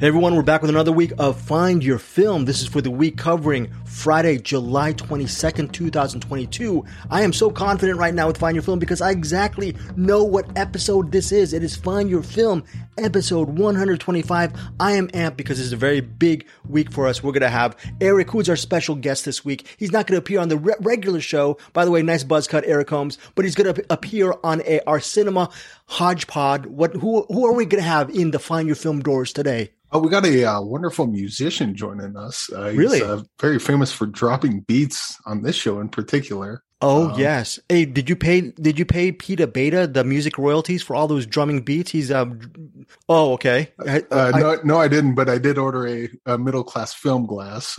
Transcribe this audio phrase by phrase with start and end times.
[0.00, 2.46] Hey everyone, we're back with another week of Find Your Film.
[2.46, 6.86] This is for the week covering Friday, July 22nd, 2022.
[7.10, 10.56] I am so confident right now with Find Your Film because I exactly know what
[10.56, 11.52] episode this is.
[11.52, 12.64] It is Find Your Film,
[12.96, 14.52] episode 125.
[14.80, 17.22] I am amped because this is a very big week for us.
[17.22, 19.76] We're going to have Eric, who's our special guest this week.
[19.76, 21.58] He's not going to appear on the re- regular show.
[21.74, 24.80] By the way, nice buzz cut, Eric Holmes, but he's going to appear on a,
[24.86, 25.50] our cinema
[25.88, 26.64] hodgepod.
[26.64, 29.72] What, who, who are we going to have in the Find Your Film doors today?
[29.92, 32.48] Oh, we got a uh, wonderful musician joining us.
[32.52, 33.02] Uh, he's, Really?
[33.02, 36.62] uh, very famous for dropping beats on this show in particular.
[36.82, 37.58] Oh Um, yes.
[37.68, 38.40] Hey, did you pay?
[38.52, 41.90] Did you pay Peter Beta the music royalties for all those drumming beats?
[41.90, 42.40] He's um.
[43.08, 43.68] Oh, okay.
[43.86, 46.94] I- Uh, I- no, no, I didn't, but I did order a, a middle class
[46.94, 47.78] film glass.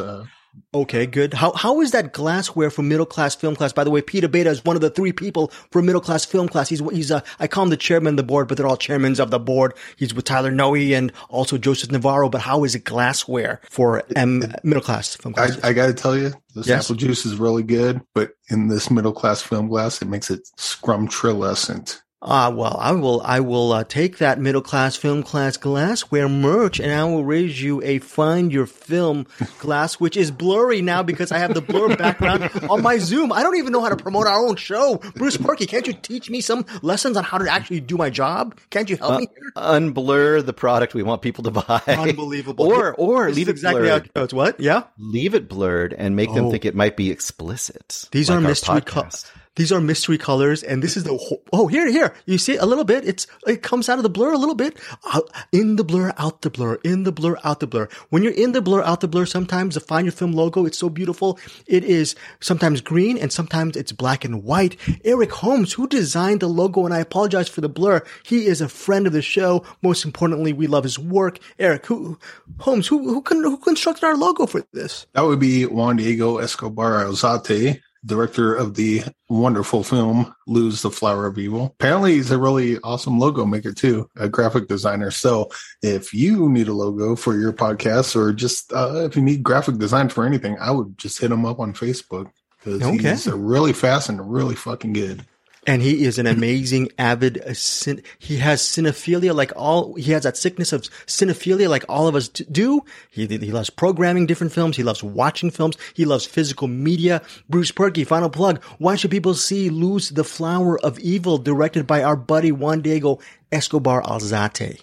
[0.74, 1.34] Okay, good.
[1.34, 3.74] How how is that glassware for middle class film class?
[3.74, 6.48] By the way, Peter Beta is one of the three people for middle class film
[6.48, 6.70] class.
[6.70, 9.20] He's he's uh, I call him the chairman of the board, but they're all chairmen
[9.20, 9.74] of the board.
[9.98, 12.30] He's with Tyler Noe and also Joseph Navarro.
[12.30, 15.58] But how is it glassware for M middle class film class?
[15.64, 16.86] I got to tell you, this Yes.
[16.86, 20.48] apple juice is really good, but in this middle class film glass, it makes it
[20.58, 22.02] scrumtrilescent.
[22.24, 26.80] Ah, well, I will, I will uh, take that middle class film class glassware merch
[26.80, 29.26] and I will raise you a find your film
[29.58, 33.32] glass, which is blurry now because I have the blur background on my Zoom.
[33.32, 34.98] I don't even know how to promote our own show.
[35.16, 38.56] Bruce Purkey, can't you teach me some lessons on how to actually do my job?
[38.70, 39.52] Can't you help me here?
[39.56, 41.82] unblur the product we want people to buy.
[41.88, 42.68] Unbelievable.
[42.72, 43.92] Or or This leave it exactly blurred.
[43.92, 44.34] how it goes.
[44.34, 44.60] What?
[44.60, 44.84] Yeah?
[45.00, 46.36] Leave it blurred and make Oh.
[46.36, 48.08] them think it might be explicit.
[48.12, 49.08] These like are mystery co-.
[49.58, 52.86] These are mystery colors, and this is the oh here here you see a little
[52.86, 53.06] bit.
[53.06, 54.80] It's it comes out of the blur a little bit.
[55.14, 57.90] Out, in the blur, out the blur, in the blur, out the blur.
[58.10, 60.78] When you're in the blur, out the blur, sometimes the Find Your Film logo it's
[60.78, 61.38] so beautiful.
[61.68, 64.78] It is sometimes green and sometimes it's black and white.
[65.04, 68.04] Eric Holmes, who designed the logo, and I apologize for the blur.
[68.24, 69.66] He is a friend of the show.
[69.82, 71.40] Most importantly, we love his work.
[71.60, 72.18] Eric, who
[72.60, 75.08] Holmes, who who, who constructed our logo for this?
[75.14, 81.26] That would be Juan Diego Escobar Alzate, director of the wonderful film Luz: the Flower
[81.28, 81.76] of Evil.
[81.80, 85.12] Apparently, he's a really awesome logo maker too, a graphic designer.
[85.12, 85.50] So,
[85.82, 89.78] if you need a logo for your podcast or just uh, if you need graphic
[89.78, 93.10] design for anything, I would just hit him up on Facebook because Okay.
[93.10, 95.26] he's really fast and really fucking good.
[95.68, 100.24] And he is an amazing avid uh, cin- he has cinephilia like all he has
[100.24, 102.84] that sickness of cinephilia like all of us do.
[103.12, 104.76] He, he loves programming different films.
[104.76, 105.78] He loves watching films.
[105.94, 107.22] He loves physical media.
[107.48, 108.64] Bruce Purkey final plug.
[108.80, 113.20] Why should people see Luz: the flower of evil directed by our buddy juan diego
[113.52, 114.82] escobar alzate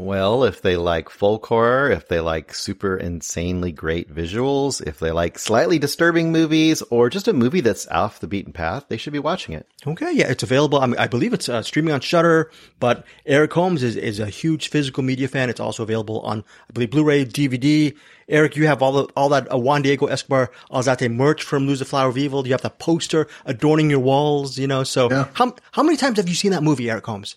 [0.00, 5.10] Well, if they like folk horror, if they like super insanely great visuals, if they
[5.10, 9.12] like slightly disturbing movies, or just a movie that's off the beaten path, they should
[9.12, 9.66] be watching it.
[9.86, 10.78] Okay, yeah, it's available.
[10.80, 12.50] I, mean, I believe it's uh, streaming on Shudder.
[12.78, 15.50] But Eric Holmes is, is a huge physical media fan.
[15.50, 17.94] It's also available on, I believe, Blu-ray, DVD.
[18.26, 21.80] Eric, you have all the, all that uh, Juan Diego Escobar Alzate merch from Luz:
[21.80, 22.46] the Flower of Evil.
[22.46, 24.56] You have the poster adorning your walls.
[24.56, 25.28] You know, so Yeah.
[25.34, 27.36] how how many times have you seen that movie, Eric Holmes?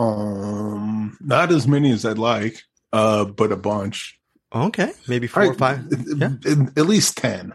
[0.00, 2.62] Um, not as many as I'd like,
[2.92, 4.18] uh, but a bunch.
[4.54, 5.84] Okay, maybe four or five.
[6.16, 6.30] Yeah.
[6.76, 7.54] At- least ten.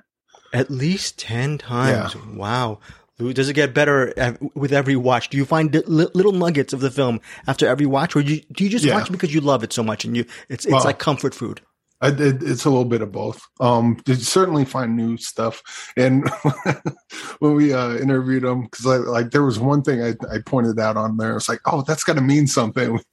[0.54, 2.16] At least 10 times.
[2.16, 2.80] Wow.
[3.20, 4.14] Does it get better
[4.56, 5.30] with every watch?
[5.30, 8.64] Do you find little nuggets of the film after every watch, or do you, do
[8.64, 8.94] you just Yeah.
[8.96, 11.60] watch because you love it so much and you it's it's Well- like comfort food?
[12.02, 12.44] I did.
[12.44, 13.42] It's a little bit of both.
[13.60, 15.64] Um, did certainly find new stuff,
[15.96, 16.30] and
[17.40, 20.98] when we uh, interviewed him, because like there was one thing I, I pointed out
[20.98, 21.38] on there.
[21.38, 23.00] It's like, oh, that's got to mean something.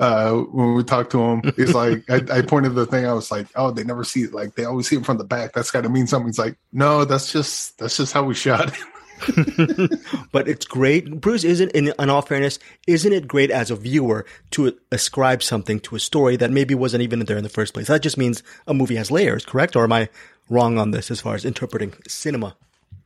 [0.00, 3.06] Uh, when we talked to him, he's like, I, I pointed the thing.
[3.06, 4.34] I was like, oh, they never see it.
[4.34, 5.52] Like they always see it from the back.
[5.52, 6.26] That's got to mean something.
[6.26, 8.82] He's like, no, that's just that's just how we shot it.
[10.32, 11.20] but it's great.
[11.20, 15.80] Bruce isn't, in, in all fairness, isn't it great as a viewer to ascribe something
[15.80, 17.88] to a story that maybe wasn't even there in the first place?
[17.88, 19.76] That just means a movie has layers, correct?
[19.76, 20.08] Or am I
[20.48, 22.56] wrong on this as far as interpreting cinema?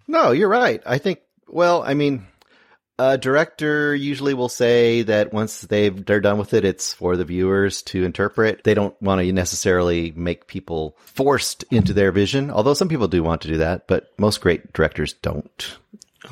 [0.09, 0.83] No, you're right.
[0.87, 1.21] I think.
[1.49, 2.27] Well, I mean,
[2.99, 7.25] a director usually will say that once they've they're done with it, it's for the
[7.25, 8.65] viewers to interpret.
[8.65, 13.23] They don't want to necessarily make people forced into their vision, although some people do
[13.23, 15.77] want to do that, but most great directors don't.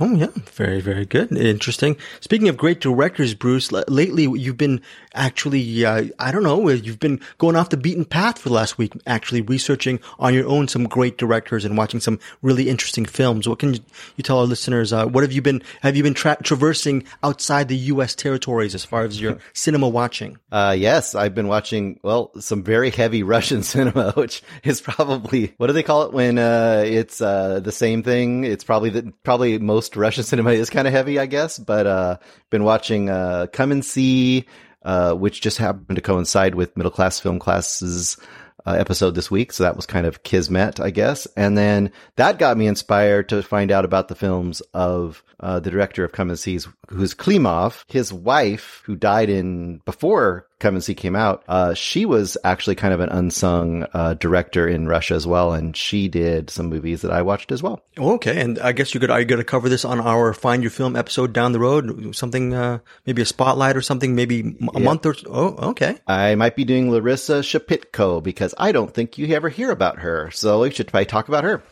[0.00, 1.96] Oh yeah, very very good, interesting.
[2.20, 4.80] Speaking of great directors, Bruce, l- lately you've been
[5.14, 8.76] actually uh, I don't know you've been going off the beaten path for the last
[8.76, 13.48] week, actually researching on your own some great directors and watching some really interesting films.
[13.48, 13.80] What can you,
[14.16, 14.92] you tell our listeners?
[14.92, 18.14] Uh, what have you been have you been tra- traversing outside the U.S.
[18.14, 20.38] territories as far as your cinema watching?
[20.50, 25.68] Uh, yes, I've been watching, well, some very heavy Russian cinema, which is probably, what
[25.68, 28.44] do they call it when, uh, it's, uh, the same thing?
[28.44, 32.18] It's probably the, probably most Russian cinema is kind of heavy, I guess, but, uh,
[32.50, 34.46] been watching, uh, Come and See,
[34.84, 38.18] uh, which just happened to coincide with middle class film classes
[38.66, 39.52] uh, episode this week.
[39.52, 41.26] So that was kind of kismet, I guess.
[41.36, 45.70] And then that got me inspired to find out about the films of uh, the
[45.70, 47.84] director of Come and See's, who's Klimov.
[47.88, 52.94] His wife, who died in before And See came out, uh, she was actually kind
[52.94, 57.10] of an unsung uh, director in Russia as well, and she did some movies that
[57.12, 57.82] I watched as well.
[57.98, 60.62] Okay, and I guess you could are you going to cover this on our Find
[60.62, 62.14] Your Film episode down the road?
[62.16, 64.84] Something, uh, maybe a spotlight or something, maybe a Yeah.
[64.84, 65.26] month or so.
[65.30, 65.96] Oh, okay.
[66.06, 70.30] I might be doing Larisa Shepitko because I don't think you ever hear about her,
[70.32, 71.62] so we should probably talk about her.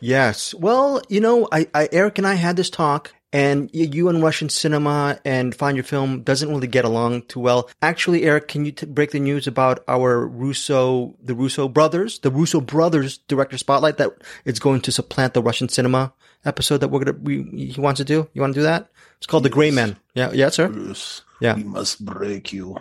[0.00, 0.54] Yes.
[0.54, 4.48] Well, you know, I, I Eric and I had this talk, and you and Russian
[4.48, 7.70] cinema and Find Your Film doesn't really get along too well.
[7.82, 12.30] Actually, Eric, can you t- break the news about our Russo, the Russo brothers, the
[12.30, 14.10] Russo brothers director spotlight that
[14.44, 16.12] it's going to supplant the Russian cinema
[16.44, 17.42] episode that we're gonna we
[17.72, 18.28] he wants to do?
[18.32, 18.90] You want to do that?
[19.18, 19.96] It's called The Gray Men.
[20.14, 20.68] Yeah, yeah, sir.
[20.68, 21.54] Bruce, Yeah.
[21.54, 22.76] we must break you.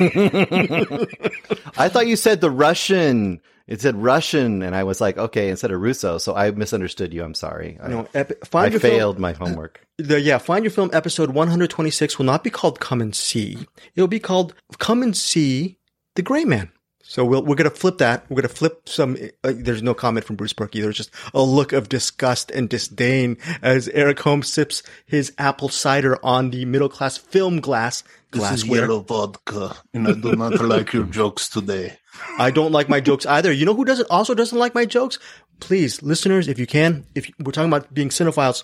[1.76, 3.40] I thought you said the Russian.
[3.66, 6.18] It said Russian, and I was like, okay, instead of Russo.
[6.18, 7.22] So I misunderstood you.
[7.22, 7.78] I'm sorry.
[7.80, 9.86] I, No, epi- I Find Your Film- failed my homework.
[9.96, 13.58] the yeah, Find Your Film episode 126 will not be called Come and See.
[13.94, 15.78] It'll be called Come and See
[16.16, 16.72] the Gray Man.
[17.10, 18.24] So we'll, we're going to flip that.
[18.30, 19.16] We're going to flip some.
[19.42, 20.80] Uh, there's no comment from Bruce Purkey.
[20.80, 26.24] There's just a look of disgust and disdain as Eric Holmes sips his apple cider
[26.24, 28.80] on the middle class film glass This is glassware.
[28.82, 31.98] yellow vodka, and I do not like your jokes today.
[32.38, 33.50] I don't like my jokes either.
[33.50, 35.18] You know who doesn't also doesn't like my jokes?
[35.58, 38.62] Please, listeners, if you can, if we're talking about being cinephiles,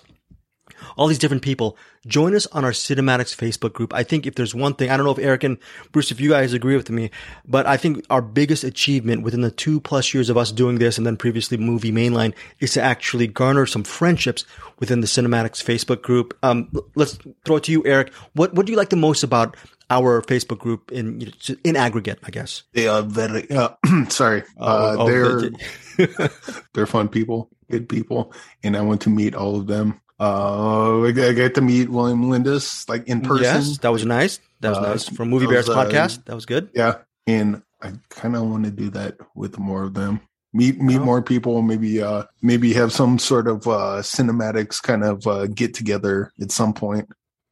[0.95, 3.93] all these different people, join us on our CinemAddicts Facebook group.
[3.93, 5.57] I think if there's one thing, I don't know if Eric and
[5.91, 7.11] Bruce, if you guys agree with me,
[7.45, 10.97] but I think our biggest achievement within the two plus years of us doing this
[10.97, 14.45] and then previously movie mainline is to actually garner some friendships
[14.79, 16.37] within the CinemAddicts Facebook group.
[16.43, 18.13] Um, let's throw it to you, Eric.
[18.33, 19.57] What, what do you like the most about
[19.89, 22.63] our Facebook group in, you know, in aggregate, I guess?
[22.73, 23.69] They are very uh,
[24.09, 24.43] sorry.
[24.59, 26.29] Uh, Oh, oh, they're
[26.73, 29.99] they're fun people, good people, and I want to meet all of them.
[30.19, 33.43] Uh, I get to meet William Lindis like in person.
[33.43, 34.39] Yes, that was nice.
[34.61, 36.25] That was Uh, nice from Movie Bears was, uh, podcast.
[36.25, 36.69] That was good.
[36.73, 36.95] Yeah,
[37.27, 40.21] and I kind of want to do that with more of them.
[40.53, 41.05] Meet meet Oh.
[41.05, 41.61] more people.
[41.61, 46.51] Maybe uh maybe have some sort of uh CinemAddicts kind of uh, get together at
[46.51, 47.09] some point.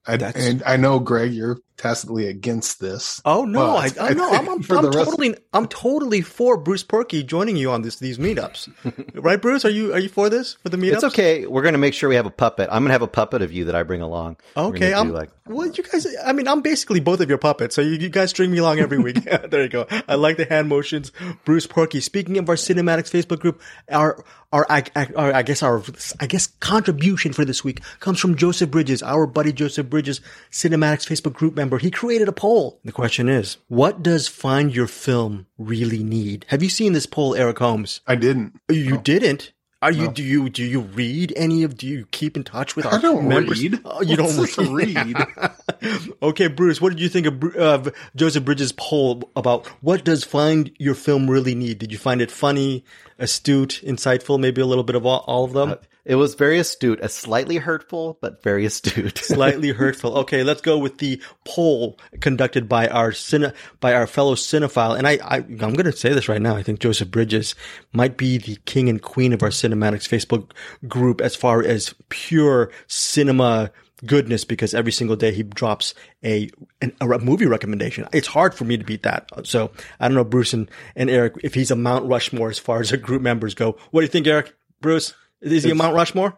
[0.07, 3.22] I, and I know Greg, you're tacitly against this.
[3.25, 6.57] Oh no, I, I I no, I'm, I'm, I'm the rest- totally, I'm totally for
[6.57, 8.69] Bruce Purkey joining you on this these meetups,
[9.22, 9.66] right, Bruce?
[9.66, 10.94] Are you are you for this for the meetups?
[10.94, 11.45] It's okay.
[11.45, 12.69] We're going to make sure we have a puppet.
[12.72, 14.38] I'm going to have a puppet of you that I bring along.
[14.56, 15.12] Okay, I'm.
[15.12, 16.07] like well, you guys.
[16.25, 18.80] I mean, I'm basically both of your puppets, so you, you guys string me along
[18.80, 19.18] every week.
[19.50, 19.86] There you go.
[20.07, 21.12] I like the hand motions.
[21.44, 22.01] Bruce Purkey.
[22.01, 23.62] Speaking of our CinemAddicts Facebook group,
[23.92, 25.83] our our, I, I- our I guess our
[26.19, 30.21] I guess contribution for this week comes from Joseph Bridges, our buddy Joseph Bridges,
[30.51, 31.64] CinemAddicts Facebook group member.
[31.79, 32.79] He created a poll.
[32.83, 36.45] The question is, what does Find Your Film really need?
[36.50, 38.01] Have you seen this poll, Eric Holmes?
[38.07, 38.59] I didn't.
[38.69, 39.51] You didn't.
[39.81, 40.06] Are you?
[40.06, 40.12] No.
[40.13, 40.50] Do you?
[40.50, 41.77] Do you read any of?
[41.77, 43.62] Do you keep in touch with our I don't members?
[43.62, 43.79] read.
[43.85, 44.69] Oh, you What's don't this
[45.83, 46.13] read.
[46.23, 50.71] okay, Bruce, what did you think of, of Joseph Bridges' poll about what does find
[50.79, 51.77] your film really need?
[51.79, 52.83] Did you find it funny,
[53.19, 55.75] astute, insightful, maybe a little bit of all, all of them?
[56.06, 59.18] It was very astute, a slightly hurtful, but very astute.
[59.25, 60.19] Slightly hurtful.
[60.19, 64.96] Okay, let's go with the poll conducted by our cine, by our fellow cinephile.
[64.96, 66.56] And I, I I'm going to say this right now.
[66.56, 67.56] I think Joseph Bridges
[67.92, 70.52] might be the king and queen of our CinemAddicts Facebook
[70.88, 73.71] group as far as pure cinema
[74.06, 76.50] goodness because every single day he drops a,
[76.81, 78.07] an, a movie recommendation.
[78.14, 79.30] It's hard for me to beat that.
[79.47, 82.80] So I don't know, Bruce and, and Eric, if he's a Mount Rushmore as far
[82.81, 83.78] as our group members go.
[83.92, 84.54] What do you think, Eric?
[84.81, 85.14] Bruce?
[85.54, 86.37] Is he a Mount Rushmore?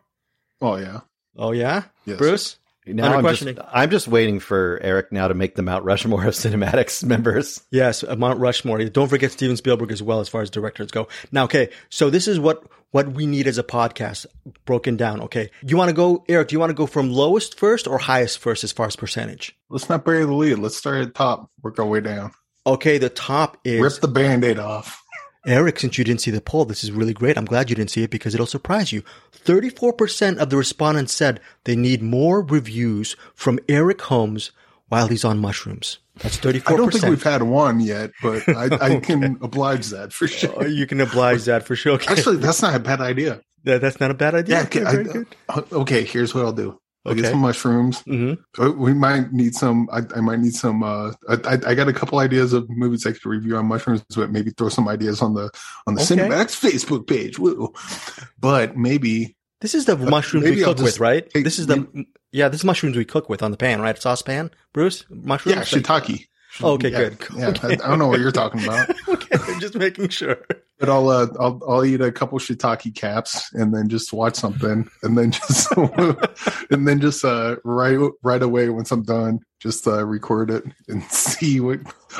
[0.61, 1.01] Oh yeah.
[1.35, 1.83] Oh yeah?
[2.05, 2.17] Yes.
[2.17, 2.57] Bruce?
[2.85, 3.59] now Under I'm just.
[3.71, 7.61] I'm just waiting for Eric now to make the Mount Rushmore of CinemAddicts members.
[7.71, 8.83] Yes, Mount Rushmore.
[8.85, 11.07] Don't forget Steven Spielberg as well as far as directors go.
[11.31, 14.25] Now, okay, so this is what what we need as a podcast
[14.65, 15.21] broken down.
[15.21, 16.49] Okay, you want to go, Eric?
[16.49, 19.55] Do you want to go from lowest first or highest first as far as percentage?
[19.69, 20.59] Let's not bury the lead.
[20.59, 21.49] Let's start at the top.
[21.61, 22.31] Work our way down.
[22.65, 25.01] Okay, the top is Rip the band-aid off.
[25.47, 25.79] Eric.
[25.79, 27.37] Since you didn't see the poll, this is really great.
[27.37, 29.03] I'm glad you didn't see it because it'll surprise you.
[29.31, 34.51] Thirty-four percent of the respondents said they need more reviews from Eric Holmes
[34.89, 35.97] while he's on mushrooms.
[36.19, 36.63] That's 34%.
[36.73, 40.65] I don't think we've had one yet, but I, I can oblige that for sure.
[40.67, 41.93] You can oblige that for sure.
[41.93, 42.11] Okay.
[42.11, 43.41] Actually, that's not a bad idea.
[43.65, 44.55] That, that's not a bad idea.
[44.55, 44.63] Yeah.
[44.63, 44.83] Okay,
[45.49, 46.03] I- uh, okay.
[46.05, 46.79] Here's what I'll do.
[47.07, 47.21] I'll Okay.
[47.21, 48.01] get some mushrooms.
[48.01, 49.87] hmm Uh, We might need some.
[49.91, 50.83] I, I might need some.
[50.83, 54.29] Uh, I, I- got a couple ideas of movies I could review on mushrooms, but
[54.31, 55.49] maybe throw some ideas on the
[55.87, 56.15] on the Okay.
[56.15, 57.39] CinemAddicts Facebook page.
[57.39, 57.73] Woo.
[58.39, 61.27] But maybe This is the mushrooms we I'll cook with, right?
[61.29, 63.97] take- This is the yeah, this is mushrooms we cook with on the pan, right?
[63.99, 65.05] Saucepan, Bruce.
[65.09, 65.55] Mushrooms.
[65.55, 66.27] yeah, shiitake.
[66.61, 67.17] Okay, Yeah, good.
[67.35, 68.89] Yeah, I, I don't know what you're talking about.
[69.09, 70.37] okay, just making sure.
[70.79, 74.87] But I'll uh, I'll I'll eat a couple shiitake caps and then just watch something
[75.03, 75.71] and then just
[76.69, 81.03] and then just uh right right away once I'm done just uh record it and
[81.11, 81.79] see what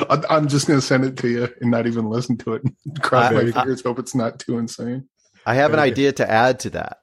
[0.09, 2.63] I, I'm just gonna send it to you and not even listen to it.
[3.11, 5.07] I- my fingers, hope it's not too insane.
[5.45, 6.97] I have an idea to add to that.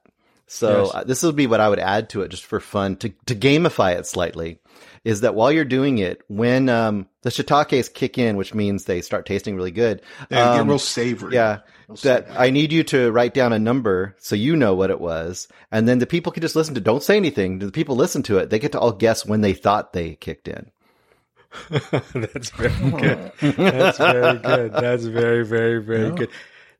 [0.47, 0.91] So Yes.
[0.95, 3.35] uh, this would be what I would add to it just for fun to, to
[3.35, 4.59] gamify it slightly
[5.03, 9.01] is that while you're doing it, when um, the shiitakes kick in, which means they
[9.01, 10.01] start tasting really good.
[10.31, 11.33] Yeah, um, get real savory.
[11.35, 12.47] yeah, Real that savory.
[12.47, 15.47] I need you to write down a number so you know what it was.
[15.71, 17.59] And then the people can just listen to Don't say anything.
[17.59, 18.49] The people listen to it.
[18.49, 20.71] They get to all guess when they thought they kicked in.
[21.69, 23.31] That's very good.
[23.41, 24.73] That's very good.
[24.73, 26.29] That's very, very, very good.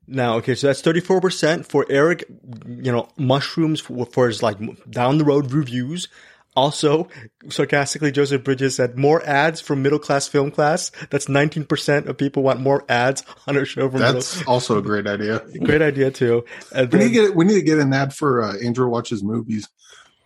[0.08, 2.24] Now, okay, so that's 34% for Eric,
[2.66, 4.58] you know, mushrooms for, for his like
[4.88, 6.08] down the road reviews.
[6.54, 7.08] Also,
[7.50, 10.90] sarcastically, Joseph Bridges said more ads from middle class film class.
[11.10, 14.52] That's 19% of people want more ads on our show from That's middle.
[14.54, 15.42] also a great idea.
[15.62, 16.46] Great idea too.
[16.74, 19.22] And We need to get we need to get an ad for uh, Andrew watches
[19.22, 19.68] movies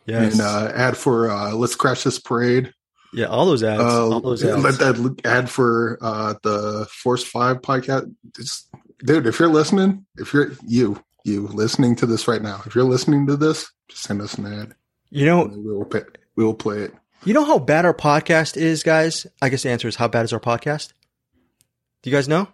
[0.07, 0.35] yes.
[0.35, 2.73] and uh, ad for uh, Let's Crash This Parade.
[3.13, 3.83] yeah, all those ads.
[3.83, 4.63] Uh, all those ads.
[4.63, 8.09] let that ad for uh, the Force Five podcast.
[8.39, 8.69] It's,
[9.05, 12.85] dude, if you're listening, if you're you you listening to this right now, if you're
[12.85, 14.75] listening to this, just send us an ad.
[15.11, 16.03] you know, we will pay,
[16.37, 16.95] we will play it.
[17.25, 19.27] You know how bad our podcast is, guys?
[19.43, 20.93] I guess the answer is how bad is our podcast?
[22.03, 22.45] Do you guys know?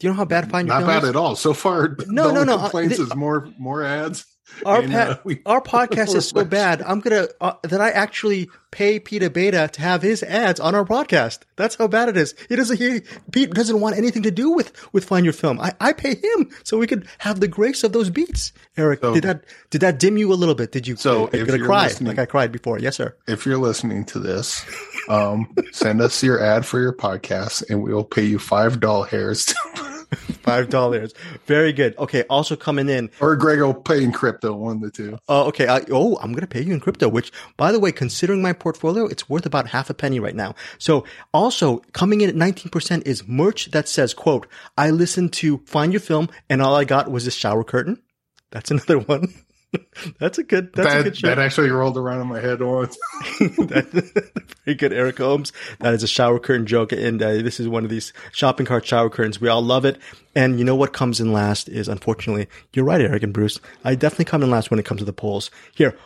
[0.00, 1.08] Do you know how bad Find Your Not Film bad is?
[1.10, 1.36] at all.
[1.36, 4.24] So far, No, the no, no, uh, Complaints th- is more more ads.
[4.66, 6.82] Our And, pa- uh, we- our podcast is so bad.
[6.82, 10.84] I'm gonna uh, that I actually pay Peter Beta to have his ads on our
[10.84, 11.40] podcast.
[11.56, 12.34] That's how bad it is.
[12.48, 12.76] He doesn't.
[12.78, 13.00] He
[13.32, 15.60] Pete doesn't want anything to do with with Find Your Film.
[15.60, 18.52] I, I pay him so we could have the grace of those beats.
[18.76, 20.72] Eric, So- did that did that dim you a little bit?
[20.72, 20.96] Did you?
[20.96, 22.78] So are you if gonna cry like I cried before?
[22.78, 23.16] Yes, sir.
[23.26, 24.64] If you're listening to this,
[25.08, 29.02] um, send us your ad for your podcast, and we will pay you five doll
[29.04, 29.46] hairs.
[29.46, 29.99] To,
[30.42, 31.12] Five dollars.
[31.46, 31.96] Very good.
[31.98, 32.24] Okay.
[32.28, 33.10] Also coming in.
[33.20, 34.52] or Greg will pay in crypto.
[34.54, 35.18] One of the two.
[35.28, 35.68] Oh, okay.
[35.68, 38.52] I, oh, I'm going to pay you in crypto, which, by the way, considering my
[38.52, 40.54] portfolio, it's worth about half a penny right now.
[40.78, 45.92] So also coming in at 19% is merch that says, quote, I listened to Find
[45.92, 48.02] Your Film and all I got was a shower curtain.
[48.50, 49.32] That's another one.
[50.18, 51.26] that's a good, that's a that, good show.
[51.28, 52.98] that actually rolled around in my head once.
[53.38, 54.32] That-
[54.64, 55.52] very good, Eric Holmes.
[55.78, 58.84] That is a shower curtain joke, and uh, this is one of these shopping cart
[58.84, 59.40] shower curtains.
[59.40, 59.98] We all love it.
[60.34, 63.58] And you know what comes in last is, unfortunately, you're right, Eric and Bruce.
[63.84, 65.50] I definitely come in last when it comes to the polls.
[65.74, 65.96] Here,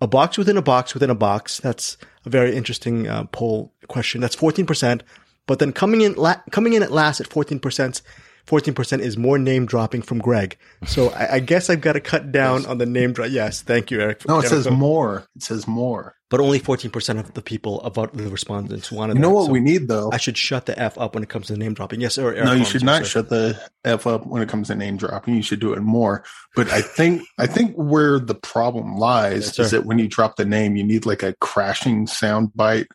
[0.00, 1.58] a box within a box within a box.
[1.58, 4.20] That's a very interesting uh, poll question.
[4.20, 5.02] That's 14%.
[5.46, 8.00] But then coming in, la- coming in at last at 14%.
[8.46, 10.56] 14% is more name dropping from Greg.
[10.86, 13.30] So I, I guess I've got to cut down on the name drop.
[13.30, 13.62] Yes.
[13.62, 14.26] Thank you, Eric.
[14.28, 15.26] No, it Eric, says more.
[15.34, 16.14] It says more.
[16.30, 19.34] but only 14% of the people about the respondents wanted You know that.
[19.34, 20.10] what So we need though?
[20.12, 22.00] I should shut the F up when it comes to name dropping.
[22.02, 23.08] Yes, or Eric no, you should not sir.
[23.08, 25.34] shut the f up when it comes to name dropping.
[25.36, 26.24] You should do it more.
[26.54, 30.36] But I think I think where the problem lies Yes, is that when you drop
[30.36, 32.88] the name, you need like a crashing sound bite.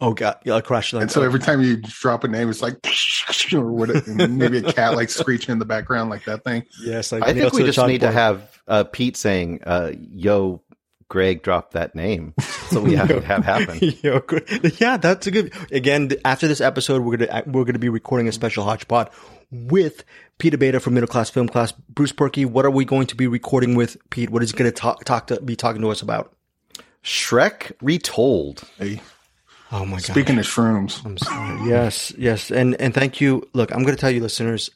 [0.00, 0.38] Oh, God.
[0.44, 0.92] Yeah, I'll crash.
[0.92, 2.76] Like, And so every time you drop a name, it's like
[3.52, 3.90] or what?
[3.90, 6.64] and Maybe a cat like screeching in the background, like that thing.
[6.82, 10.62] yes, like I think we just need to have uh, Pete saying, uh, "Yo,
[11.08, 12.34] Greg, drop that name,"
[12.70, 13.78] so we have to have happen.
[14.02, 14.22] Yo,
[14.78, 15.52] yeah, that's a good.
[15.72, 19.10] Again, after this episode, we're gonna we're gonna be recording a special hodgepod
[19.50, 20.04] with
[20.38, 21.72] Peter Beta from Middle Class Film Class.
[21.88, 24.30] Bruce Purkey, what are we going to be recording with Pete?
[24.30, 26.32] What is he going to talk talk to be talking to us about?
[27.02, 28.62] Shrek retold.
[28.78, 29.00] Hey,
[29.72, 30.02] Oh my god!
[30.02, 31.60] speaking of shrooms, I'm sorry.
[31.60, 33.48] Uh, yes, yes, and and thank you.
[33.52, 34.70] Look, I'm going to tell you, listeners,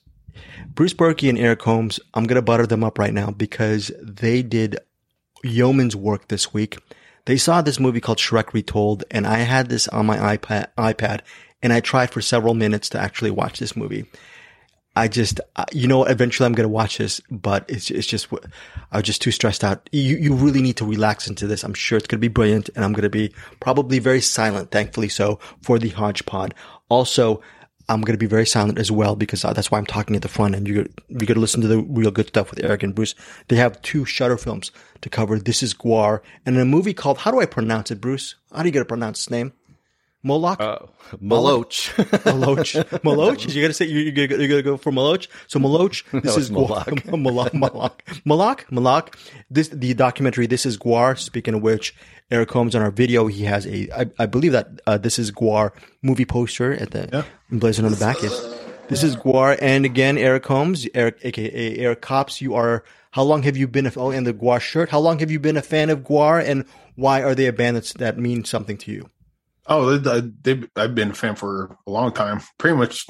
[0.68, 1.98] Bruce Purkey and Eric Holmes.
[2.14, 4.78] I'm going to butter them up right now because they did
[5.42, 6.78] yeoman's work this week.
[7.26, 11.20] They saw this movie called Shrek Retold, and I had this on my iPad, iPad,
[11.62, 14.04] and I tried for several minutes to actually watch this movie.
[14.96, 15.40] I just,
[15.72, 18.28] you know, eventually I'm going to watch this, but it's, it's just,
[18.92, 19.88] I was just too stressed out.
[19.90, 21.64] You, you really need to relax into this.
[21.64, 24.70] I'm sure it's going to be brilliant and I'm going to be probably very silent,
[24.70, 26.54] thankfully so, for the Hodgepod.
[26.88, 27.42] Also,
[27.88, 30.22] I'm going to be very silent as well because uh, that's why I'm talking at
[30.22, 32.84] the front and you're, you're going to listen to the real good stuff with Eric
[32.84, 33.16] and Bruce.
[33.48, 34.70] They have two Shudder films
[35.00, 35.38] to cover.
[35.40, 38.36] This is GWAR and a movie called, how do I pronounce it, Bruce?
[38.52, 39.52] How do you get to pronounce his name?
[40.25, 40.59] Moloch?
[40.59, 40.88] Oh,
[41.23, 41.95] Maloch.
[42.25, 42.88] Maloch.
[43.04, 43.47] Maloch?
[43.47, 45.28] Is you gonna say you're, you're, gonna, you're gonna go for Maloch?
[45.49, 47.21] So Maloch, this it's is GWAR.
[47.21, 47.52] Malak.
[47.52, 48.23] Malak.
[48.25, 48.73] Malak.
[48.73, 49.16] Malak.
[49.50, 50.47] This the documentary.
[50.47, 51.19] This is GWAR.
[51.19, 51.95] Speaking of which,
[52.31, 53.90] Eric Holmes on our video, he has a.
[53.95, 57.99] I, I believe that uh, this is GWAR movie poster at the emblazoned on the
[57.99, 58.23] back.
[58.23, 58.61] Yes.
[58.88, 62.40] This is GWAR, and again, Eric Holmes, Eric, aka Eric Cops.
[62.40, 62.83] You are.
[63.11, 63.87] How long have you been?
[63.87, 64.88] A, oh, and the GWAR shirt.
[64.88, 66.64] How long have you been a fan of GWAR, and
[66.97, 69.11] why are they a band that's, that means something to you?
[69.66, 72.40] Oh, they, they, I've been a fan for a long time.
[72.59, 73.06] Pretty much,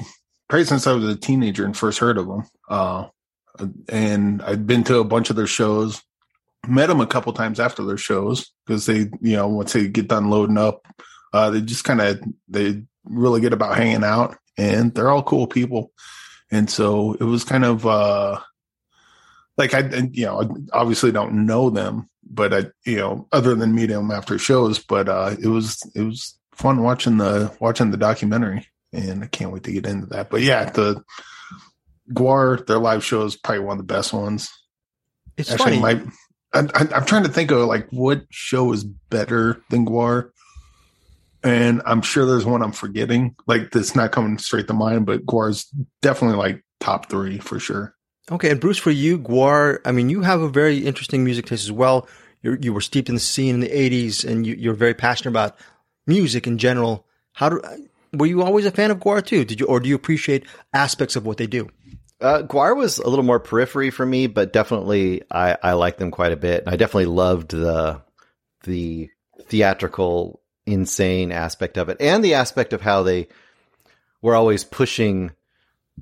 [0.47, 2.43] pretty since I was a teenager and first heard of them.
[2.69, 3.07] Uh,
[3.89, 6.01] and I've been to a bunch of their shows.
[6.67, 10.07] Met them a couple times after their shows because they, you know, once they get
[10.07, 10.87] done loading up,
[11.33, 15.45] uh, they just kind of they really get about hanging out, and they're all cool
[15.45, 15.91] people.
[16.51, 18.39] And so it was kind of uh,
[19.57, 23.75] like I, you know, I obviously don't know them, but I, you know, other than
[23.75, 27.97] meeting them after shows, but uh, it was it was fun watching the watching the
[27.97, 30.29] documentary, and I can't wait to get into that.
[30.29, 31.03] But yeah, the
[32.11, 34.49] GWAR, their live show is probably one of the best ones.
[35.37, 36.03] It's Actually, funny.
[36.03, 36.11] My,
[36.53, 40.31] I'm, I'm trying to think of like what show is better than GWAR,
[41.43, 43.35] and I'm sure there's one I'm forgetting.
[43.45, 45.69] Like that's not coming straight to mind, but GWAR's
[46.01, 47.93] definitely like top three for sure.
[48.31, 51.65] Okay, and Bruce, for you, GWAR, I mean, you have a very interesting music taste
[51.65, 52.07] as well.
[52.41, 55.31] you you were steeped in the scene in the '80s, and you, you're very passionate
[55.31, 55.57] about
[56.07, 57.05] music in general.
[57.33, 57.61] How do
[58.13, 59.45] were you always a fan of GWAR too?
[59.45, 61.69] Did you, or do you appreciate aspects of what they do?
[62.21, 66.11] Uh, GWAR was a little more periphery for me, but definitely I, I like them
[66.11, 66.61] quite a bit.
[66.61, 68.01] And I definitely loved the
[68.63, 69.09] the
[69.47, 73.27] theatrical, insane aspect of it, and the aspect of how they
[74.21, 75.31] were always pushing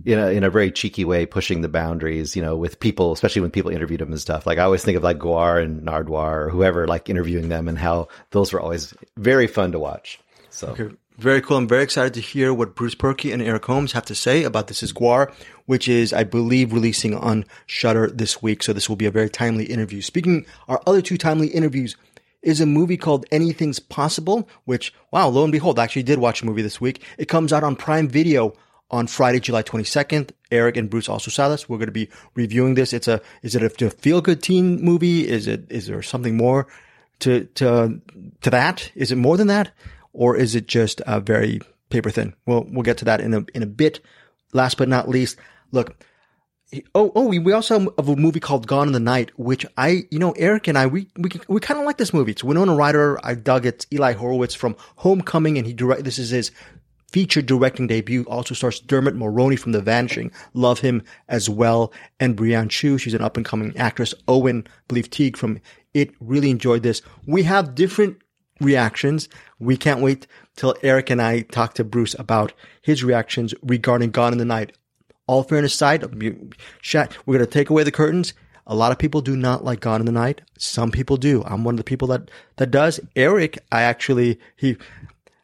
[0.06, 2.36] in a in a very cheeky way, pushing the boundaries.
[2.36, 4.46] You know, with people, especially when people interviewed him and stuff.
[4.46, 7.78] Like I always think of like GWAR and Nardwuar or whoever, like interviewing them, and
[7.78, 10.20] how those were always very fun to watch.
[10.50, 10.68] So.
[10.70, 10.96] Okay.
[11.20, 11.58] Very cool.
[11.58, 14.66] I'm very excited to hear what Bruce Purkey and Eric Holmes have to say about
[14.66, 15.32] This Is GWAR,
[15.68, 18.64] which is, I believe, releasing on Shudder this week.
[18.64, 20.02] So this will be a very timely interview.
[20.02, 21.96] Speaking, our other two timely interviews
[22.42, 26.42] is a movie called Anything's Possible, which, wow, lo and behold, I actually did watch
[26.42, 27.04] a movie this week.
[27.20, 28.56] It comes out on Prime Video
[28.94, 30.32] on Friday, July 22nd.
[30.52, 31.68] Eric and Bruce also this.
[31.68, 32.94] We're going to be reviewing this.
[32.94, 35.28] It's a, is it a, a feel good teen movie?
[35.28, 36.68] Is it, is there something more
[37.20, 38.00] to, to,
[38.42, 38.92] to that?
[38.96, 39.72] Is it more than that?
[40.14, 41.60] or is it just a very
[41.90, 42.34] paper thin?
[42.46, 44.00] Well, we'll get to that in a in a bit.
[44.54, 45.38] Last but not least,
[45.72, 45.96] look.
[46.96, 50.18] Oh, oh, we also have a movie called Gone in the Night, which I, you
[50.18, 52.32] know, Eric and I, we, we, we kind of like this movie.
[52.32, 53.24] It's Winona Ryder.
[53.24, 53.86] I dug it.
[53.94, 56.50] Eli Horowitz from Homecoming, and he direct, this is his
[57.14, 58.24] feature directing debut.
[58.24, 60.32] Also stars Dermot Mulroney from The Vanishing.
[60.54, 61.94] Love him as well.
[62.20, 64.14] And Brianne Tju, She's an up and coming actress.
[64.28, 65.62] Owen, I believe Teague from
[65.94, 66.12] It.
[66.20, 67.04] Really enjoyed this.
[67.28, 68.18] We have different
[68.60, 69.30] reactions.
[69.60, 74.34] We can't wait till Eric and I talk to Bruce about his reactions regarding Gone
[74.34, 74.76] in the Night.
[75.28, 78.34] All fairness aside, we're going to take away the curtains.
[78.66, 80.42] A lot of people do not like Gone in the Night.
[80.58, 81.44] Some people do.
[81.46, 83.00] I'm one of the people that, that does.
[83.16, 84.78] Eric, I actually, he,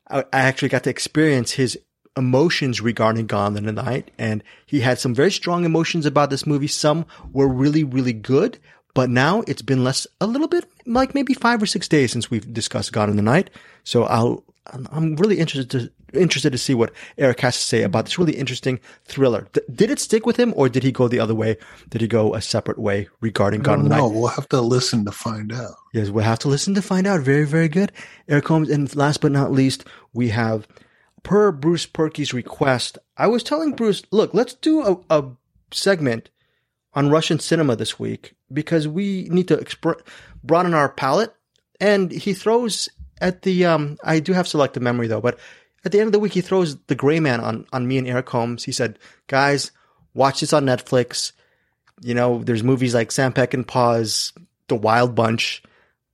[0.09, 1.77] I actually got to experience his
[2.17, 6.45] emotions regarding Gone in the Night, and he had some very strong emotions about this
[6.45, 6.67] movie.
[6.67, 8.57] Some were really, really good,
[8.93, 12.31] but now it's been less, a little bit, like maybe five or six days since
[12.31, 13.49] we've discussed Gone in the Night.
[13.83, 14.43] So I'll,
[14.91, 18.35] I'm really interested to, interested to see what Eric has to say about this really
[18.35, 19.47] interesting thriller.
[19.53, 21.57] D- did it stick with him or did he go the other way?
[21.89, 23.97] Did he go a separate way regarding Gone in the Night?
[23.97, 25.75] No, we'll have to listen to find out.
[25.93, 27.21] Yes, we'll have to listen to find out.
[27.21, 27.91] Very, very good.
[28.27, 28.69] Eric Holmes.
[28.69, 30.67] And last but not least, we have
[31.23, 32.97] per Bruce Perky's request.
[33.17, 35.25] I was telling Bruce, look, let's do a, a
[35.71, 36.29] segment
[36.93, 40.01] on Russian cinema this week because we need to exp-
[40.43, 41.33] broaden our palette.
[41.81, 42.89] And he throws
[43.21, 45.39] at the, um, I do have selective memory though, but
[45.85, 48.07] at the end of the week, he throws the gray man on, on me and
[48.07, 48.63] Eric Holmes.
[48.63, 49.71] He said, guys,
[50.13, 51.31] watch this on Netflix.
[52.01, 54.33] You know, there's movies like Sam Peckinpah's
[54.67, 55.63] The Wild Bunch,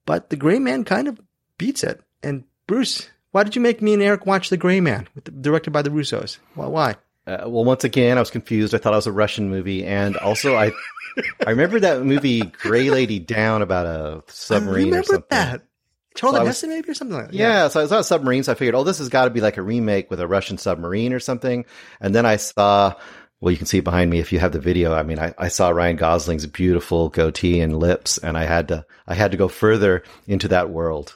[0.05, 1.19] but the gray man kind of
[1.57, 2.01] beats it.
[2.21, 5.07] And Bruce, why did you make me and Eric watch The Gray Man,
[5.41, 6.37] directed by the Russos?
[6.55, 6.95] Well, why?
[7.27, 8.73] Uh, well, once again, I was confused.
[8.73, 10.71] I thought it was a Russian movie, and also I,
[11.45, 15.25] I remember that movie Gray Lady Down about a submarine I or something.
[15.29, 15.63] That.
[16.15, 17.33] Charlton so Heston, maybe or something like that.
[17.33, 19.31] Yeah, yeah so I saw a submarine, so I figured, oh, this has got to
[19.31, 21.65] be like a remake with a Russian submarine or something.
[21.99, 22.95] And then I saw,
[23.39, 24.93] well, you can see behind me if you have the video.
[24.93, 28.85] I mean, I, I saw Ryan Gosling's beautiful goatee and lips, and I had to,
[29.05, 31.15] I had to go further into that world.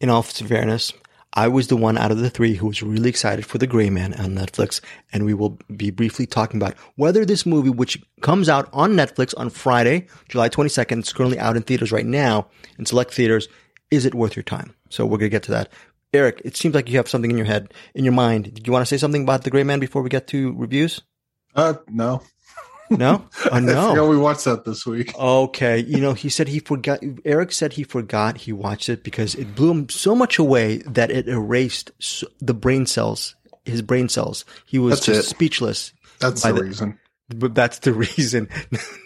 [0.00, 0.92] In all fairness,
[1.32, 3.90] I was the one out of the three who was really excited for The Gray
[3.90, 4.80] Man on Netflix,
[5.12, 9.34] and we will be briefly talking about whether this movie, which comes out on Netflix
[9.36, 12.46] on Friday, July 22nd, it's currently out in theaters right now,
[12.78, 13.48] in select theaters,
[13.90, 14.74] is it worth your time?
[14.90, 15.70] So we're going to get to that.
[16.12, 18.54] Eric, it seems like you have something in your head, in your mind.
[18.54, 21.02] Did you want to say something about The Gray Man before we get to reviews?
[21.54, 22.22] Uh, no.
[22.88, 24.04] No, oh, no.
[24.04, 25.12] I we watched that this week.
[25.18, 27.00] Okay, you know, he said he forgot.
[27.24, 31.10] Eric said he forgot he watched it because it blew him so much away that
[31.10, 31.90] it erased
[32.40, 34.44] the brain cells, his brain cells.
[34.66, 35.34] He was That's just it.
[35.34, 35.92] speechless.
[36.20, 36.98] That's the, the, reason.
[37.28, 38.48] But that's the reason.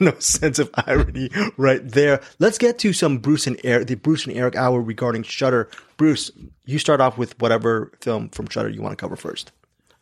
[0.01, 2.21] no sense of irony right there.
[2.39, 5.71] Let's get to some Bruce and Eric, the Bruce and Eric hour regarding Shudder.
[5.97, 6.31] Bruce,
[6.65, 9.53] you start off with whatever film from Shudder you want to cover first.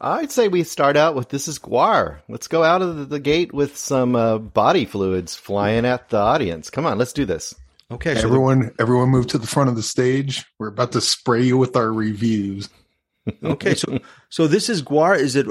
[0.00, 2.20] I'd say we start out with this is GWAR.
[2.28, 6.70] Let's go out of the gate with some uh, body fluids flying at the audience.
[6.70, 7.54] Come on, let's do this.
[7.90, 10.44] Okay, so everyone, everyone, move to the front of the stage.
[10.58, 12.68] We're about to spray you with our reviews.
[13.44, 15.18] okay, so so this is GWAR.
[15.18, 15.46] Is it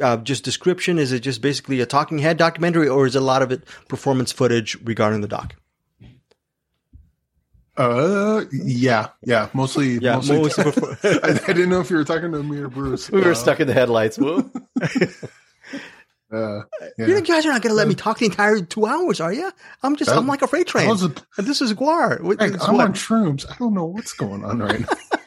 [0.00, 0.98] uh, just description?
[0.98, 4.32] Is it just basically a talking head documentary, or is a lot of it performance
[4.32, 5.54] footage regarding the doc?
[7.76, 9.98] Uh, yeah, yeah, mostly.
[9.98, 10.38] Yeah, mostly.
[10.38, 10.64] mostly
[11.22, 13.10] I, I, didn't know if you were talking to me or Bruce.
[13.10, 14.16] We were uh, stuck in the headlights.
[14.16, 14.48] Whoa.
[16.32, 16.62] Uh,
[16.98, 17.06] yeah.
[17.06, 19.52] You guys are not going to let me talk the entire two hours, are you?
[19.84, 20.86] I'm just, That- I'm like a freight train.
[20.86, 22.18] how's it- And this is GWAR.
[22.40, 22.86] Hey, I'm what?
[22.86, 23.48] on shrooms.
[23.48, 25.18] I don't know what's going on right now.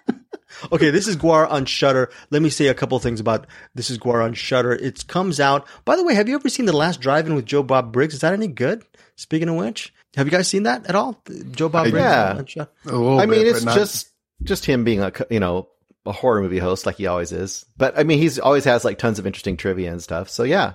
[0.72, 2.10] Okay, this is GWAR on Shudder.
[2.30, 4.74] Let me say a couple things about this is GWAR on Shudder.
[4.74, 5.68] It comes out.
[5.86, 8.14] By the way, have you ever seen the Last Drive-In with Joe Bob Briggs?
[8.16, 8.84] Is that any good?
[9.16, 11.22] Speaking of which, have you guys seen that at all?
[11.52, 12.04] Joe Bob I- Briggs.
[12.04, 12.36] Yeah.
[12.38, 12.70] on Shudder?
[12.86, 14.10] I mean, bit, it's not- just
[14.44, 15.68] just him being a you know
[16.06, 17.66] a horror movie host like he always is.
[17.78, 20.30] But I mean, he's always has like tons of interesting trivia and stuff.
[20.30, 20.74] So yeah,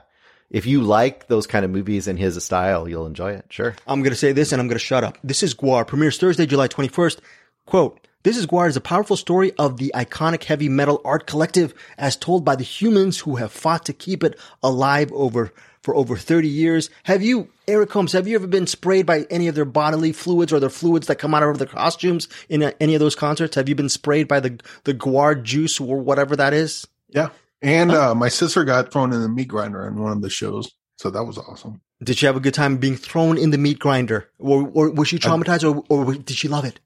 [0.50, 3.46] if you like those kind of movies in his style, you'll enjoy it.
[3.48, 3.74] Sure.
[3.86, 5.16] I'm going to say this and I'm going to shut up.
[5.24, 5.86] This is GWAR.
[5.86, 7.20] Premieres Thursday, July 21st.
[7.64, 11.74] Quote, This is GWAR is a powerful story of the iconic heavy metal art collective
[11.98, 16.16] as told by the humans who have fought to keep it alive over for over
[16.16, 16.88] 30 years.
[17.02, 20.52] Have you, Eric Holmes, have you ever been sprayed by any of their bodily fluids
[20.52, 23.56] or their fluids that come out of their costumes in uh, any of those concerts?
[23.56, 26.86] Have you been sprayed by the, the GWAR juice or whatever that is?
[27.08, 27.30] yeah.
[27.60, 30.72] And uh, my sister got thrown in the meat grinder in one of the shows,
[30.98, 31.80] so that was awesome.
[32.02, 34.28] Did she have a good time being thrown in the meat grinder?
[34.38, 36.80] Or, or was she traumatized or, or did she love it?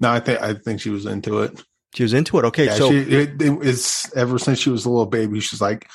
[0.00, 1.62] No, I think I think she was into it.
[1.94, 2.44] She was into it.
[2.46, 2.66] Okay.
[2.66, 5.40] Yeah, so she, it, it was ever since she was a little baby.
[5.40, 5.88] She's like,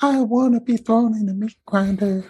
[0.00, 2.24] I want to be thrown in a meat grinder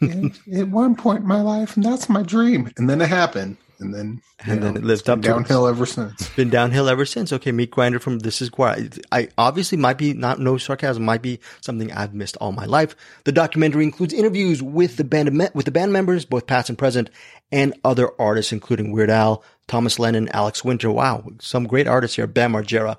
[0.02, 2.70] at, one point in my life, and that's my dream.
[2.76, 5.22] And then it happened, and then And then it lived it's up it.
[5.22, 6.28] downhill ever since.
[6.30, 7.32] been downhill ever since.
[7.32, 9.02] Okay, meat grinder from this is GWAR.
[9.12, 12.96] I obviously might be not no sarcasm, might be something I've missed all my life.
[13.24, 17.10] The documentary includes interviews with the band with the band members, both past and present,
[17.52, 20.90] and other artists, including Weird Al, Thomas Lennon, Alex Winter.
[20.90, 22.26] Wow, some great artists here.
[22.26, 22.96] Bam Margera,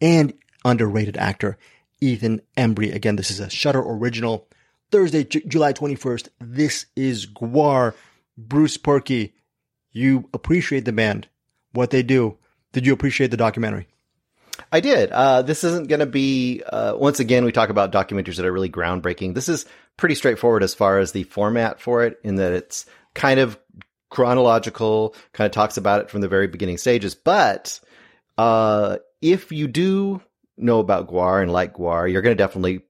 [0.00, 0.32] and
[0.64, 1.58] underrated actor
[2.00, 2.94] Ethan Embry.
[2.94, 4.48] Again, this is a Shudder original.
[4.92, 6.28] Thursday, Ju- July twenty first.
[6.38, 7.94] This is GWAR.
[8.38, 9.32] Bruce Purkey.
[9.90, 11.28] You appreciate the band,
[11.72, 12.38] what they do.
[12.72, 13.86] Did you appreciate the documentary?
[14.72, 15.10] I did.
[15.10, 18.52] Uh, this isn't going to be, uh, once again, we talk about documentaries that are
[18.52, 19.34] really groundbreaking.
[19.34, 23.40] This is pretty straightforward as far as the format for it, in that it's kind
[23.40, 23.58] of
[24.14, 27.16] chronological, kind of talks about it from the very beginning stages.
[27.16, 27.80] But
[28.38, 30.22] uh, if you do
[30.56, 32.82] know about GWAR and like GWAR, you're going to definitely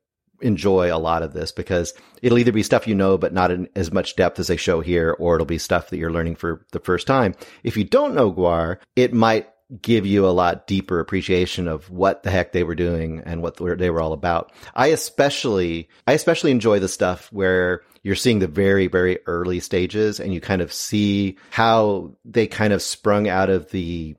[0.43, 3.69] enjoy a lot of this because it'll either be stuff you know, but not in
[3.75, 6.67] as much depth as they show here, or it'll be stuff that you're learning for
[6.73, 7.35] the first time.
[7.63, 9.49] If you don't know GWAR, it might
[9.81, 13.57] give you a lot deeper appreciation of what the heck they were doing and what
[13.57, 14.53] they were all about.
[14.75, 20.21] I especially, I especially enjoy the stuff where you're seeing the very, very early stages
[20.21, 24.17] and you kind of see how they kind of sprung out of the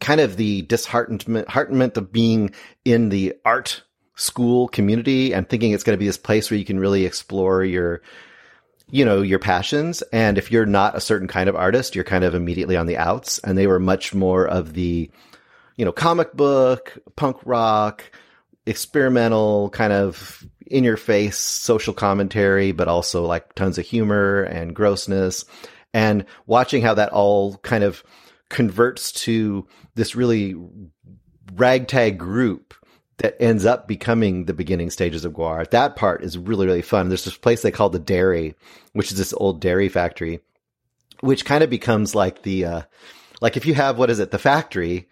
[0.00, 2.50] kind of the disheartenment heartenment of being
[2.84, 3.82] in the art
[4.16, 7.64] school community and thinking it's going to be this place where you can really explore
[7.64, 8.02] your
[8.90, 10.02] you know your passions.
[10.12, 12.98] And if you're not a certain kind of artist you're kind of immediately on the
[12.98, 13.38] outs.
[13.40, 15.10] And they were much more of the
[15.76, 18.04] you know comic book punk rock
[18.66, 24.74] experimental kind of in your face social commentary but also like tons of humor and
[24.74, 25.44] grossness.
[25.92, 28.02] And watching how that all kind of
[28.48, 30.56] converts to this really
[31.54, 32.74] ragtag group
[33.18, 35.68] that ends up becoming the beginning stages of GWAR.
[35.70, 37.08] That part is really, really fun.
[37.08, 38.54] There's this place they call the Dairy,
[38.92, 40.40] which is this old dairy factory,
[41.20, 42.82] which kind of becomes like the, uh,
[43.40, 45.08] like if you have, what is it, the factory,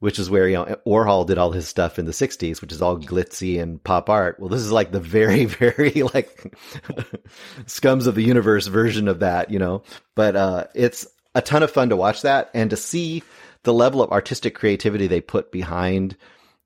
[0.00, 2.82] which is where, you know, Warhol did all his stuff in the 60s, which is
[2.82, 4.38] all glitzy and pop art.
[4.38, 6.54] Well, this is like the very, very like
[7.64, 9.82] scums of the universe version of that, you know,
[10.14, 13.22] but, uh, it's a ton of fun to watch that and to see
[13.62, 16.16] the level of artistic creativity they put behind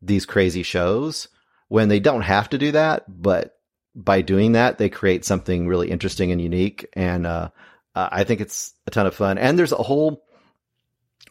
[0.03, 1.29] these crazy shows
[1.69, 3.55] when they don't have to do that, but
[3.95, 6.87] by doing that, they create something really interesting and unique.
[6.95, 7.51] And, uh,
[7.95, 9.39] uh, I think it's a ton of fun.
[9.39, 10.25] And there's a whole,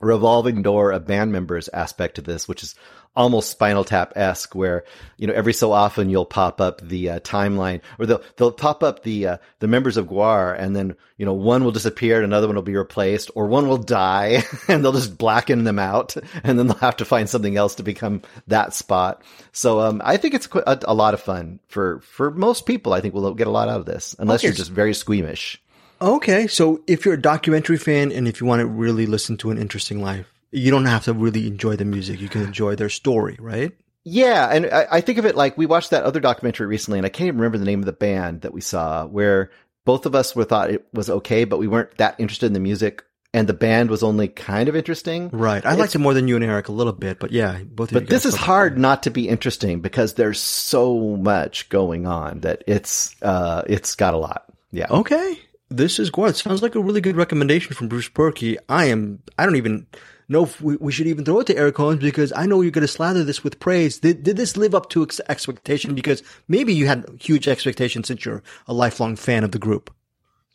[0.02, 2.76] revolving door of band members aspect to this, which is
[3.16, 4.84] almost Spinal Tap esque, where
[5.18, 8.84] you know every so often you'll pop up the uh, timeline, or they'll they'll pop
[8.84, 12.26] up the uh, the members of GWAR, and then you know one will disappear, and
[12.26, 16.16] another one will be replaced, or one will die, and they'll just blacken them out,
[16.44, 19.22] and then they'll have to find something else to become that spot.
[19.52, 22.94] So um, I think it's a, a, lot of fun for for most people.
[22.94, 24.48] I think we'll get a lot out of this, unless okay.
[24.48, 25.62] you're just very squeamish.
[26.02, 29.52] Okay, so if you're a documentary fan and if you want to really listen to
[29.52, 32.20] an interesting life, you don't have to really enjoy the music.
[32.20, 33.72] You can enjoy their story, right?
[34.04, 37.06] Yeah, and I, I, think of it like we watched that other documentary recently, and
[37.06, 39.52] I can't even remember the name of the band that we saw, where
[39.86, 42.60] both of us were thought it was okay, but we weren't that interested in the
[42.60, 45.30] music, and the band was only kind of interesting.
[45.30, 47.62] Right, I it's, liked it more than you and Eric a little bit, but yeah,
[47.62, 47.94] both.
[47.94, 52.64] but this is hard not to be interesting because there's so much going on that
[52.66, 54.46] it's uh it's got a lot.
[54.72, 54.88] Yeah.
[54.90, 55.38] Okay,
[55.72, 56.36] this is good.
[56.36, 58.58] Sounds like a really good recommendation from Bruce Purkey.
[58.70, 59.22] I am.
[59.40, 59.88] I don't even
[60.28, 62.72] know if we, we should even throw it to Eric Holmes because I know you're
[62.72, 64.00] going to slather this with praise.
[64.00, 65.96] Did, did this live up to ex- expectation?
[65.96, 69.94] Because maybe you had huge expectations since you're a lifelong fan of the group.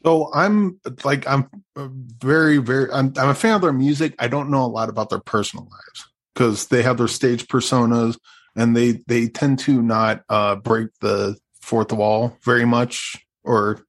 [0.05, 4.15] So I'm like I'm very very I'm I'm a fan of their music.
[4.19, 8.17] I don't know a lot about their personal lives because they have their stage personas
[8.55, 13.85] and they they tend to not uh break the fourth wall very much or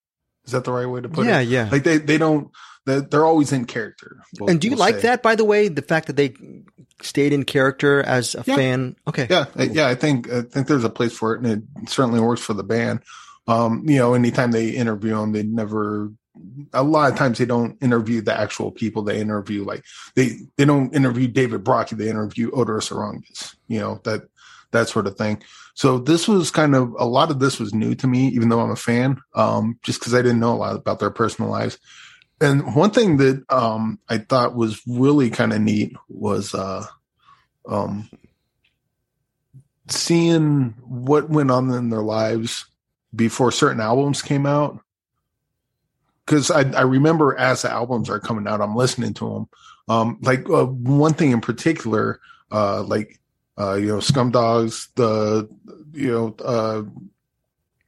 [0.48, 1.50] is that the right way to put yeah, it?
[1.50, 1.72] Yeah, yeah.
[1.72, 2.50] Like they they don't
[2.86, 4.22] they're, they're always in character.
[4.40, 5.02] We'll, and do you we'll like say.
[5.02, 6.34] that, by the way, the fact that they
[7.02, 8.56] stayed in character as a yeah.
[8.56, 8.96] fan?
[9.08, 9.88] Okay, yeah, yeah.
[9.88, 12.64] I think I think there's a place for it, and it certainly works for the
[12.64, 13.02] band.
[13.48, 16.12] Um, you know, anytime they interview them, they never.
[16.72, 19.02] A lot of times they don't interview the actual people.
[19.02, 19.84] They interview like
[20.16, 21.98] they they don't interview David Brockie.
[21.98, 23.56] They interview Oderus Urungus.
[23.68, 24.22] You know that
[24.72, 25.42] that sort of thing.
[25.78, 28.62] So this was kind of a lot of this was new to me, even though
[28.62, 31.78] I'm a fan, um, just because I didn't know a lot about their personal lives.
[32.42, 36.84] And one thing that um, I thought was really kind of neat was uh,
[37.70, 38.10] um,
[39.88, 42.66] seeing what went on in their lives
[43.16, 44.80] before certain albums came out.
[46.26, 49.50] Because I, I, remember as the albums are coming out, I'm listening to them.
[49.88, 52.20] Um, like uh, one thing in particular,
[52.52, 53.20] uh, like
[53.58, 55.50] uh, you know, Scum Dogs, the
[55.94, 56.84] you know, uh,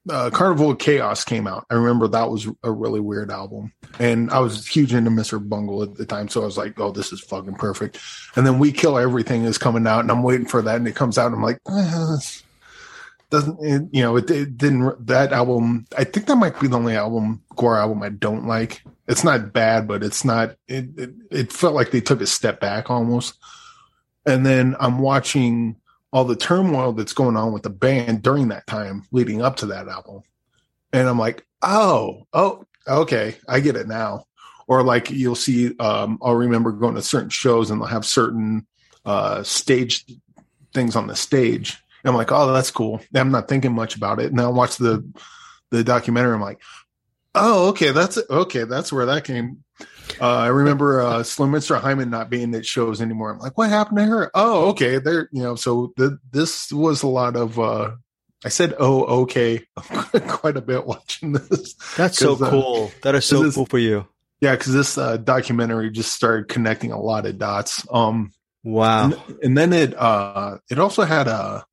[0.09, 1.65] uh, Carnival of Chaos came out.
[1.69, 5.47] I remember that was a really weird album, and I was huge into Mr.
[5.47, 7.99] Bungle at the time, so I was like, "Oh, this is fucking perfect."
[8.35, 10.95] And then We Kill Everything is coming out, and I'm waiting for that, and it
[10.95, 12.17] comes out, and I'm like, eh,
[13.29, 14.15] doesn't it, you know?
[14.15, 15.05] It, it, didn't.
[15.05, 18.81] That album, I think that might be the only album gore album I don't like.
[19.07, 20.55] It's not bad, but it's not.
[20.67, 23.35] It it, it felt like they took a step back almost.
[24.25, 25.77] And then I'm watching
[26.11, 29.67] all the turmoil that's going on with the band during that time leading up to
[29.67, 30.23] that album.
[30.91, 34.25] And I'm like, oh, oh, okay, I get it now.
[34.67, 38.67] Or like you'll see, um, I'll remember going to certain shows and they'll have certain
[39.05, 40.05] uh, stage
[40.73, 41.77] things on the stage.
[42.03, 43.01] And I'm like, oh, that's cool.
[43.13, 44.31] I'm not thinking much about it.
[44.31, 45.07] And I watch the
[45.71, 46.33] the documentary.
[46.33, 46.61] I'm like,
[47.35, 48.63] oh, okay, that's okay.
[48.63, 49.63] That's where that came
[50.19, 53.31] uh, I remember uh, Slymenstra Hymen not being at shows anymore.
[53.31, 54.31] I'm like, what happened to her?
[54.33, 54.99] Oh, okay.
[54.99, 55.55] There, you know.
[55.55, 57.59] So the, this was a lot of.
[57.59, 57.91] Uh,
[58.43, 61.73] I said, "Oh, okay," quite a bit watching this.
[61.97, 62.91] That's so uh, cool.
[63.03, 64.07] that is so this, cool for you.
[64.39, 67.85] Yeah, because this uh, documentary just started connecting a lot of dots.
[67.91, 68.31] Um,
[68.63, 69.05] wow.
[69.05, 71.63] And, and then it uh, it also had uh,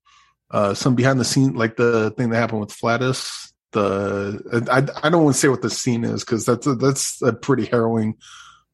[0.51, 5.11] uh, some behind the scene, like the thing that happened with Flatus the I, I
[5.11, 8.17] don't want to say what the scene is because that's a, that's a pretty harrowing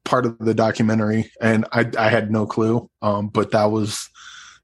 [0.04, 2.88] part of the documentary, and I I had no clue.
[3.00, 4.08] Um, but that was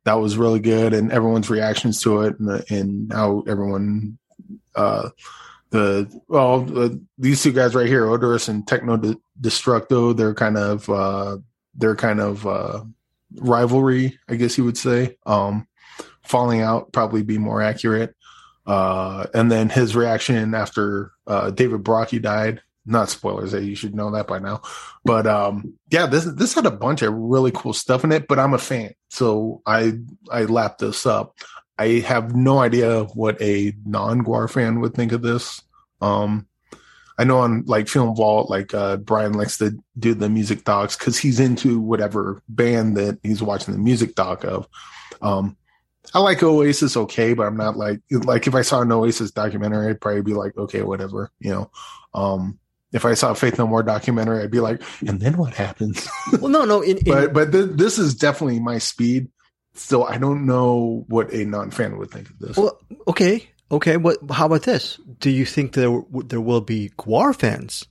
[0.05, 4.19] that was really good, and everyone's reactions to it, and, and how everyone
[4.75, 5.11] uh
[5.71, 8.97] the well the, these two guys right here, Oderus and Techno
[9.41, 11.39] Destructo, they're kind of uh
[11.75, 12.85] they're kind of uh
[13.37, 15.17] rivalry, I guess you would say.
[15.27, 15.67] Um,
[16.23, 18.15] falling out probably be more accurate.
[18.69, 22.61] Uh, and then his reaction after uh, David Brockie died.
[22.85, 24.63] Not spoilers, you should know that by now.
[25.05, 28.29] But um, yeah, this this had a bunch of really cool stuff in it.
[28.29, 29.95] But I'm a fan, so I
[30.31, 31.37] I lapped this up.
[31.79, 35.63] I have no idea what a non-GWAR fan would think of this.
[36.01, 36.47] Um,
[37.19, 40.97] I know on like Film Vault, like uh, Brian likes to do the music docs
[40.97, 44.67] because he's into whatever band that he's watching the music doc of.
[45.21, 45.57] Um,
[46.15, 49.89] I like Oasis okay, but I'm not like like if I saw an Oasis documentary,
[49.89, 51.71] I'd probably be like, okay, whatever, you know.
[52.15, 52.59] Um
[52.93, 56.09] if I saw a Faith No More documentary, I'd be like, and then what happens?
[56.41, 59.29] Well, no, no, in, in, but but th- this is definitely my speed.
[59.75, 62.57] So I don't know what a non-fan would think of this.
[62.57, 63.97] Well, okay, okay.
[63.97, 64.19] What?
[64.31, 64.99] How about this?
[65.21, 67.87] Do you think there there will be GWAR fans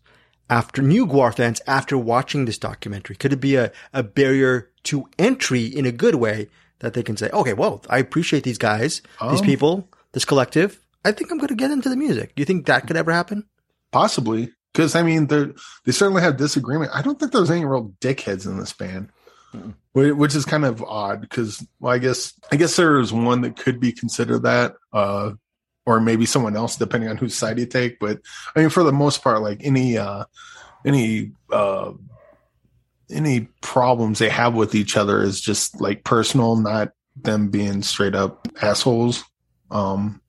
[0.49, 3.15] after new Gwar fans after watching this documentary?
[3.15, 6.47] Could it be a, a barrier to entry in a good way
[6.79, 10.79] that they can say, okay, well, I appreciate these guys, these Um, people, this collective.
[11.05, 12.35] I think I'm going to get into the music.
[12.35, 13.45] Do you think that could ever happen?
[13.91, 14.51] Possibly.
[14.73, 15.47] Because I mean, they
[15.85, 16.91] they certainly have disagreement.
[16.93, 19.09] I don't think there's any real dickheads in this band,
[19.93, 21.21] Wh- which is kind of odd.
[21.21, 25.31] Because well, I guess I guess there is one that could be considered that, uh,
[25.85, 27.97] or maybe someone else, depending on whose side you take.
[27.99, 28.19] But
[28.55, 30.25] I mean, for the most part, like any uh,
[30.85, 31.93] any uh,
[33.09, 38.15] any problems they have with each other is just like personal, not them being straight
[38.15, 39.23] up assholes.
[39.71, 40.21] Um,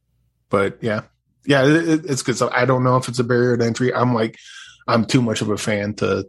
[0.48, 1.02] but yeah,
[1.44, 2.52] yeah, it, it- it's good stuff.
[2.54, 3.92] I don't know if it's a barrier to entry.
[3.92, 4.38] I'm like,
[4.86, 6.24] I'm too much of a fan to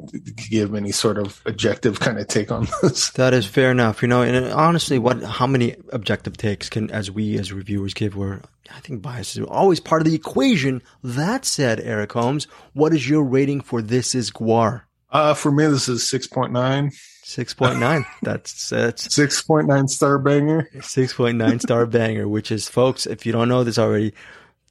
[0.49, 3.09] give any sort of objective kind of take on this.
[3.12, 4.01] That is fair enough.
[4.01, 8.17] You know, and honestly, what, how many objective takes can, as we as reviewers give,
[8.17, 8.41] where
[8.75, 10.81] I think bias is always part of the equation.
[11.01, 14.81] That said, Eric Holmes, what is your rating for This Is GWAR?
[15.11, 18.05] Uh, for me, this is 6.9, 6.9.
[18.21, 20.69] That's, that's 6.9 star banger.
[20.75, 24.13] 6.9 star banger, which is, folks, if you don't know this already,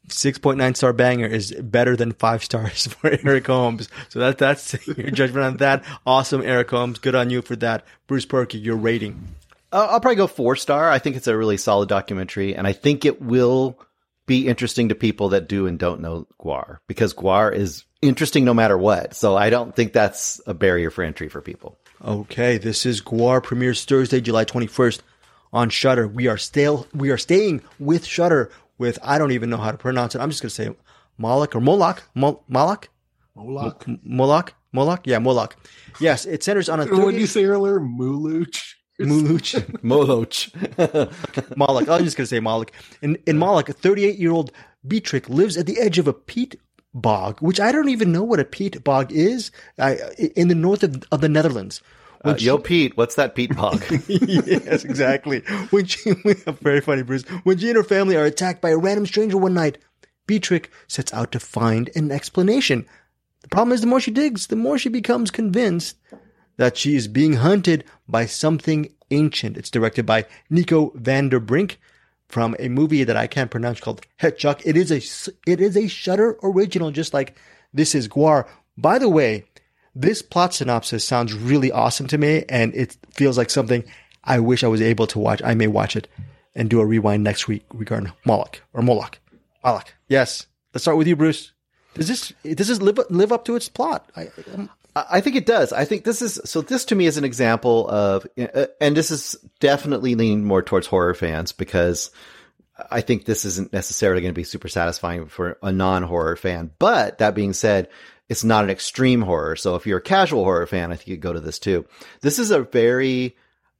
[0.08, 3.88] 6.9 star banger is better than five stars for Eric Holmes.
[4.08, 5.84] So that, that's your judgment on that.
[6.06, 6.98] Awesome, Eric Holmes.
[6.98, 7.84] Good on you for that.
[8.06, 9.34] Bruce Purkey, your rating.
[9.70, 10.88] Uh, I'll probably go four star.
[10.88, 13.78] I think it's a really solid documentary, and I think it will
[14.28, 18.54] be interesting to people that do and don't know GWAR because GWAR is interesting no
[18.54, 19.14] matter what.
[19.14, 21.76] So I don't think that's a barrier for entry for people.
[22.04, 25.00] Okay, this is GWAR premieres Thursday, July 21st
[25.52, 26.06] on Shudder.
[26.06, 29.78] We are still we are staying with Shudder with I don't even know how to
[29.78, 30.20] pronounce it.
[30.20, 30.70] I'm just going to say
[31.16, 32.88] Moloch or Moloch, Mol- Moloch,
[33.34, 33.84] Moloch.
[33.88, 35.00] M- Moloch, Moloch.
[35.06, 35.56] Yeah, Moloch.
[35.98, 37.80] Yes, it centers on a What did you say earlier?
[37.80, 38.74] Muluch?
[39.00, 39.82] Muluch.
[39.82, 41.56] Moloch.
[41.56, 41.88] Moloch.
[41.88, 42.72] I'm just going to say Moloch.
[43.02, 44.52] In, in Moloch, a 38 year old
[44.86, 46.56] Betriek lives at the edge of a peat
[46.94, 49.94] bog, which I don't even know what a peat bog is, uh,
[50.36, 51.82] in the north of, of the Netherlands.
[52.24, 53.80] Uh, Yo, Pete, what's that peat bog?
[54.08, 55.40] yes, exactly.
[55.70, 56.12] When she,
[56.60, 57.22] very funny, Bruce.
[57.44, 59.78] When she and her family are attacked by a random stranger one night,
[60.26, 62.86] Betriek sets out to find an explanation.
[63.42, 65.96] The problem is, the more she digs, the more she becomes convinced
[66.58, 69.56] that she is being hunted by something ancient.
[69.56, 71.80] It's directed by Nico van den Brink
[72.28, 74.60] from a movie that I can't pronounce called Hetchuck.
[74.64, 77.36] It is a it is a Shudder original, just like
[77.72, 78.46] this is GWAR.
[78.76, 79.44] By the way,
[79.94, 83.82] this plot synopsis sounds really awesome to me, and it feels like something
[84.22, 85.40] I wish I was able to watch.
[85.42, 86.08] I may watch it
[86.54, 89.18] and do a rewind next week regarding Moloch or Moloch.
[89.64, 89.94] Moloch.
[90.08, 90.46] Yes.
[90.74, 91.52] Let's start with you, Bruce.
[91.94, 94.10] Does this does this live live up to its plot?
[94.14, 94.70] I, um,
[95.10, 95.72] I think it does.
[95.72, 96.60] I think this is so.
[96.60, 100.86] This to me is an example of, uh, and this is definitely leaning more towards
[100.86, 102.10] horror fans because
[102.90, 106.70] I think this isn't necessarily going to be super satisfying for a non-horror fan.
[106.78, 107.88] But that being said,
[108.28, 109.56] it's not an extreme horror.
[109.56, 111.86] So if you're a casual horror fan, I think you go to this too.
[112.20, 113.36] This is a very,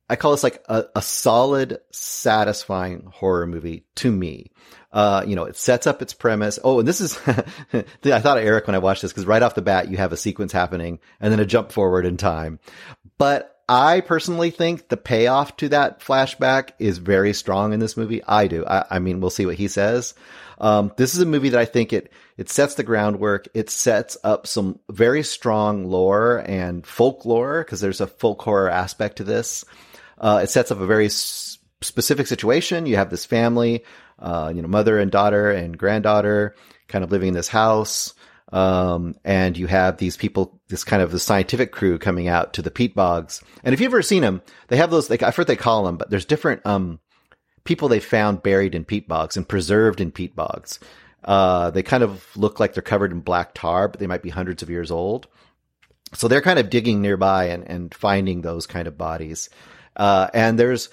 [0.09, 4.53] I call this like a, a solid, satisfying horror movie to me.
[4.91, 6.59] Uh, you know, it sets up its premise.
[6.65, 9.55] Oh, and this is, I thought of Eric when I watched this because right off
[9.55, 12.59] the bat, you have a sequence happening and then a jump forward in time.
[13.19, 18.25] But I personally think the payoff to that flashback is very strong in this movie.
[18.25, 18.65] I do.
[18.65, 20.15] I, I mean, we'll see what he says.
[20.59, 23.47] Um, this is a movie that I think it, it sets the groundwork.
[23.53, 29.17] It sets up some very strong lore and folklore because there's a folk horror aspect
[29.17, 29.67] to this.
[30.19, 32.87] Uh, it sets up a very s- specific situation.
[32.87, 33.85] You have this family,
[34.19, 36.55] uh, you know, mother and daughter and granddaughter
[36.89, 38.15] kind of living in this house.
[38.51, 42.63] Um, and you have these people, this kind of the scientific crew coming out to
[42.63, 43.43] the peat bogs.
[43.63, 45.99] And if you've ever seen them, they have those, like, I forget they call them,
[45.99, 46.99] but there's different, um,
[47.65, 50.81] people they found buried in peat bogs and preserved in peat bogs.
[51.23, 54.31] Uh, they kind of look like they're covered in black tar, but they might be
[54.31, 55.27] hundreds of years old.
[56.15, 59.51] So they're kind of digging nearby and, and finding those kind of bodies.
[59.99, 60.89] Uh, and there's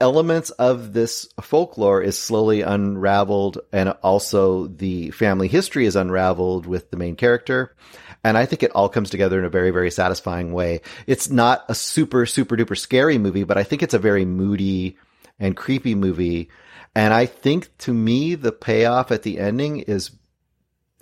[0.00, 6.90] elements of this folklore is slowly unraveled and also the family history is unraveled with
[6.90, 7.74] the main character.
[8.24, 10.80] And I think it all comes together in a very, very satisfying way.
[11.06, 14.98] It's not a super, super duper scary movie, but I think it's a very moody
[15.38, 16.50] and creepy movie.
[16.94, 20.10] And I think to me, the payoff at the ending is,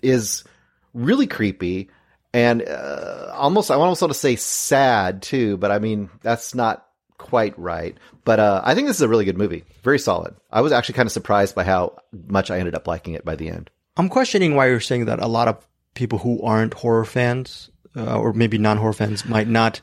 [0.02, 0.44] is
[0.92, 1.90] really creepy
[2.34, 6.87] and uh, almost, I almost want to say sad too, but I mean, that's not
[7.18, 7.96] quite right.
[8.24, 9.64] But uh, I think this is a really good movie.
[9.82, 10.34] Very solid.
[10.50, 13.36] I was actually kind of surprised by how much I ended up liking it by
[13.36, 13.70] the end.
[13.96, 18.18] I'm questioning why you're saying that a lot of people who aren't horror fans uh,
[18.18, 19.80] or maybe non-horror fans might not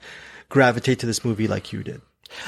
[0.50, 2.02] gravitate to this movie like you did.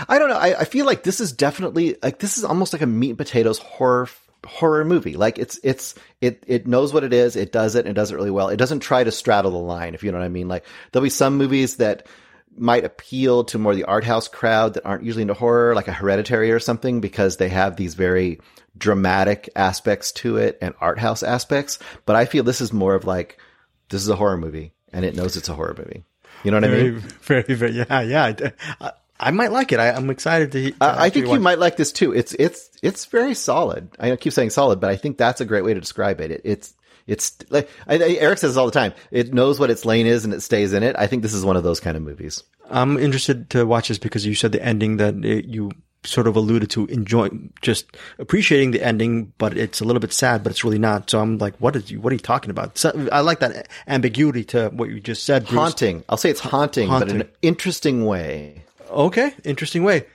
[0.08, 0.38] I don't know.
[0.38, 3.18] I, I feel like this is definitely like this is almost like a meat and
[3.18, 4.10] potatoes horror
[4.46, 5.16] horror movie.
[5.16, 7.36] Like it's it's it it knows what it is.
[7.36, 8.50] It does it and it does it really well.
[8.50, 10.48] It doesn't try to straddle the line, if you know what I mean.
[10.48, 12.08] Like there'll be some movies that
[12.58, 15.94] might appeal to more the art house crowd that aren't usually into horror, like a
[15.94, 18.40] Hereditary or something, because they have these very
[18.78, 21.80] dramatic aspects to it and art house aspects.
[22.06, 23.38] But I feel this is more of like
[23.90, 26.04] this is a horror movie and it knows it's a horror movie.
[26.44, 27.00] You know what very, I mean?
[27.00, 28.52] Very, very, yeah, yeah.
[28.80, 29.80] I, I might like it.
[29.80, 30.72] I, am excited to.
[30.72, 32.14] to uh, I think you might like this too.
[32.14, 33.90] It's it's it's very solid.
[34.00, 36.32] I keep saying solid, but I think that's a great way to describe it.
[36.32, 36.76] it it's
[37.08, 38.94] it's like I, Eric says all the time.
[39.12, 40.96] It knows what its lane is and it stays in it.
[40.98, 42.44] I think this is one of those kind of movies.
[42.70, 45.72] I'm interested to watch this because you said the ending that it, you
[46.04, 50.44] sort of alluded to enjoying just appreciating the ending, but it's a little bit sad,
[50.44, 51.10] but it's really not.
[51.10, 52.00] So I'm like, what is you?
[52.00, 52.78] What are you talking about?
[52.78, 55.46] So, I like that ambiguity to what you just said.
[55.46, 55.58] Bruce.
[55.58, 56.04] Haunting.
[56.10, 58.64] I'll say it's haunting, haunting, but in an interesting way.
[58.90, 60.06] Okay, interesting way.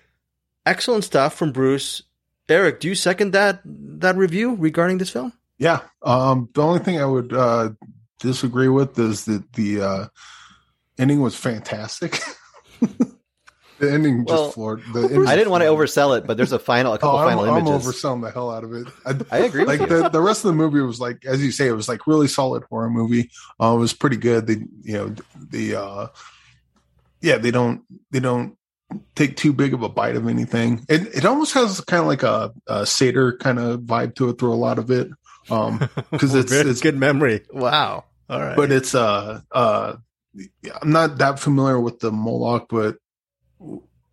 [0.65, 2.03] Excellent stuff from Bruce.
[2.49, 5.33] Eric, do you second that that review regarding this film?
[5.63, 5.83] Yeah.
[6.03, 7.71] Um, the only thing I would uh,
[8.19, 10.07] disagree with is that the uh,
[10.99, 12.19] ending was fantastic.
[12.81, 13.13] the
[13.81, 14.83] ending well, just floored.
[14.93, 17.25] The ending I didn't want to oversell it, but there's a final, a couple oh,
[17.25, 17.87] final I'm, images.
[17.87, 18.89] I'm overselling the hell out of it.
[19.07, 19.65] I, I agree.
[19.65, 22.09] Like the, the rest of the movie was like, as you say, it was like
[22.09, 23.31] really solid horror movie.
[23.61, 24.49] Uh, it was pretty good.
[24.49, 26.07] They, you know, the, uh,
[27.21, 28.59] yeah, they don't, they don't
[29.15, 30.85] take too big of a bite of anything.
[30.89, 34.41] It it almost has kind of like a, a satyr kind of vibe to it
[34.41, 35.09] through a lot of it.
[35.51, 35.79] Um,
[36.11, 37.43] because it's Very it's good memory.
[37.53, 38.05] Wow.
[38.29, 38.57] All right.
[38.57, 39.97] but it's uh uh
[40.81, 42.97] I'm not that familiar with the Moloch, but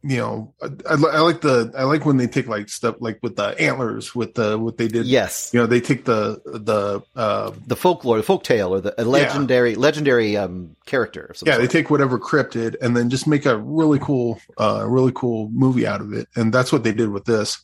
[0.02, 3.20] you know, I, I, I like the I like when they take like stuff like
[3.22, 5.06] with the antlers with the what they did.
[5.06, 9.02] yes, You know, they take the the uh the folklore, the folk tale, or the
[9.02, 11.26] a legendary legendary um, character.
[11.26, 14.86] Of some yeah, they take whatever cryptid and then just make a really cool uh
[14.88, 16.30] really cool movie out of it.
[16.36, 17.60] And that's what they did with this.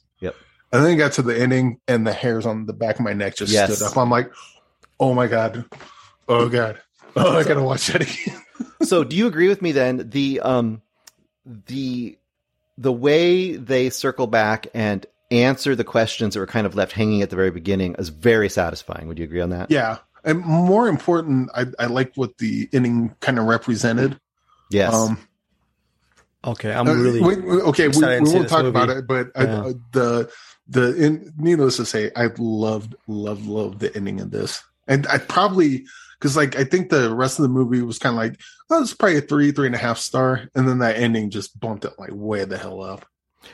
[0.76, 0.78] Yep.
[0.78, 3.14] And then it got to the ending and the hairs on the back of my
[3.14, 3.74] neck just Yes.
[3.76, 3.98] stood up.
[3.98, 4.32] I'm like,
[5.00, 5.66] oh my God.
[6.28, 6.80] Oh God.
[7.18, 8.42] Oh, I gotta watch that again.
[8.84, 10.82] so do you agree with me then the um
[11.68, 12.18] the
[12.78, 17.22] the way they circle back and answer the questions that were kind of left hanging
[17.22, 20.00] at the very beginning is very satisfying would you agree on that Yeah.
[20.26, 24.20] And more important, I, I like what the inning kind of represented.
[24.70, 25.18] yes Um,
[26.44, 27.88] okay, I'm uh, really wait, wait, okay.
[27.88, 28.70] We, we won't talk movie.
[28.70, 29.62] about it, but I, Yeah.
[29.62, 30.32] uh, the
[30.68, 35.18] the in, needless to say, I loved, loved, loved the ending of this, and I
[35.18, 35.86] probably
[36.20, 38.40] because like I think the rest of the movie was kind of like
[38.70, 41.60] oh, it's probably a three, three and a half star, and then that ending just
[41.60, 43.06] bumped it like way the hell up.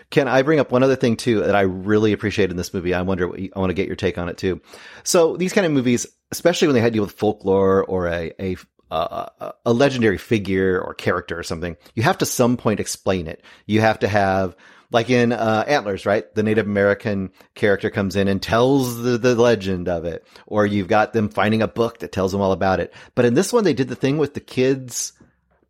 [0.10, 2.94] Can I bring up one other thing too that I really appreciate in this movie?
[2.94, 4.62] I wonder you, I want to get your take on it too.
[5.04, 8.32] So these kind of movies, especially when they had to deal with folklore or a
[8.40, 8.58] a
[8.90, 13.42] uh, a legendary figure or character or something, you have to some point explain it.
[13.66, 14.56] You have to have
[14.92, 16.34] like in uh, Antlers, right?
[16.36, 20.88] The Native American character comes in and tells the, the legend of it, or you've
[20.90, 22.94] got them finding a book that tells them all about it.
[23.16, 25.14] But in this one, they did the thing with the kids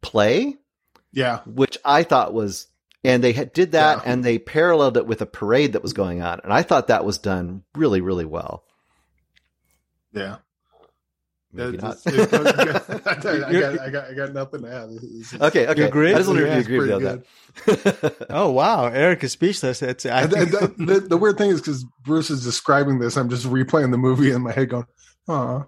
[0.01, 0.57] play
[1.13, 2.67] Yeah, which I thought was,
[3.03, 4.11] and they had, did that Yeah.
[4.11, 6.39] and they paralleled it with a parade that was going on.
[6.43, 8.63] And I thought that was done really, really well.
[10.13, 10.37] yeah.
[11.53, 11.97] Maybe not.
[12.05, 14.89] It's- it's- I, got, I got, I got nothing to add.
[14.91, 15.83] It's- it's- okay, okay.
[15.83, 16.13] agree?
[16.13, 17.23] I just wonder Yeah, if you agree with
[17.65, 18.27] pretty that.
[18.29, 19.81] Oh wow, Eric is speechless.
[19.81, 23.17] It's I think, and the, the, the weird thing is because Bruce is describing this,
[23.17, 24.85] I'm just replaying the movie in my head, going,
[25.27, 25.65] "Oh,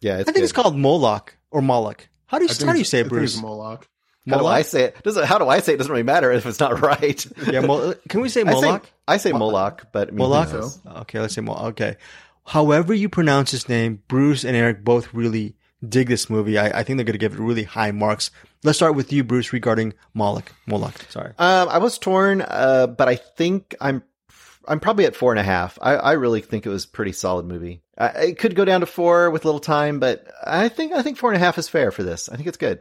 [0.00, 2.08] yeah, it's I think it's called Moloch or Moloch.
[2.26, 3.40] How do you how do you say it, Bruce?
[3.40, 3.88] Moloch."
[4.28, 4.56] How do Moloch?
[4.58, 5.02] I say it?
[5.04, 5.76] Doesn't how do I say it?
[5.76, 7.24] Doesn't really matter if it's not right.
[7.46, 8.90] Yeah, Mol- can we say I say, Moloch?
[9.06, 10.72] I say Moloch, but I mean, Moloch.
[11.02, 11.62] Okay, let's say Moloch.
[11.80, 11.96] Okay,
[12.46, 16.58] however you pronounce his name, Bruce and Eric both really dig this movie.
[16.58, 18.30] I, I think they're going to give it really high marks.
[18.64, 20.52] Let's start with you, Bruce, regarding Moloch.
[20.66, 20.94] Moloch.
[21.10, 21.32] Sorry.
[21.38, 24.02] Um, I was torn, uh, but I think I'm
[24.68, 25.78] I'm probably at four and a half.
[25.80, 27.82] I, I really think it was a pretty solid movie.
[27.96, 31.02] I, it could go down to four with a little time, but I think I
[31.02, 32.28] think four and a half is fair for this.
[32.28, 32.80] I think it's good.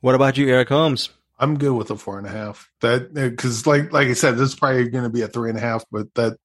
[0.00, 1.10] What about you, Eric Holmes?
[1.38, 2.70] I'm good with a four and a half.
[2.80, 5.50] That eh, because like like I said, this is probably going to be a three
[5.50, 6.38] and a half, but that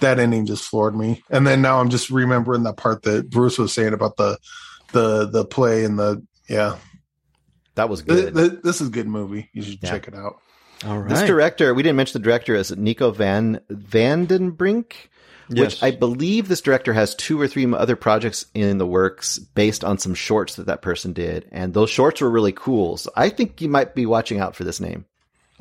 [0.00, 1.22] that ending just floored me.
[1.30, 4.38] And then now I'm just remembering that part that Bruce was saying about the
[4.92, 6.76] the the play and the yeah.
[7.76, 8.34] That was Th- good.
[8.34, 9.50] th- this is a good movie.
[9.52, 9.90] You should Yeah.
[9.90, 10.40] check it out.
[10.84, 11.08] All right.
[11.08, 14.92] This director, we didn't mention the director, is Nico Van Vandenbrink,
[15.48, 19.84] which I believe this director has two or three other projects in the works based
[19.84, 22.96] on some shorts that that person did, and those shorts were really cool.
[22.96, 25.04] So I think you might be watching out for this name.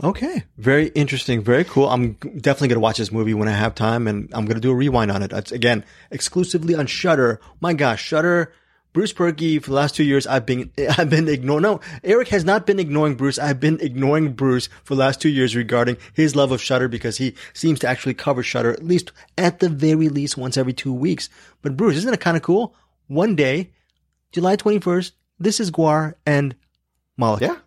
[0.04, 1.88] Okay, very interesting, very cool.
[1.88, 4.62] I'm definitely going to watch this movie when I have time, and I'm going to
[4.62, 5.32] do a rewind on it.
[5.32, 7.40] It's, again, exclusively on Shudder.
[7.62, 8.52] My gosh, Shudder
[8.94, 12.46] Bruce Purkey for the last two years, I've been, I've been ignoring, no, Eric has
[12.46, 13.40] not been ignoring Bruce.
[13.40, 17.18] I've been ignoring Bruce for the last two years regarding his love of Shudder because
[17.18, 20.94] he seems to actually cover Shudder at least, at the very least once every two
[20.94, 21.30] weeks.
[21.62, 22.76] But Bruce, isn't it kind of cool?
[23.08, 23.72] One day,
[24.32, 26.56] July 21st, this is GWAR and
[27.18, 27.42] Moloch.
[27.42, 27.58] Yeah.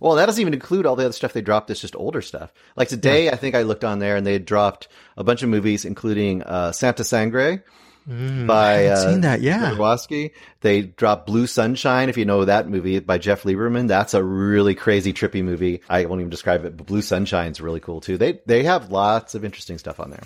[0.00, 1.70] Well, that doesn't even include all the other stuff they dropped.
[1.70, 2.52] It's just older stuff.
[2.74, 5.48] Like today, I think I looked on there and they had dropped a bunch of
[5.48, 7.62] movies, including uh, Santa Sangre
[8.08, 9.70] Mm, I by haven't uh, seen that, yeah.
[9.70, 10.32] Jodorowsky.
[10.60, 13.88] They dropped Blue Sunshine, if you know that movie by Jeff Lieberman.
[13.88, 15.82] That's a really crazy, trippy movie.
[15.88, 18.18] I won't even describe it, but Blue Sunshine's really cool too.
[18.18, 20.22] They they have lots of interesting stuff on there.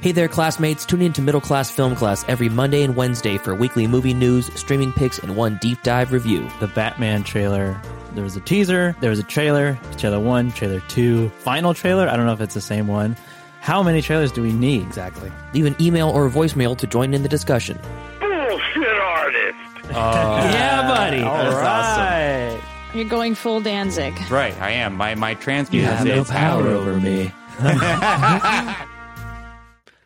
[0.00, 0.84] Hey there, classmates.
[0.84, 4.46] Tune in to Middle Class Film Class every Monday and Wednesday for weekly movie news,
[4.58, 6.48] streaming picks, and one deep dive review.
[6.60, 7.80] the Batman trailer.
[8.14, 12.08] There was a teaser, there was a trailer, trailer one, trailer two, final trailer.
[12.08, 13.16] I don't know if it's the same one.
[13.62, 15.30] How many trailers do we need exactly?
[15.54, 17.78] Leave an email or a voicemail to join in the discussion.
[18.18, 19.56] Bullshit artist.
[19.90, 21.22] yeah, buddy.
[21.22, 22.56] All That's right.
[22.56, 22.98] awesome.
[22.98, 24.14] You're going full Danzig.
[24.30, 24.94] Right, I am.
[24.96, 27.32] My my trans You have no power over me.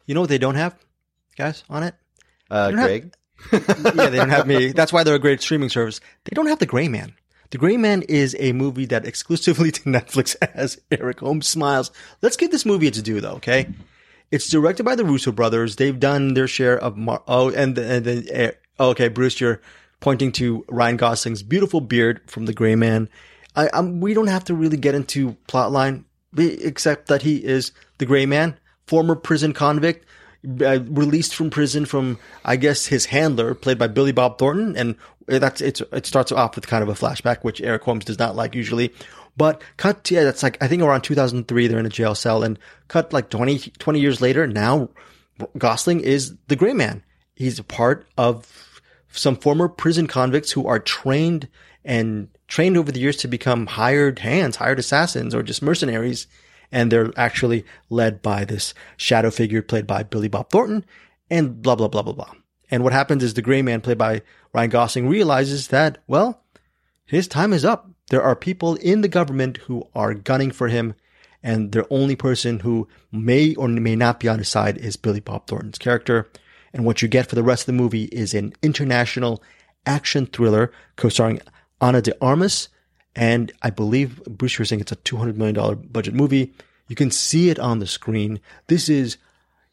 [0.09, 0.77] You know what they don't have,
[1.37, 1.93] guys, on it?
[2.49, 3.15] Uh, don't have- Greg,
[3.53, 4.71] yeah, they don't have me.
[4.71, 5.99] That's why they're a great streaming service.
[6.27, 7.13] They don't have The Gray Man.
[7.51, 11.91] The Gray Man is a movie that exclusively to Netflix has Eric Holmes smiles.
[12.23, 13.35] Let's give this movie its due, though.
[13.35, 13.69] Okay,
[14.31, 15.77] it's directed by the Russo brothers.
[15.77, 19.61] They've done their share of Mar- oh, and and then eh, okay, Bruce, you're
[20.01, 23.09] pointing to Ryan Gosling's beautiful beard from The Gray Man.
[23.55, 26.05] I, I'm, we don't have to really get into plotline,
[26.37, 30.07] except that he is the Gray Man, former prison convict
[30.45, 34.97] uh, released from prison from, I guess, his handler, played by Billy Bob Thornton, and
[35.27, 38.37] that's it's it starts off with kind of a flashback, which Eric Holmes does not
[38.37, 38.93] like usually.
[39.37, 42.59] But cut, yeah, that's like I think around 2003, they're in a jail cell, and
[42.89, 44.89] cut like 20, 20 years later, now
[45.59, 47.03] Gosling is the Gray Man.
[47.35, 48.81] He's a part of
[49.11, 51.49] some former prison convicts who are trained
[51.85, 56.27] and trained over the years to become hired hands, hired assassins, or just mercenaries.
[56.77, 60.85] And they're actually led by this shadow figure played by Billy Bob Thornton
[61.31, 62.33] and blah, blah, blah, blah, blah.
[62.71, 64.21] And what happens is the gray man played by
[64.53, 66.45] Ryan Gosling realizes that, well,
[67.07, 67.89] his time is up.
[68.11, 70.95] There are people in the government who are gunning for him.
[71.43, 75.21] And the only person who may or may not be on his side is Billy
[75.21, 76.29] Bob Thornton's character.
[76.75, 79.43] And what you get for the rest of the movie is an international
[79.87, 81.41] action thriller co-starring
[81.81, 82.69] Ana de Armas.
[83.17, 86.53] And I believe Bruce, you're saying it's a $200 million budget movie.
[86.87, 88.41] You can see it on the screen.
[88.67, 89.17] This is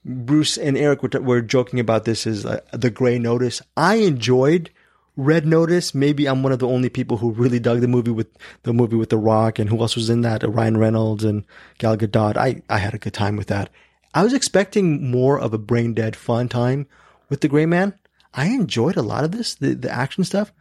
[0.05, 3.61] Bruce and Eric were, were joking about this is uh, the Gray Notice.
[3.75, 4.69] I enjoyed
[5.17, 5.93] Red Notice.
[5.93, 8.27] Maybe I'm one of the only people who really dug the movie with
[8.63, 10.43] the movie with The Rock and who else was in that?
[10.43, 11.45] Uh, Ryan Reynolds and
[11.77, 12.37] Gal Gadot.
[12.37, 13.69] I, I had a good time with that.
[14.13, 16.87] I was expecting more of a brain dead fun time
[17.29, 17.93] with the Gray Man.
[18.33, 20.51] I enjoyed a lot of this, the, the action stuff.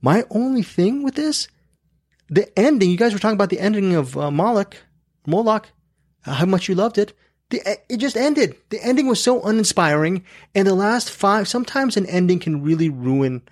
[0.00, 1.48] My only thing with this,
[2.30, 4.76] the ending, you guys were talking about the ending of uh, Moloch,
[5.26, 5.68] Moloch,
[6.24, 7.12] uh, how much you loved it.
[7.50, 8.54] The, it just ended.
[8.70, 10.24] The ending was so uninspiring.
[10.54, 13.42] And the last five, sometimes an ending can really ruin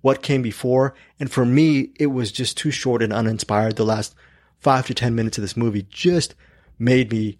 [0.00, 0.94] what came before.
[1.18, 3.74] And for me, it was just too short and uninspired.
[3.74, 4.14] The last
[4.60, 6.36] five to 10 minutes of this movie just
[6.78, 7.38] made me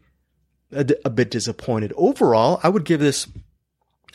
[0.73, 1.93] a, a bit disappointed.
[1.97, 3.29] Overall, I would give this,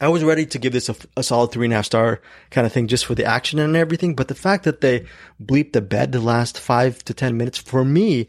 [0.01, 2.65] I was ready to give this a, a solid three and a half star kind
[2.65, 4.15] of thing just for the action and everything.
[4.15, 5.05] But the fact that they
[5.41, 8.27] bleeped the bed the last five to 10 minutes, for me,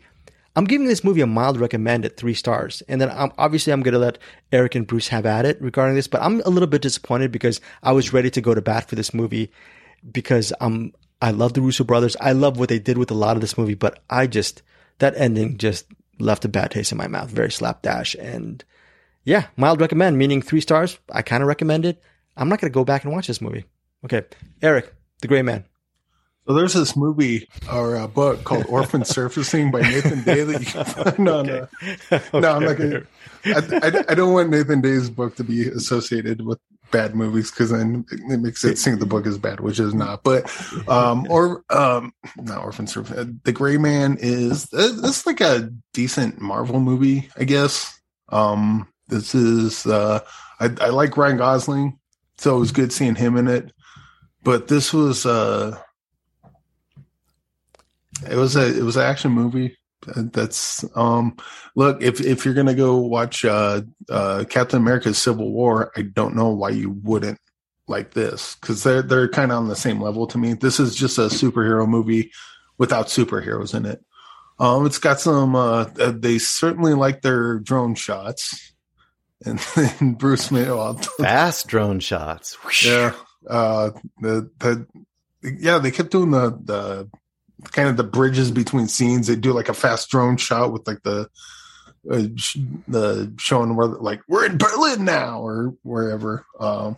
[0.56, 2.82] I'm giving this movie a mild recommend at three stars.
[2.88, 4.18] And then I'm, obviously I'm going to let
[4.52, 7.60] Eric and Bruce have at it regarding this, but I'm a little bit disappointed because
[7.82, 9.50] I was ready to go to bat for this movie
[10.10, 12.16] because I'm, I love the Russo brothers.
[12.20, 14.62] I love what they did with a lot of this movie, but I just,
[14.98, 15.86] that ending just
[16.20, 18.14] left a bad taste in my mouth, very slapdash.
[18.14, 18.62] And
[19.24, 20.98] yeah, mild recommend, meaning three stars.
[21.10, 22.02] I kind of recommend it.
[22.36, 23.64] I'm not going to go back and watch this movie.
[24.04, 24.22] Okay.
[24.60, 25.64] Eric, the gray man.
[26.46, 30.66] So there's this movie or a book called Orphan Surfacing by Nathan Day that you
[30.66, 31.50] can find on.
[31.50, 31.66] Uh,
[32.34, 33.02] no, I'm not gonna.
[33.46, 36.58] I, I, I, don't want Nathan Day's book to be associated with
[36.90, 40.22] bad movies because then it makes it seem the book is bad, which is not.
[40.22, 40.50] But
[40.86, 43.40] um, or um, not Orphan Surfacing.
[43.44, 47.98] The Gray Man is it's like a decent Marvel movie, I guess.
[48.28, 50.20] Um, this is uh,
[50.60, 51.98] I, I like Ryan Gosling,
[52.38, 53.72] so it was good seeing him in it.
[54.42, 55.78] But this was uh
[58.28, 59.76] it was a it was an action movie.
[60.16, 61.36] That's um
[61.74, 66.36] look if if you're gonna go watch uh uh Captain America's Civil War, I don't
[66.36, 67.40] know why you wouldn't
[67.88, 70.54] like this because they're they're kind of on the same level to me.
[70.54, 72.30] This is just a superhero movie
[72.78, 74.04] without superheroes in it.
[74.58, 75.56] Um, it's got some.
[75.56, 78.73] Uh, they certainly like their drone shots,
[79.44, 82.56] and then Bruce May well, fast drone shots.
[82.84, 83.12] yeah,
[83.48, 84.86] uh, the the
[85.42, 87.10] yeah, they kept doing the the
[87.70, 89.26] kind of the bridges between scenes.
[89.26, 91.28] They do like a fast drone shot with like the
[92.10, 92.58] uh, sh-
[92.88, 96.44] the showing where like we're in Berlin now or wherever.
[96.58, 96.96] Um,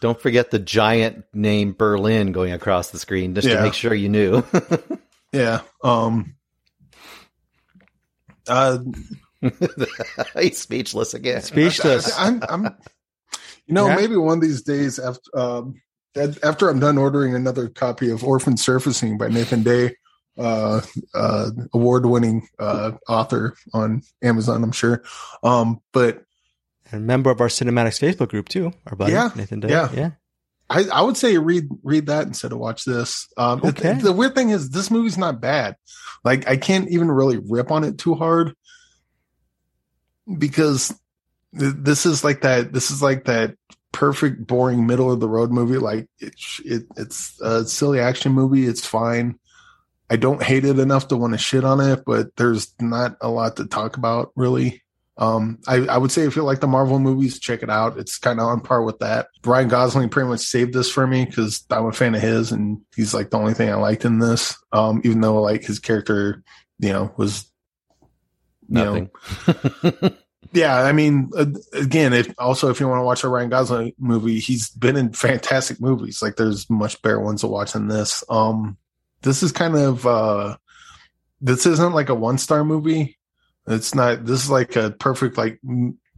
[0.00, 4.08] Don't forget the giant name Berlin going across the screen just to make sure you
[4.08, 4.42] knew.
[5.32, 5.60] yeah.
[5.82, 6.34] Um,
[8.46, 8.78] uh,
[10.38, 11.42] He's speechless again.
[11.42, 12.16] Speechless.
[12.16, 12.64] I, am I'm,
[13.66, 13.96] you know, Yeah.
[13.96, 15.74] maybe one of these days after um,
[16.16, 19.94] after I'm done ordering another copy of Orphan Surfacing by Nathan Day,
[20.36, 20.80] uh,
[21.14, 25.02] uh, award-winning uh, author on Amazon, I'm sure.
[25.42, 26.24] Um, but
[26.90, 29.68] And member of our CinemAddicts Facebook group too, our buddy Yeah, Nathan Day.
[29.68, 29.88] yeah.
[29.92, 30.10] yeah.
[30.70, 33.26] I, I would say read read that instead of watch this.
[33.38, 33.94] Um, it- Okay.
[33.94, 35.76] the weird thing is this movie's not bad.
[36.24, 38.54] Like I can't even really rip on it too hard
[40.36, 40.88] because
[41.58, 42.72] th- this is like that.
[42.72, 43.54] This is like that
[43.92, 45.78] perfect boring middle of the road movie.
[45.78, 48.66] Like it, it it's a silly action movie.
[48.66, 49.38] It's fine.
[50.10, 53.28] I don't hate it enough to want to shit on it, but there's not a
[53.28, 54.82] lot to talk about really.
[55.18, 57.98] Um, I, I would say if you like the Marvel movies, check it out.
[57.98, 59.26] It's kind of on par with that.
[59.44, 62.80] Ryan Gosling pretty much saved this for me because I'm a fan of his, and
[62.94, 64.56] he's like the only thing I liked in this.
[64.72, 66.44] Um, even though like his character,
[66.78, 67.47] you know, was
[68.68, 69.08] you know,
[69.46, 70.16] Nothing.
[70.52, 70.76] yeah.
[70.82, 71.30] I mean,
[71.72, 75.12] again, if also if you want to watch a Ryan Gosling movie, he's been in
[75.12, 76.22] fantastic movies.
[76.22, 78.22] Like there's much better ones to watch than this.
[78.28, 78.76] Um,
[79.22, 80.56] this is kind of uh,
[81.40, 83.18] this isn't like a one star movie.
[83.66, 84.24] It's not.
[84.24, 85.60] This is like a perfect like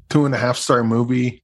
[0.08, 1.42] two and a half star movie,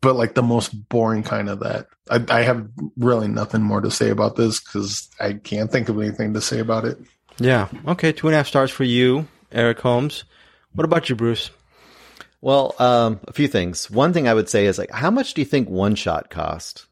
[0.00, 1.86] but like the most boring kind of that.
[2.10, 5.98] I, I have really nothing more to say about this because I can't think of
[5.98, 6.98] anything to say about it.
[7.38, 7.68] Yeah.
[7.88, 8.12] Okay.
[8.12, 10.24] Two and a half stars for you, Eric Holmes.
[10.74, 11.50] What about you, Bruce?
[12.40, 13.90] well, um, a few things.
[13.90, 16.86] One thing I would say is like, how much do you think one shot cost?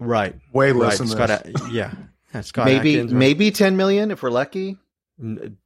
[0.00, 0.34] Right.
[0.52, 0.80] Way Right.
[0.80, 1.62] less than Scott, this.
[1.62, 1.92] A- yeah.
[2.34, 2.40] yeah.
[2.40, 3.18] Scott maybe Adkins, right?
[3.18, 4.76] maybe ten million if we're lucky.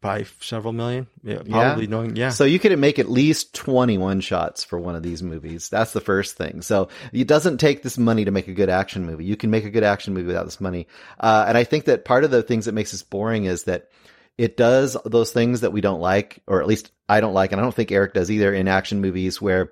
[0.00, 1.06] By several million.
[1.22, 1.42] Yeah.
[1.48, 2.16] Probably knowing.
[2.16, 2.30] Yeah.
[2.30, 5.68] So you could make at least 21 shots for one of these movies.
[5.68, 6.62] That's the first thing.
[6.62, 9.26] So it doesn't take this money to make a good action movie.
[9.26, 10.86] You can make a good action movie without this money.
[11.20, 13.90] Uh, and I think that part of the things that makes this boring is that
[14.38, 17.60] it does those things that we don't like, or at least I don't like, and
[17.60, 19.70] I don't think Eric does either in action movies where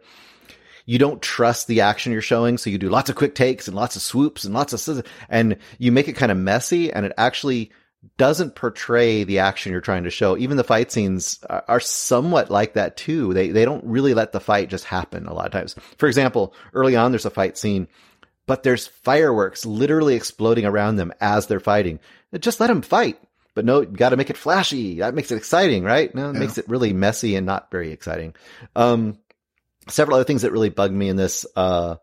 [0.85, 2.59] you don't trust the action you're showing.
[2.59, 5.57] So you do lots of quick takes and lots of swoops and lots of, and
[5.79, 7.71] you make it kind of messy and it actually
[8.17, 10.37] doesn't portray the action you're trying to show.
[10.37, 13.33] Even the fight scenes are, somewhat like that too.
[13.35, 15.77] They, they don't really let the fight just happen a lot of times.
[15.99, 17.89] For example, early on, there's a fight scene,
[18.47, 22.01] but there's fireworks literally exploding around them as they're fighting.
[22.39, 23.21] Just let them fight.
[23.55, 24.99] But no, you got to make it flashy.
[25.01, 26.15] That makes it exciting, right?
[26.15, 26.41] No, it Yeah.
[26.41, 28.35] makes it really messy and not very exciting.
[28.77, 29.19] Um,
[29.89, 31.45] several other things that really bugged me in this.
[31.57, 31.97] Uh,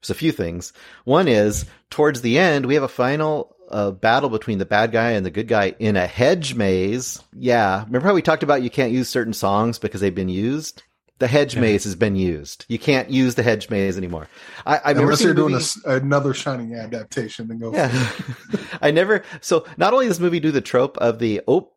[0.00, 0.72] there's a few things.
[1.04, 5.12] One is towards the end, we have a final uh, battle between the bad guy
[5.12, 7.20] and the good guy in a hedge maze.
[7.34, 7.84] Yeah.
[7.86, 10.82] Remember how we talked about you can't use certain songs because they've been used?
[11.20, 12.64] The hedge maze has been used.
[12.68, 14.28] You can't use the hedge maze anymore.
[14.66, 17.72] I, I've never Unless seen you're doing a movie- s another Shining adaptation, then go.
[17.72, 18.10] yeah.
[18.82, 19.22] I never.
[19.40, 21.70] So not only does this movie do the trope of the oh,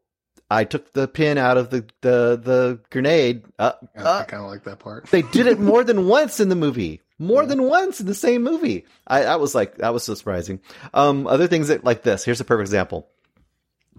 [0.50, 3.44] I took the pin out of the the the grenade.
[3.60, 5.06] Uh, I, uh, kind of like that part.
[5.08, 7.02] they did it more than once in the movie.
[7.20, 8.86] More than once in the same movie.
[9.08, 10.62] I that was like that was so surprising.
[10.94, 12.24] Um, other things that like this.
[12.26, 13.08] Here's a perfect example.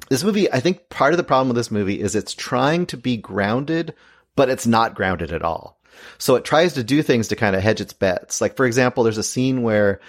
[0.09, 2.97] This movie, I think part of the problem with this movie is it's trying to
[2.97, 3.95] be grounded,
[4.39, 5.79] but it's not grounded at all.
[6.17, 8.41] So it tries to do things to kind of hedge its bets.
[8.41, 10.01] Like for example, there's a scene where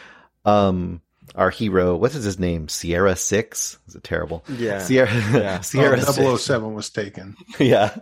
[0.45, 1.01] um
[1.35, 2.67] our hero, what is his name?
[2.69, 3.77] Sierra Six?
[3.87, 4.43] Is it terrible?
[4.47, 4.79] Yeah.
[4.79, 5.59] Sierra Yeah.
[5.61, 6.43] Sierra Oh, Six.
[6.43, 7.35] 007 was taken.
[7.59, 7.95] yeah.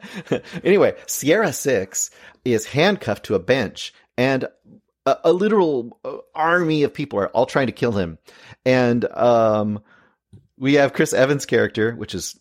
[0.63, 2.09] anyway, Sierra Six
[2.45, 4.45] is handcuffed to a bench, and
[5.05, 8.17] a, a literal uh, army of people are all trying to kill him.
[8.65, 9.81] And um,
[10.57, 12.39] we have Chris Evans' character, which is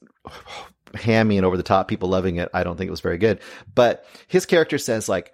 [0.97, 1.89] hammy and over the top.
[1.89, 2.49] People loving it.
[2.53, 3.41] I don't think it was very good,
[3.75, 5.33] but his character says like.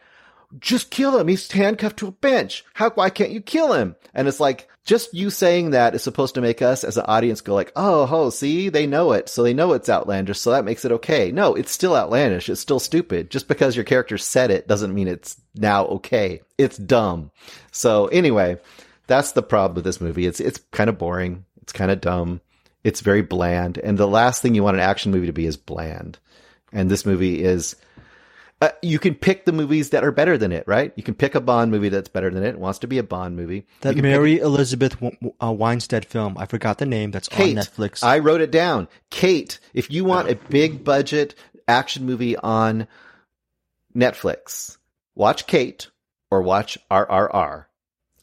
[0.59, 1.29] Just kill him.
[1.29, 2.63] He's handcuffed to a bench.
[2.75, 2.91] How?
[2.91, 3.97] Why can't you kill him?
[4.13, 7.41] And it's like just you saying that is supposed to make us as an audience
[7.41, 10.65] go like, oh, oh, see, they know it, so they know it's outlandish, so that
[10.65, 11.31] makes it okay.
[11.31, 12.49] No, it's still outlandish.
[12.49, 13.31] It's still stupid.
[13.31, 16.41] Just because your character said it doesn't mean it's now okay.
[16.59, 17.31] It's dumb.
[17.71, 18.59] So anyway,
[19.07, 20.27] that's the problem with this movie.
[20.27, 21.45] It's it's kind of boring.
[21.63, 22.41] It's kind of dumb.
[22.85, 25.57] It's very bland, and the last thing you want an action movie to be is
[25.57, 26.19] bland.
[26.73, 27.77] And this movie is.
[28.61, 30.93] Uh, you can pick the movies that are better than it, right?
[30.95, 32.51] You can pick a Bond movie that's better than it.
[32.51, 33.67] It wants to be a Bond movie.
[33.81, 36.37] That You can pick- Mary Elizabeth w- uh, Winstead film.
[36.39, 37.11] I forgot the name.
[37.11, 37.59] That's Kate.
[37.59, 38.05] on Netflix.
[38.05, 38.87] I wrote it down.
[39.11, 41.35] Kate, if you want a big budget
[41.67, 42.87] action movie on
[43.97, 44.77] Netflix,
[45.15, 45.89] watch Kate
[46.31, 47.67] or watch RRR,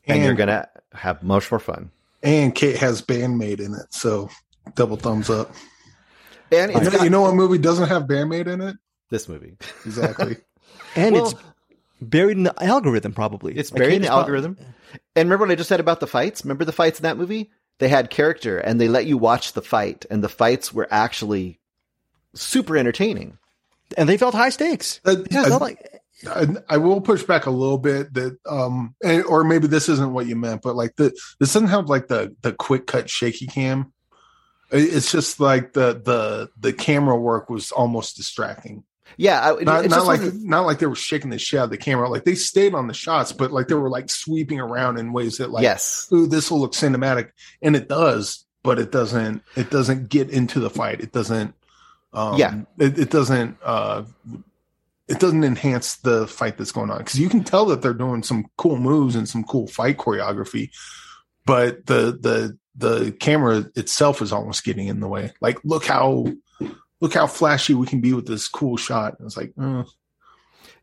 [0.07, 1.91] and, And- you're gonna have much more fun.
[2.23, 4.29] and Kate has Band-Maid in it, so
[4.75, 5.51] double thumbs up.
[6.51, 8.75] And You know, got you know what movie doesn't have Band-Maid in it?
[9.11, 9.55] this movie.
[9.85, 10.37] Exactly.
[10.95, 11.35] and Well- it's
[12.01, 13.57] buried in the algorithm, probably.
[13.57, 14.57] It's buried in the is prob- algorithm.
[15.15, 16.43] And remember what I just said about the fights?
[16.43, 17.51] Remember the fights in that movie?
[17.79, 21.59] They had character and they let you watch the fight, and the fights were actually
[22.35, 23.37] super entertaining.
[23.97, 24.99] and they felt high stakes.
[25.05, 29.23] Uh, Yeah, I- like I, I will push back a little bit that um and,
[29.23, 32.35] or maybe this isn't what you meant but like the this doesn't have like the
[32.41, 33.85] the quick cut shaky cam It-
[34.71, 38.83] it's just like the the the camera work was almost distracting.
[39.17, 41.69] Yeah, I, not, not like wasn't- not like they were shaking the shit out of
[41.71, 42.07] the camera.
[42.09, 45.37] Like they stayed on the shots but like they were like sweeping around in ways
[45.37, 47.31] that like yes, ooh this will look cinematic.
[47.61, 51.01] And it does but it doesn't it doesn't get into the fight.
[51.01, 51.55] It doesn't
[52.13, 52.61] um Yeah.
[52.77, 54.03] it, it doesn't uh
[55.07, 56.99] it doesn't enhance the fight that's going on.
[56.99, 60.69] Because you can tell that they're doing some cool moves and some cool fight choreography
[61.45, 66.25] but the the the camera itself is almost getting in the way like look how
[67.01, 69.83] look how flashy we can be with this cool shot and it's like uh,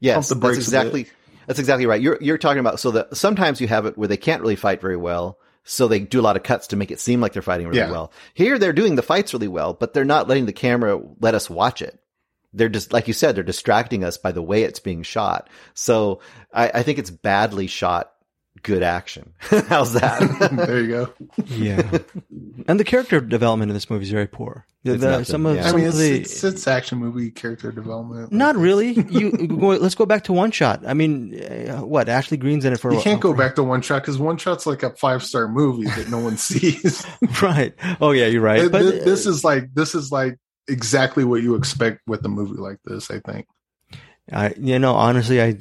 [0.01, 0.65] yes, that's brakes a bit.
[0.67, 1.07] exactly
[1.47, 2.01] that's exactly right.
[2.03, 4.81] You're you're talking about so that sometimes you have it where they can't really fight
[4.81, 7.43] very well, so they do a lot of cuts to make it seem like they're
[7.43, 7.91] fighting really Yeah.
[7.93, 8.13] well.
[8.35, 11.49] Here they're doing the fights really well, but they're not letting the camera let us
[11.49, 11.99] watch it.
[12.53, 15.49] They're just like you said, they're distracting us by the way it's being shot.
[15.75, 16.21] So
[16.53, 18.11] I, I think it's badly shot.
[18.63, 19.33] Good action.
[19.41, 20.51] How's that?
[20.67, 21.13] there you go
[21.47, 21.99] yeah,
[22.67, 24.67] and the character development in this movie is very poor.
[24.83, 25.69] The- It's the- some of yeah.
[25.69, 28.93] i mean of it's, the it's, it's action movie character development not really.
[28.93, 30.87] You go, let's go back to one shot.
[30.87, 32.93] I mean, uh, what Ashley Greene's in it for?
[32.93, 35.89] You can't go back to one shot because one shot's like a five star movie
[35.89, 37.05] that no one sees.
[37.43, 37.75] right.
[38.01, 38.61] Oh yeah, you're right.
[38.61, 40.39] Th- But th- this is like this is like
[40.69, 43.11] exactly what you expect with a movie like this.
[43.11, 43.47] I think.
[44.33, 45.57] I, you know, honestly, I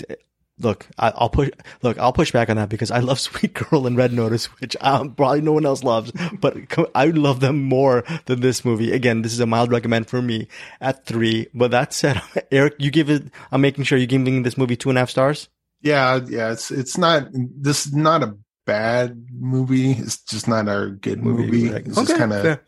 [0.59, 0.87] look.
[0.97, 1.49] I, I'll push.
[1.81, 4.75] Look, I'll push back on that because I love Sweet Girl and Red Notice, which
[4.81, 6.55] um, probably no one else loves, but
[6.95, 8.91] I love them more than this movie.
[8.91, 10.47] Again, this is a mild recommend for me
[10.81, 11.47] at three.
[11.53, 13.23] But that said, Eric, you give it.
[13.51, 15.49] I'm making sure you're giving this movie two and a half stars.
[15.81, 16.51] Yeah, yeah.
[16.51, 18.35] It's it's not this is not a
[18.65, 19.91] bad movie.
[19.91, 21.69] It's just not a good Movie, movie.
[21.69, 21.85] right.
[21.85, 22.59] It's just kind of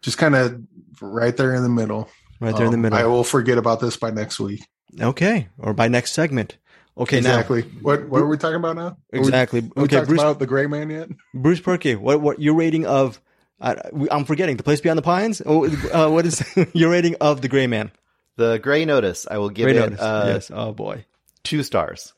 [0.00, 0.60] just kind of
[1.02, 2.08] right there in the middle.
[2.40, 2.98] Right there in the Um, middle.
[2.98, 4.66] I will forget about this by next week.
[5.00, 6.56] okay, or by next segment.
[6.96, 7.62] Okay, exactly.
[7.82, 8.86] what what are we talking about now?
[8.86, 9.60] Are we- Exactly.
[9.62, 11.08] have we Okay, Bruce- about the Gray Man yet?
[11.34, 13.20] Bruce Purkey, what what your rating of?
[13.60, 13.74] Uh,
[14.10, 15.40] I'm forgetting the place beyond the pines.
[15.44, 16.42] Oh, uh, what is
[16.72, 17.90] your rating of the Gray Man?
[18.36, 19.26] the Gray Notice.
[19.30, 20.00] I will give Gray it Notice.
[20.00, 20.50] uh, yes.
[20.52, 21.04] Oh boy.
[21.44, 22.12] two stars.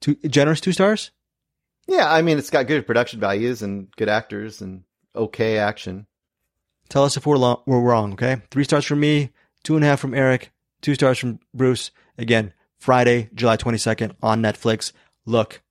[0.00, 1.10] Two generous two stars.
[1.88, 4.84] Yeah, I mean it's got good production values and good actors and
[5.16, 6.06] okay action.
[6.88, 8.42] Tell us if we're, lo- we're wrong, okay?
[8.50, 9.30] Three stars from me,
[9.62, 10.50] two and a half from Eric,
[10.82, 11.92] two stars from Bruce.
[12.18, 14.92] Again, Friday, July 22nd on Netflix.
[15.26, 15.62] Look,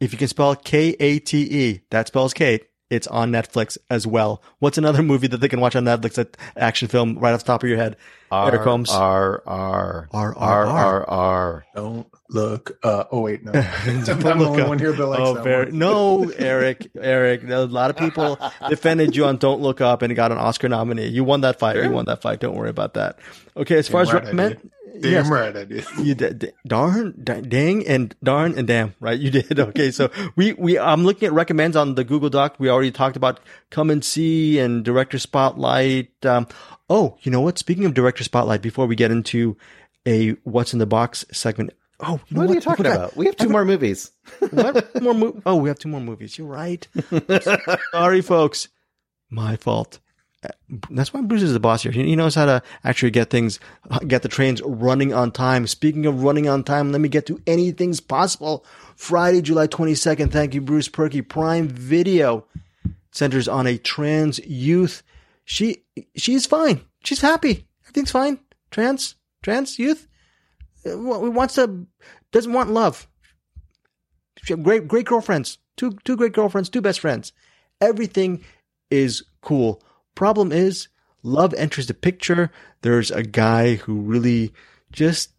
[0.00, 4.06] if you can spell K A T E, that spells Kate, it's on Netflix as
[4.06, 4.42] well.
[4.58, 7.46] What's another movie that they can watch on Netflix, that action film right off the
[7.46, 7.96] top of your head?
[8.30, 8.90] Eric Holmes.
[8.90, 10.66] R R R, R, R R.
[10.66, 11.64] R R.
[11.74, 12.78] Don't look.
[12.82, 13.52] Uh, oh wait, no.
[13.52, 14.68] Don't I'm the look only up.
[14.68, 15.78] one here that likes oh, that very, one.
[15.78, 17.48] no, Eric, Eric.
[17.48, 21.06] A lot of people defended you on "Don't Look Up" and got an Oscar nominee.
[21.06, 21.76] You won that fight.
[21.76, 22.40] You won that fight.
[22.40, 23.18] Don't worry about that.
[23.56, 24.70] Okay, as far as right I recommend,
[25.00, 25.84] Damn yes, right I did.
[25.98, 29.18] you did, d- darn, d- dang, and darn and damn, right?
[29.18, 29.58] You did.
[29.66, 32.54] Okay, so we we I'm looking at recommends on the Google Doc.
[32.58, 36.12] We already talked about come and see and director spotlight.
[36.24, 36.46] Um,
[36.88, 37.58] oh, you know what?
[37.58, 39.56] Speaking of director spotlight, before we get into
[40.06, 41.72] a what's in the box segment.
[42.00, 43.16] Oh, you know What are you talking about?
[43.16, 44.10] We have two more movies.
[44.50, 45.14] What more?
[45.14, 46.36] Mo- oh, we have two more movies.
[46.38, 46.86] You're right.
[47.92, 48.68] Sorry, folks.
[49.30, 49.98] My fault.
[50.90, 51.92] That's why Bruce is the boss here.
[51.92, 53.60] He he knows how to actually get things,
[54.06, 55.66] get the trains running on time.
[55.66, 58.64] Speaking of running on time, let me get to anything's possible.
[58.96, 60.30] Friday, July 22nd.
[60.30, 61.26] Thank you, Bruce Purkey.
[61.26, 62.46] Prime Video
[63.12, 65.02] centers on a trans youth.
[65.44, 65.84] She
[66.16, 66.82] she's fine.
[67.04, 67.66] She's happy.
[67.84, 68.38] Everything's fine.
[68.70, 70.08] Trans trans youth
[70.86, 71.86] uh, wants to
[72.32, 73.08] doesn't want love.
[74.62, 75.58] Great great girlfriends.
[75.76, 77.32] Two two great girlfriends, two best friends.
[77.80, 78.44] Everything
[78.90, 79.82] is cool.
[80.16, 80.88] Problem is,
[81.22, 82.50] love enters the picture.
[82.82, 84.52] There's a guy who really
[84.90, 85.30] just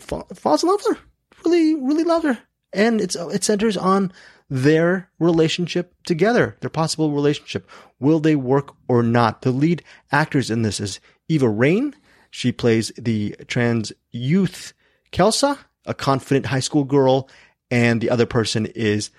[0.00, 1.02] fa- falls in love with her.
[1.44, 2.38] Really, really loves her.
[2.74, 4.12] And it's it centers on
[4.50, 7.70] their relationship together, their possible relationship.
[7.98, 9.42] Will they work or not?
[9.42, 9.82] The lead
[10.12, 11.94] actors in this is Eva Reign.
[12.30, 14.72] She plays the trans youth
[15.12, 17.28] Kelsa, a confident high school girl,
[17.70, 19.10] and the other person is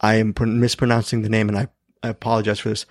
[0.00, 1.68] I am mispronouncing the name, and I,
[2.02, 2.86] I apologize for this.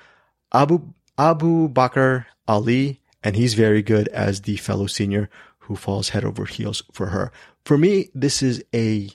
[0.53, 6.25] Abu Abu Bakr Ali, and he's very good as the fellow senior who falls head
[6.25, 7.31] over heels for her.
[7.65, 9.09] For me, this is a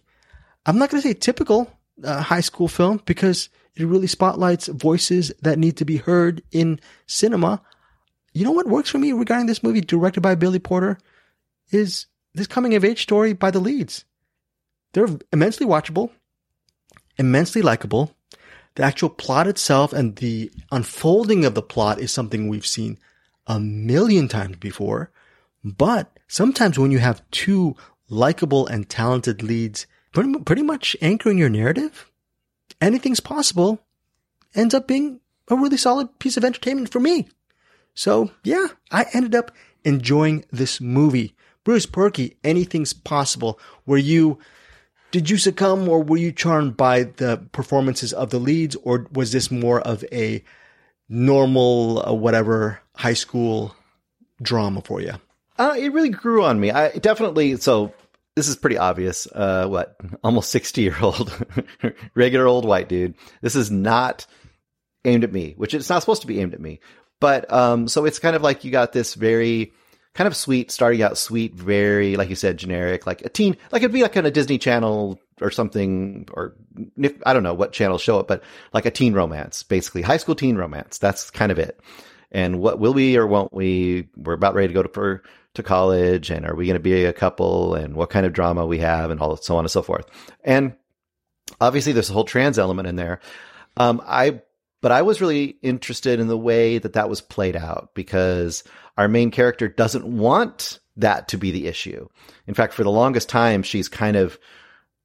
[0.65, 1.71] I'm not going to say typical
[2.03, 6.81] uh, high school film because It really spotlights voices that need to be heard in
[7.07, 7.61] cinema.
[8.33, 10.99] You know what works for me regarding this movie, directed by Billy Porter,
[11.71, 14.05] is this coming of age story by the leads.
[14.93, 16.11] They're immensely watchable,
[17.19, 18.16] immensely likable.
[18.77, 22.99] The actual plot itself and the unfolding of the plot is something we've seen
[23.47, 25.11] a million times before.
[25.65, 27.75] But sometimes when you have two
[28.09, 32.11] likable and talented leads pretty, pretty much anchoring your narrative,
[32.81, 33.81] anything's possible
[34.55, 37.29] ends up being a really solid piece of entertainment for me.
[37.95, 39.53] So yeah, I ended up
[39.85, 41.35] enjoying this movie.
[41.65, 43.59] Bruce Purkey, anything's possible.
[43.87, 44.39] Were you,
[45.17, 49.33] did you succumb or were you charmed by the performances of the leads or was
[49.33, 50.45] this more of a
[51.09, 53.75] normal, uh, whatever, high school
[54.43, 55.15] drama for you?
[55.57, 56.71] Uh, it really grew on me.
[56.71, 57.95] I definitely, so
[58.35, 59.27] this is pretty obvious.
[59.35, 61.33] Uh, what almost 60 year old
[62.15, 63.15] regular old white dude.
[63.41, 64.27] This is not
[65.07, 66.81] aimed at me, which it's not supposed to be aimed at me.
[67.23, 69.73] But, um, so it's kind of like you got this very
[70.17, 73.83] kind of sweet, starting out sweet, very, like you said, generic, like a teen, like
[73.83, 76.57] it'd be like on a Disney channel or something, or
[77.27, 78.43] I don't know what channel show it, but
[78.73, 80.97] like a teen romance, basically high school teen romance.
[80.97, 81.79] That's kind of it.
[82.33, 84.09] And what will we or won't we?
[84.17, 87.05] We're about ready to go to, for, to college and are we going to be
[87.05, 89.83] a couple and what kind of drama we have and all so on and so
[89.83, 90.07] forth.
[90.45, 90.75] And
[91.61, 93.21] obviously there's a whole trans element in there.
[93.77, 94.41] Um, I,
[94.81, 98.65] but I was really interested in the way that that was played out because
[98.97, 102.09] our main character doesn't want that to be the issue.
[102.47, 104.39] In fact, for the longest time, she's kind of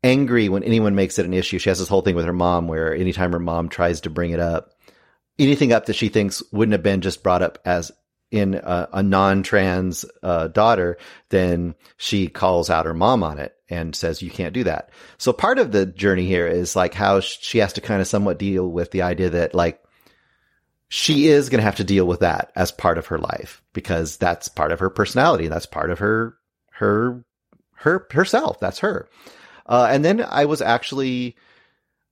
[0.04, 1.60] angry when anyone makes it an issue.
[1.60, 4.32] She has this whole thing with her mom where anytime her mom tries to bring
[4.32, 4.72] it up,
[5.38, 7.92] anything up that she thinks wouldn't have been just brought up as
[8.32, 10.98] in a, a non-trans uh, daughter,
[11.30, 14.90] then she calls out her mom on it and says, you can't do that.
[15.18, 18.40] So part of the journey here is like how she has to kind of somewhat
[18.40, 19.84] deal with the idea that like
[20.94, 24.18] she is going to have to deal with that as part of her life because
[24.18, 25.48] that's part of her personality.
[25.48, 26.36] That's part of her,
[26.72, 27.24] her,
[27.76, 28.60] her, herself.
[28.60, 29.08] That's her.
[29.66, 31.38] Uh, and then I was actually,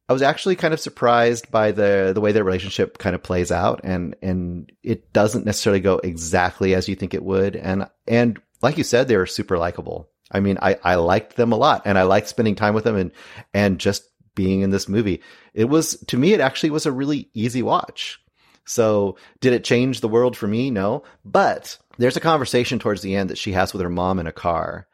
[0.07, 3.51] I was actually kind of surprised by the the way their relationship kind of plays
[3.51, 8.41] out, and and it doesn't necessarily go exactly as you think it would, and and
[8.61, 10.09] like you said, they were super likable.
[10.31, 12.95] I mean, I I liked them a lot, and I liked spending time with them,
[12.95, 13.11] and
[13.53, 14.03] and just
[14.35, 15.21] being in this movie.
[15.53, 18.21] It was to me, it actually was a really easy watch.
[18.69, 20.69] So, did it change the world for me?
[20.69, 24.27] No, but there's a conversation towards the end that she has with her mom in
[24.27, 24.87] a car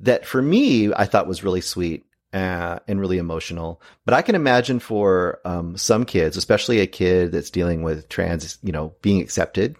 [0.00, 3.82] that for me I thought was really sweet uh, and really emotional.
[4.04, 8.56] But I can imagine for um, some kids, especially a kid that's dealing with trans,
[8.62, 9.74] you know, being accepted,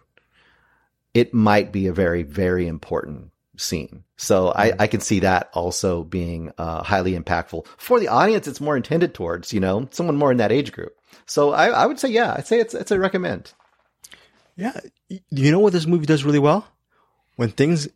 [1.14, 4.02] it might be a very, very important scene.
[4.16, 8.48] So I, I can see that also being uh, highly impactful for the audience.
[8.48, 10.97] It's more intended towards, you know, someone more in that age group.
[11.26, 13.52] So I, I would say, yeah, I'd say it's it's a recommend.
[14.56, 16.66] Yeah, you know what this movie does really well?
[17.36, 17.88] When things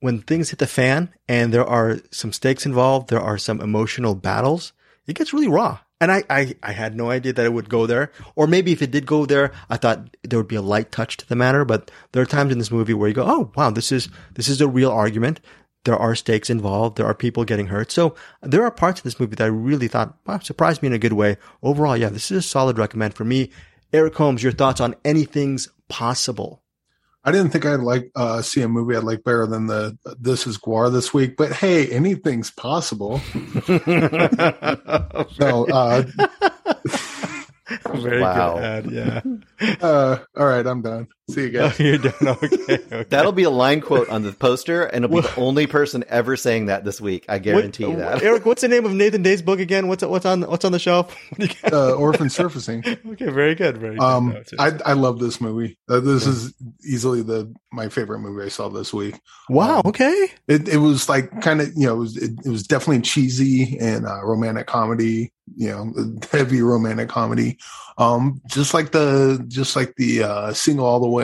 [0.00, 4.14] when things hit the fan and there are some stakes involved, there are some emotional
[4.14, 4.72] battles,
[5.06, 5.78] it gets really raw.
[6.02, 8.10] And I, I, I had no idea that it would go there.
[8.34, 11.18] Or maybe if it did go there, I thought there would be a light touch
[11.18, 11.66] to the matter.
[11.66, 14.48] But there are times in this movie where you go, oh, wow, this is, this
[14.48, 15.40] is a real argument.
[15.84, 16.96] There are stakes involved.
[16.98, 17.90] There are people getting hurt.
[17.90, 20.92] So there are parts of this movie that I really thought, wow, surprised me in
[20.92, 21.38] a good way.
[21.62, 23.50] Overall, yeah, this is a solid recommend for me.
[23.92, 26.62] Eric Holmes, your thoughts on anything's possible?
[27.24, 30.46] I didn't think I'd like uh, see a movie I'd like better than the This
[30.46, 33.20] Is GWAR this week, but hey, anything's possible.
[33.68, 36.02] no, uh,
[37.94, 38.54] Very Wow.
[38.54, 39.20] good ad, yeah.
[39.80, 41.08] uh, all right, I'm done.
[41.30, 41.78] See you guys.
[41.78, 42.12] You're done.
[42.22, 42.56] Okay.
[42.74, 43.04] okay.
[43.08, 46.36] That'll be a line quote on the poster, and it'll be the only person ever
[46.36, 47.24] saying that this week.
[47.28, 48.22] I guarantee you that.
[48.22, 49.88] Eric, what's the name of Nathan Day's book again?
[49.88, 51.16] What's what's on what's on the shelf?
[51.30, 51.72] What do you got?
[51.72, 52.84] Uh, Orphan Surfacing.
[53.12, 53.78] okay, very good.
[53.78, 54.02] Very good.
[54.04, 55.78] Um, No, I I love this movie.
[55.88, 56.52] Uh, this is
[56.84, 59.18] easily the my favorite movie I saw this week.
[59.48, 59.76] wow.
[59.78, 60.28] um, Okay.
[60.48, 63.78] It it was like kind of you know it was it, it was definitely cheesy
[63.78, 65.32] and uh, romantic comedy.
[65.56, 65.92] You know,
[66.30, 67.58] heavy romantic comedy.
[67.98, 71.19] Um, just like the just like the uh, single all the way.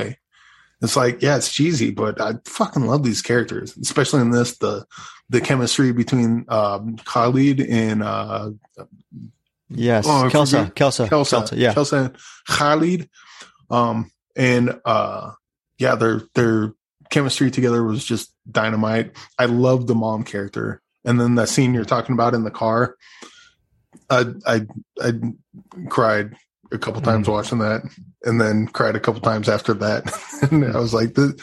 [0.82, 4.86] It's like yeah, it's cheesy, but I fucking love these characters, especially in this the
[5.28, 8.50] the chemistry between um, Khalid and uh,
[9.68, 10.06] Yes.
[10.06, 10.72] Oh, Kelsa.
[10.72, 11.08] Kelsa.
[11.08, 11.56] Kelsa, Kelsa.
[11.56, 11.74] Yeah.
[11.74, 12.16] Kelsa and
[12.46, 13.08] Khalid.
[13.70, 15.32] Um, and uh,
[15.78, 16.74] yeah, their their
[17.10, 19.16] chemistry together was just dynamite.
[19.38, 22.96] I love the mom character, and then that scene you're talking about in the car.
[24.08, 24.66] I I
[25.00, 25.12] I
[25.88, 26.36] cried
[26.72, 27.82] a couple times watching that,
[28.24, 30.12] and then cried a couple times after that.
[30.50, 31.34] and I was like, this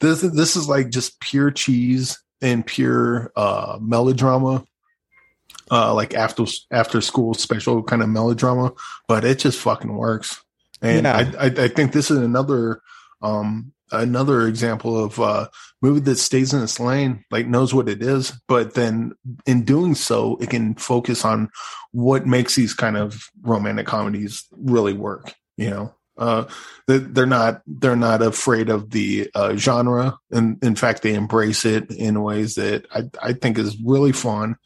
[0.00, 4.64] this this is like just pure cheese and pure uh, melodrama
[5.70, 8.72] uh, like after after school special kind of melodrama,
[9.06, 10.42] but it just fucking works.
[10.80, 11.32] And Yeah.
[11.38, 12.80] I, I I think this is another
[13.22, 15.48] um another example of uh
[15.82, 19.12] movie that stays in its lane, like knows what it is, but then
[19.46, 21.48] in doing so, it can focus on
[21.92, 25.34] what makes these kind of romantic comedies really work.
[25.56, 26.44] You know, uh,
[26.86, 31.64] they- they're not they're not afraid of the uh, genre, and in fact, they embrace
[31.64, 34.56] it in ways that I I think is really fun,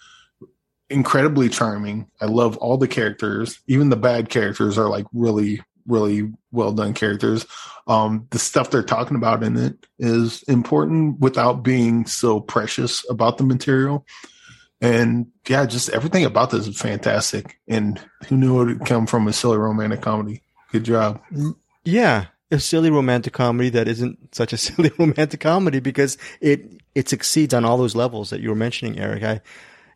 [0.90, 2.08] incredibly charming.
[2.20, 6.94] I love all the characters, even the bad characters are like really really well done
[6.94, 7.46] characters.
[7.86, 13.38] Um, the stuff they're talking about in it is important without being so precious about
[13.38, 14.06] the material.
[14.80, 17.58] And yeah, just everything about this is fantastic.
[17.68, 20.42] And who knew it would come from a silly romantic comedy?
[20.72, 21.20] Good job.
[21.84, 27.08] Yeah, a silly romantic comedy that isn't such a silly romantic comedy because it it
[27.08, 29.22] succeeds on all those levels that you were mentioning, Eric.
[29.22, 29.40] I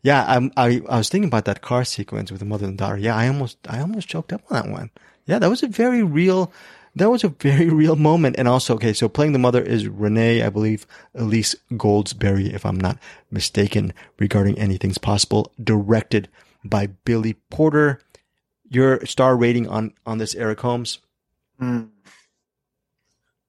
[0.03, 2.97] yeah, I'm, I I was thinking about that car sequence with the mother and daughter.
[2.97, 4.91] Yeah, I almost I almost choked up on that one.
[5.27, 6.53] Yeah, that was a very real.
[6.95, 8.37] That was a very real moment.
[8.39, 12.81] And also, okay, so playing the mother is Renee, I believe, Elise Goldsberry, if I'm
[12.81, 12.99] not
[13.31, 16.29] mistaken, regarding Anything's Possible, directed
[16.64, 18.01] by Billy Porter.
[18.68, 21.01] Your star rating on on this, Eric Holmes?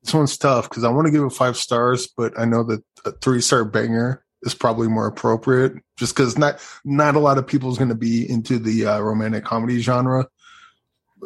[0.03, 2.83] This one's tough because I want to give it five stars, but I know that
[3.05, 7.47] a three star banger is probably more appropriate just because not not a lot of
[7.47, 10.27] people is going to be into the uh, romantic comedy genre.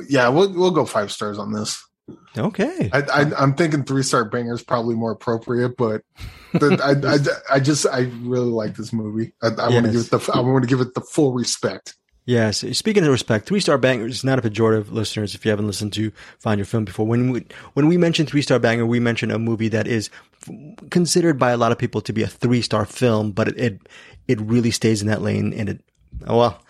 [0.08, 1.84] Yeah, we'll we'll go five stars on this.
[2.38, 2.89] Okay.
[2.94, 6.02] I, I, I'm thinking three star banger is probably more appropriate, but
[6.54, 9.34] the, I, I, I just I really like this movie.
[9.42, 11.96] I, I want to give it the I want to give it the full respect.
[12.26, 12.60] Yes.
[12.78, 15.34] Speaking of respect, three star banger is not a pejorative, listeners.
[15.34, 18.42] If you haven't listened to Find Your Film before, when we when we mention three
[18.42, 20.10] star banger, we mention a movie that is
[20.48, 23.58] f- considered by a lot of people to be a three star film, but it,
[23.58, 23.89] it
[24.28, 25.82] it really stays in that lane, and it
[26.28, 26.64] oh well,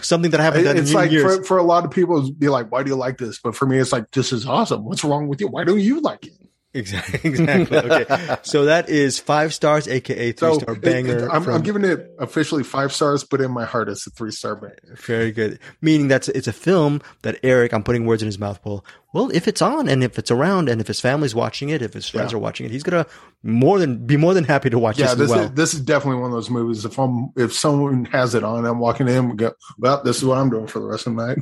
[0.00, 2.48] something that I haven't done It's like for, for a lot of people, it'd be
[2.48, 4.84] like, "Why do you like this?" But for me, it's like, "This is awesome.
[4.84, 5.48] What's wrong with you?
[5.48, 6.43] Why don't you like it?"
[6.74, 7.20] Exactly.
[7.30, 7.78] Exactly.
[7.78, 8.36] Okay.
[8.42, 11.24] so that is five stars, aka three So star it- banger.
[11.26, 14.10] it- I'm, from- I'm giving it officially five stars, but in my heart, it's a
[14.10, 14.96] three star banger.
[14.96, 15.60] Very good.
[15.80, 18.58] Meaning that's it's a film that Eric, I'm putting words in his mouth.
[18.64, 21.80] Well, well, if it's on and if it's around and if his family's watching it,
[21.80, 22.36] if his friends Yeah.
[22.36, 23.06] are watching it, he's gonna
[23.44, 25.40] more than be more than happy to watch Yeah, this this well.
[25.44, 26.84] is this is definitely one of those movies.
[26.84, 30.24] If I'm if someone has it on, I'm walking in and go, "Well, this is
[30.24, 31.38] what I'm doing for the rest of the night."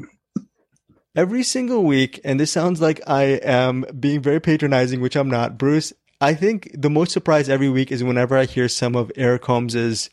[1.14, 5.58] Every single week, and this sounds like I am being very patronizing, which I'm not.
[5.58, 5.92] Bruce,
[6.22, 10.08] I think the most surprise every week is whenever I hear some of Eric Holmes's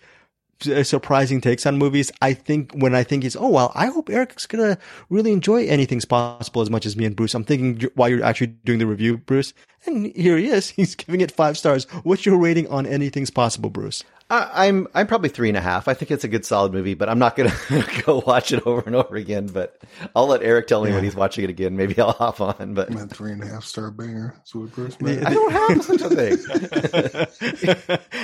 [0.69, 2.11] uh, surprising takes on movies.
[2.21, 4.77] I think when I think he's, oh well, I hope Eric's gonna
[5.09, 7.33] really enjoy anything's possible as much as me and Bruce.
[7.33, 9.53] I'm thinking while you're actually doing the review, Bruce,
[9.85, 10.69] and here he is.
[10.71, 11.85] He's giving it five stars.
[12.03, 14.03] What's your rating on anything's possible, Bruce?
[14.29, 15.87] I, I'm I'm probably three and a half.
[15.87, 17.55] I think it's a good solid movie, but I'm not gonna
[18.05, 19.47] go watch it over and over again.
[19.47, 19.81] But
[20.15, 21.75] I'll let Eric tell me when he's watching it again.
[21.75, 22.75] Maybe I'll hop on.
[22.75, 24.33] But A three and a half star banger.
[24.37, 25.25] That's what Bruce meant.
[25.25, 26.37] I don't have such a thing.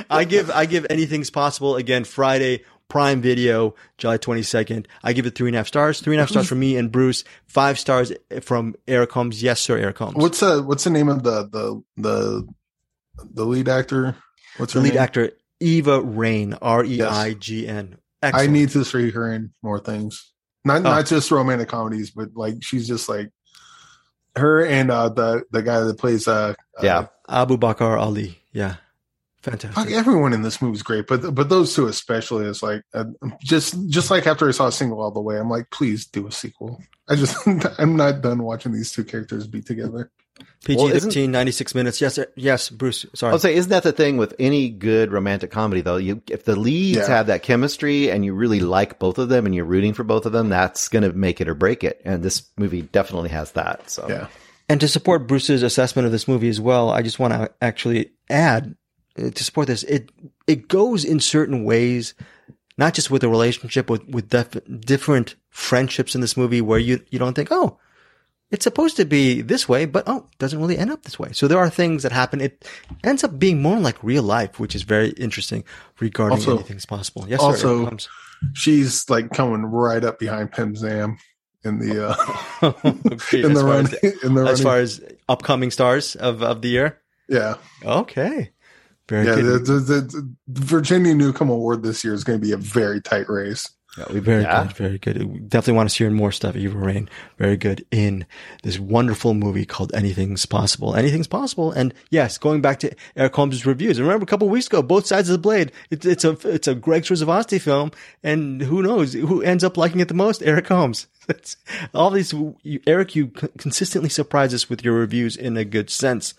[0.09, 4.87] I give I give anything's possible again Friday Prime Video July twenty second.
[5.03, 6.01] I give it three and a half stars.
[6.01, 7.23] Three and a half stars from me and Bruce.
[7.47, 9.41] Five stars from Eric Holmes.
[9.41, 10.15] Yes, sir, Eric Holmes.
[10.15, 12.47] What's uh What's the name of the the the
[13.33, 14.15] the lead actor?
[14.57, 15.01] What's the lead name?
[15.01, 15.31] actor?
[15.59, 16.53] Eva Reign.
[16.61, 17.97] R E I G N.
[18.21, 18.51] I Excellent.
[18.53, 20.31] need to see her in more things.
[20.63, 20.83] Not Oh.
[20.83, 23.29] not just romantic comedies, but like she's just like
[24.35, 27.07] her and uh the the guy that plays uh Yeah.
[27.29, 28.39] Abubakr Ali.
[28.51, 28.75] Yeah,
[29.41, 29.93] Fuck, fantastic.
[29.93, 33.05] everyone in this movie is great, but but those two especially is like uh,
[33.43, 36.25] just just like after I saw a Single All the Way, I'm like, please do
[36.27, 36.81] a sequel.
[37.07, 37.37] I just
[37.79, 40.11] I'm not done watching these two characters be together.
[40.65, 42.01] PG Well, isn't- 13, 96 minutes.
[42.01, 43.05] Yes, yes, Bruce.
[43.13, 43.31] Sorry.
[43.31, 45.97] I'll say, isn't that the thing with any good romantic comedy though?
[45.97, 47.07] You, if the leads Yeah.
[47.07, 50.25] have that chemistry and you really like both of them and you're rooting for both
[50.25, 52.01] of them, that's going to make it or break it.
[52.03, 53.89] And this movie definitely has that.
[53.89, 54.27] So Yeah,
[54.67, 58.11] And to support Bruce's assessment of this movie as well, I just want to actually
[58.29, 58.75] add
[59.17, 59.83] uh, to support this.
[59.83, 60.09] It
[60.47, 62.13] it goes in certain ways,
[62.77, 67.01] not just with the relationship with with def- different friendships in this movie, where you
[67.11, 67.77] you don't think, oh,
[68.51, 71.31] it's supposed to be this way, but oh, it doesn't really end up this way.
[71.33, 72.41] So there are things that happen.
[72.41, 72.65] It
[73.03, 75.63] ends up being more like real life, which is very interesting
[75.99, 77.25] regarding Also- anything's possible.
[77.27, 77.45] Yes, sir.
[77.45, 77.97] also- Here
[78.53, 81.17] she's like coming right up behind Pim Zam
[81.63, 82.73] in the uh
[83.11, 83.93] Okay, in the run as,
[84.23, 84.63] in the as running.
[84.63, 87.01] far as upcoming stars of, of the year.
[87.27, 87.55] yeah.
[87.83, 88.51] Okay.
[89.07, 92.51] Very Yeah, the, the, the, the Virginia Newcomb Award this year is going to be
[92.53, 93.69] a very tight race.
[93.97, 94.63] Yeah, we very Yeah.
[94.63, 95.23] good, very good.
[95.23, 96.55] We Definitely want to hear more stuff.
[96.55, 98.25] Eva Reign, very good in
[98.63, 100.95] this wonderful movie called Anything's Possible.
[100.95, 101.71] Anything's Possible.
[101.71, 103.99] And yes, going back to Eric Holmes' reviews.
[104.01, 105.71] Remember a couple weeks ago, Both Sides of the Blade.
[105.91, 107.91] It's, it's a it's a Greg Srisavasdi film,
[108.21, 110.43] and who knows who ends up liking it the most?
[110.43, 111.07] Eric Holmes.
[111.27, 111.55] That's
[111.93, 112.33] all these.
[112.63, 116.33] You, Eric, you c- consistently surprise us with your reviews in a good sense.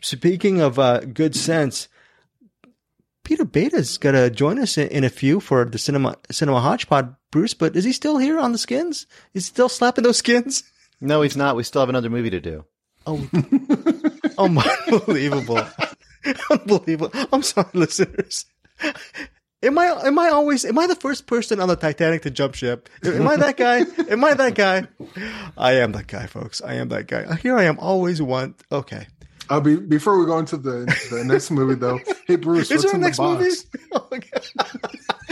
[0.00, 1.88] Speaking of uh, good sense.
[3.30, 7.10] Peter Beta's got to join us in, in a few for the cinema cinema hodgepodge,
[7.30, 7.54] Bruce.
[7.54, 9.06] But is he still here on the skins?
[9.34, 10.64] Is he still slapping those skins?
[11.00, 11.54] No, he's not.
[11.54, 12.64] We still have another movie to do.
[13.06, 13.24] Oh,
[14.36, 15.64] oh, unbelievable,
[16.50, 17.12] unbelievable!
[17.32, 18.46] I'm sorry, listeners.
[19.62, 22.56] Am I am I always am I the first person on the Titanic to jump
[22.56, 22.88] ship?
[23.04, 23.84] Am I that guy?
[24.10, 24.88] Am I that guy?
[25.56, 26.62] I am that guy, folks.
[26.62, 27.32] I am that guy.
[27.36, 28.56] Here I am, always one.
[28.72, 29.06] Okay,
[29.50, 32.82] Uh, be, before we go into the, the next movie, though, hey Bruce, Is what's
[32.84, 33.66] there a in next the box?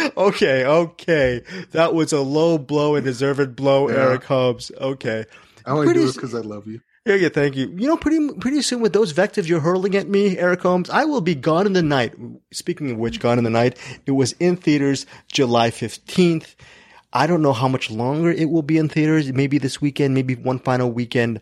[0.00, 0.12] movie?
[0.16, 1.42] okay, okay.
[1.70, 3.96] That was a low blow and deserved blow, Yeah.
[3.96, 4.70] Eric Hubbs.
[4.80, 5.24] Okay.
[5.64, 6.80] I only Pretty do it because I love you.
[7.06, 7.68] Yeah, yeah, thank you.
[7.74, 11.04] You know, pretty pretty soon with those vectives you're hurling at me, Eric Holmes, I
[11.04, 12.14] will be gone in the night.
[12.52, 16.54] Speaking of which, gone in the night, it was in theaters July 15th.
[17.12, 19.32] I don't know how much longer it will be in theaters.
[19.32, 21.40] Maybe this weekend, maybe one final weekend.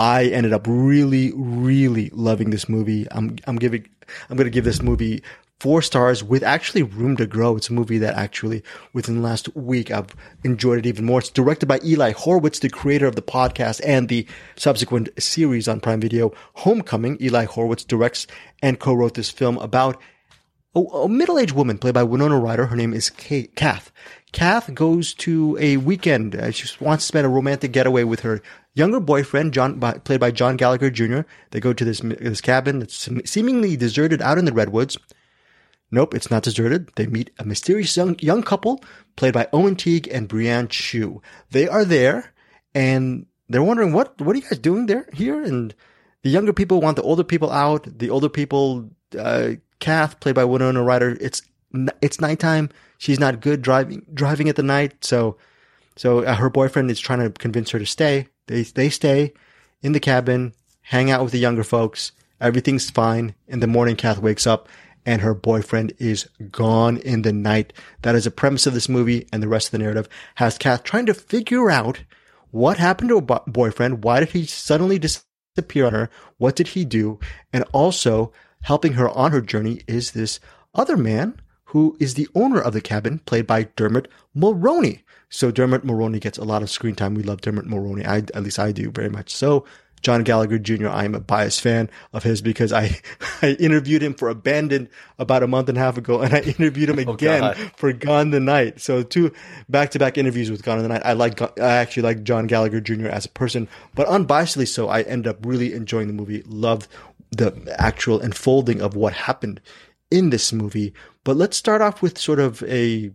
[0.00, 3.06] I ended up really, really loving this movie.
[3.10, 3.86] I'm, I'm giving,
[4.30, 5.22] I'm going to give this movie
[5.58, 7.54] four stars with actually room to grow.
[7.58, 8.62] It's a movie that actually
[8.94, 11.18] within the last week I've enjoyed it even more.
[11.18, 14.26] It's directed by Eli Horowitz, the creator of the podcast and the
[14.56, 17.18] subsequent series on Prime Video, Homecoming.
[17.20, 18.26] Eli Horowitz directs
[18.62, 20.00] and co-wrote this film about
[20.74, 22.64] a, a middle-aged woman played by Winona Ryder.
[22.64, 23.92] Her name is Kath.
[24.32, 26.36] Kath goes to a weekend.
[26.36, 28.40] Uh, she wants to spend a romantic getaway with her
[28.74, 31.20] younger boyfriend, John, by, played by John Gallagher Jr.
[31.50, 34.96] They go to this this cabin that's seemingly deserted out in the redwoods.
[35.90, 36.90] Nope, it's not deserted.
[36.94, 38.82] They meet a mysterious young, young couple
[39.16, 41.20] played by Owen Teague and Brianne Tju.
[41.50, 42.32] They are there
[42.74, 45.42] and they're wondering what what are you guys doing there here?
[45.42, 45.74] And
[46.22, 47.86] the younger people want the older people out.
[47.98, 51.42] The older people, uh, Kath, played by Winona Ryder, it's
[52.00, 52.70] it's nighttime.
[52.98, 55.36] She's not good driving driving at the night, so
[55.96, 58.28] so uh, her boyfriend is trying to convince her to stay.
[58.50, 59.32] They they stay
[59.80, 62.10] in the cabin, hang out with the younger folks.
[62.40, 63.36] Everything's fine.
[63.46, 64.68] In the morning, Kath wakes up
[65.06, 67.72] and her boyfriend is gone in the night.
[68.02, 70.82] That is the premise of this movie, and the rest of the narrative has Kath
[70.82, 72.02] trying to figure out
[72.50, 74.02] what happened to her bo- boyfriend.
[74.02, 76.10] Why did he suddenly disappear on her?
[76.38, 77.20] What did he do?
[77.52, 78.32] And also
[78.62, 80.40] helping her on her journey is this
[80.74, 85.02] other man who is the owner of the cabin, played by Dermot Mulroney.
[85.30, 87.14] So Dermot Mulroney gets a lot of screen time.
[87.14, 88.06] We love Dermot Mulroney.
[88.06, 89.34] I, at least I do very much.
[89.34, 89.64] So
[90.02, 90.88] John Gallagher Jr.
[90.88, 92.98] I am a biased fan of his because I,
[93.42, 96.90] I interviewed him for Abandoned about a month and a half ago, and I interviewed
[96.90, 97.56] him oh, again God.
[97.76, 98.80] for Gone the Night.
[98.80, 99.32] So two
[99.68, 101.02] back to back interviews with Gone the Night.
[101.04, 103.08] I like I actually like John Gallagher Jr.
[103.08, 104.88] as a person, but unbiasedly so.
[104.88, 106.42] I ended up really enjoying the movie.
[106.46, 106.88] Loved
[107.30, 109.60] the actual unfolding of what happened
[110.10, 110.92] in this movie.
[111.22, 113.12] But let's start off with sort of a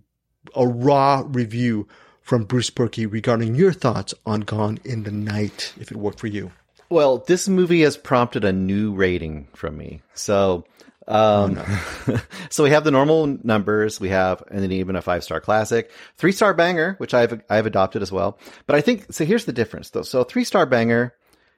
[0.56, 1.88] a raw review
[2.26, 6.26] from Bruce Purkey regarding your thoughts on Gone in the Night, if it worked for
[6.26, 6.52] you.
[6.90, 10.02] Well, this movie has prompted a new rating from me.
[10.16, 10.66] So,
[11.08, 11.62] um,
[12.50, 14.00] so we have the normal numbers.
[14.00, 17.68] We have, and then even a five star classic, three star banger, which I've, I've
[17.68, 18.40] adopted as well.
[18.66, 20.02] But I think, so here's the difference though.
[20.02, 21.14] So three star banger,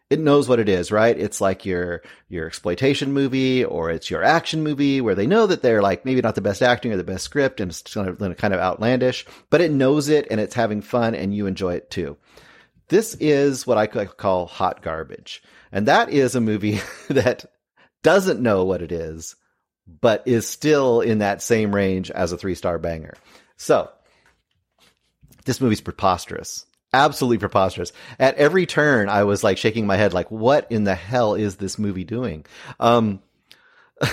[0.09, 1.17] it knows what it is, right?
[1.17, 5.61] It's like your, your exploitation movie or it's your action movie where they know that
[5.61, 8.37] they're like maybe not the best acting or the best script and it's kind of,
[8.37, 11.91] kind of outlandish, but it knows it and it's having fun and you enjoy it
[11.91, 12.15] too.
[12.87, 15.43] This is what I call hot garbage.
[15.73, 16.79] And that is a movie
[17.09, 17.45] that
[18.01, 19.35] doesn't know what it is,
[19.99, 23.15] but is still in that same range as a three star banger.
[23.57, 23.89] So
[25.43, 26.65] this movie's preposterous.
[26.93, 27.91] Absolutely preposterous.
[28.17, 31.57] At every turn, I was like shaking my head, like, what in the hell is
[31.57, 32.45] this movie doing?
[32.79, 33.21] Um,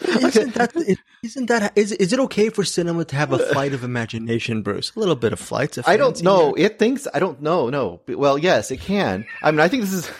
[0.00, 0.74] Isn't that
[1.22, 4.92] isn't that is is it okay for cinema to have a flight of imagination, Bruce?
[4.94, 5.78] A little bit of flights.
[5.78, 6.52] Of I don't know.
[6.54, 6.66] here?
[6.66, 7.70] It thinks I don't know.
[7.70, 8.02] No.
[8.08, 9.26] Well, yes, it can.
[9.42, 10.10] I mean, I think this is.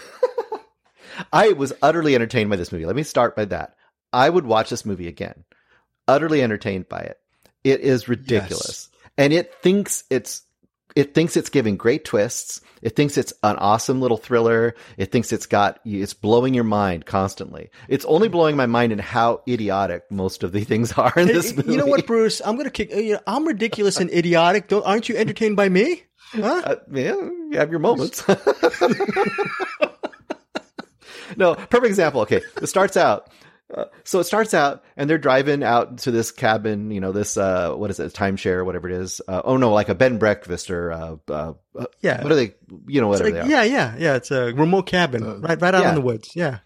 [1.32, 2.86] I was utterly entertained by this movie.
[2.86, 3.76] Let me start by that.
[4.12, 5.44] I would watch this movie again.
[6.08, 7.18] Utterly entertained by it.
[7.64, 8.88] It is ridiculous,
[9.18, 10.42] and it thinks it's
[10.96, 12.62] it thinks it's giving great twists.
[12.80, 14.74] It thinks it's an awesome little thriller.
[14.96, 17.68] It thinks it's got it's blowing your mind constantly.
[17.88, 21.54] It's only blowing my mind in how idiotic most of the things are in this
[21.54, 21.72] movie.
[21.72, 22.40] You know what, Bruce?
[22.44, 22.92] I'm gonna kick.
[22.92, 24.68] You know, I'm ridiculous and idiotic.
[24.68, 26.04] Don't aren't you entertained by me?
[26.32, 26.62] Huh?
[26.64, 28.26] Uh, yeah, you have your moments.
[31.36, 32.22] no, perfect example.
[32.22, 33.30] Okay, it starts out.
[34.04, 37.72] So it starts out and they're driving out to this cabin you know this uh
[37.74, 40.20] what is it a timeshare whatever it is uh, oh no like a bed and
[40.20, 41.52] breakfast or uh, uh
[42.00, 42.22] Yeah.
[42.22, 42.54] what are they
[42.86, 44.14] you know It's whatever like- they are yeah, yeah, yeah.
[44.16, 45.88] It's a remote cabin, Uh, right, right out yeah.
[45.88, 46.30] in the woods.
[46.36, 46.58] Yeah,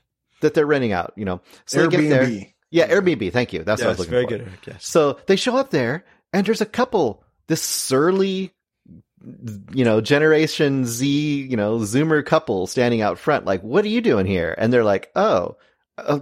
[0.43, 2.53] that they're renting out you know so they get there Airbnb.
[2.71, 4.41] yeah airbnb thank you that's what i was looking very for good.
[4.43, 4.87] Eric, Yes.
[4.87, 6.05] So they show up there,
[6.35, 8.53] and there's a couple, this surly,
[9.73, 11.07] you know, Generation Z,
[11.51, 14.55] you know, Zoomer couple standing out front, like, what are you doing here?
[14.57, 15.57] And they're like, oh,
[15.99, 16.21] uh,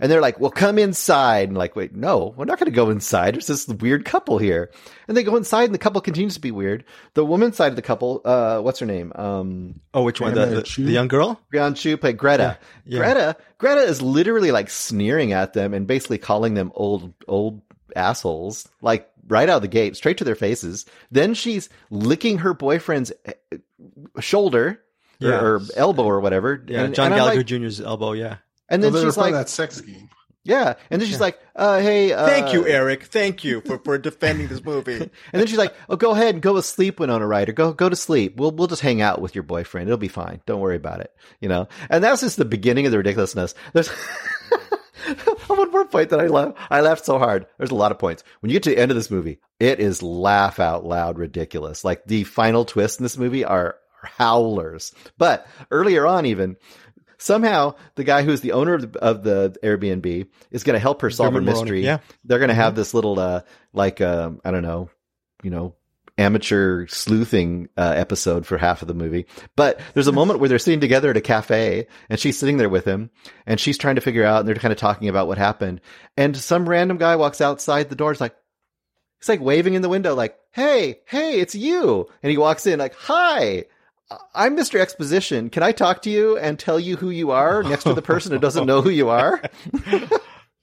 [0.00, 1.48] and they're like, well, come inside.
[1.48, 3.34] And like, wait, no, we're not going to go inside.
[3.34, 4.70] There's this weird couple here.
[5.06, 6.84] And they go inside, and the couple continues to be weird.
[7.14, 9.12] The woman's side of the couple, uh, what's her name?
[9.14, 10.34] Um, Oh, which one?
[10.34, 11.40] The, the, the young girl?
[11.52, 12.58] Brianne Tju played Greta.
[12.84, 12.98] Yeah.
[12.98, 17.62] Greta, Greta is literally like sneering at them and basically calling them old, old
[17.96, 20.86] assholes, like right out of the gate, straight to their faces.
[21.10, 23.32] Then she's licking her boyfriend's eh,
[24.20, 24.80] shoulder
[25.22, 25.40] or, Yeah.
[25.40, 26.62] or elbow or whatever.
[26.66, 28.12] Yeah, and, John and Gallagher like- Jr.'s elbow.
[28.12, 28.36] Yeah.
[28.68, 30.08] And then they were she's like, that sex game.
[30.44, 30.74] yeah.
[30.90, 33.04] And then she's like, uh, hey, uh, Thank you, Eric.
[33.04, 34.96] Thank you for, for defending this movie.
[35.32, 37.52] And then she's like, "Oh, go ahead and go to sleep, Winona Ryder.
[37.52, 38.36] Go go to sleep.
[38.36, 39.88] We'll we'll just hang out with your boyfriend.
[39.88, 40.40] It'll be fine.
[40.46, 41.68] Don't worry about it." You know.
[41.90, 43.54] And that's just the beginning of the ridiculousness.
[43.72, 43.88] There's
[45.46, 46.54] one more point that I love.
[46.70, 47.46] I laughed so hard.
[47.58, 48.22] There's a lot of points.
[48.40, 51.84] When you get to the end of this movie, it is laugh out loud ridiculous.
[51.84, 54.92] Like the final twists in this movie are howlers.
[55.16, 56.56] But earlier on, even
[57.18, 61.02] somehow the guy who's the owner of the, of the Airbnb is going to help
[61.02, 61.84] her solve Dermot Mulroney, mystery.
[61.84, 61.98] yeah.
[62.24, 63.42] They're going to have this little, uh,
[63.72, 64.90] like, um, I don't know,
[65.42, 65.74] you know,
[66.16, 69.26] amateur sleuthing uh, episode for half of the movie.
[69.54, 72.68] But there's a moment where they're sitting together at a cafe and she's sitting there
[72.68, 73.10] with him
[73.46, 75.80] and she's trying to figure out and they're kind of talking about what happened.
[76.16, 78.10] And some random guy walks outside the door.
[78.10, 78.34] It's like,
[79.20, 82.08] he's like waving in the window, like, Hey, hey, it's you.
[82.22, 83.66] And he walks in like, Hi,
[84.34, 84.80] I'm Mr.
[84.80, 85.50] Exposition.
[85.50, 88.32] Can I talk to you and tell you who you are next to the person
[88.32, 89.42] who doesn't know who you are?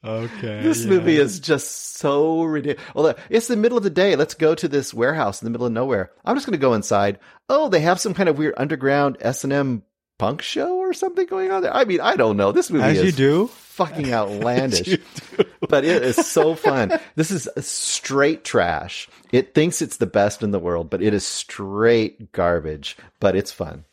[0.06, 0.62] Okay.
[0.62, 0.90] This yeah.
[0.92, 2.92] movie is just so ridiculous.
[2.94, 4.16] Well, it's the middle of the day.
[4.16, 6.12] Let's go to this warehouse in the middle of nowhere.
[6.24, 7.18] I'm just going to go inside.
[7.50, 9.84] Oh, they have some kind of weird underground S and M
[10.20, 11.76] punk show or something going on there.
[11.76, 12.52] I mean, I don't know.
[12.52, 13.52] This movie As is you do.
[13.76, 14.98] Fucking outlandish,
[15.70, 16.98] but it is so fun.
[17.16, 19.10] This is straight trash.
[19.32, 22.98] It thinks it's the best in the world, but it is straight garbage.
[23.20, 23.86] But it's fun.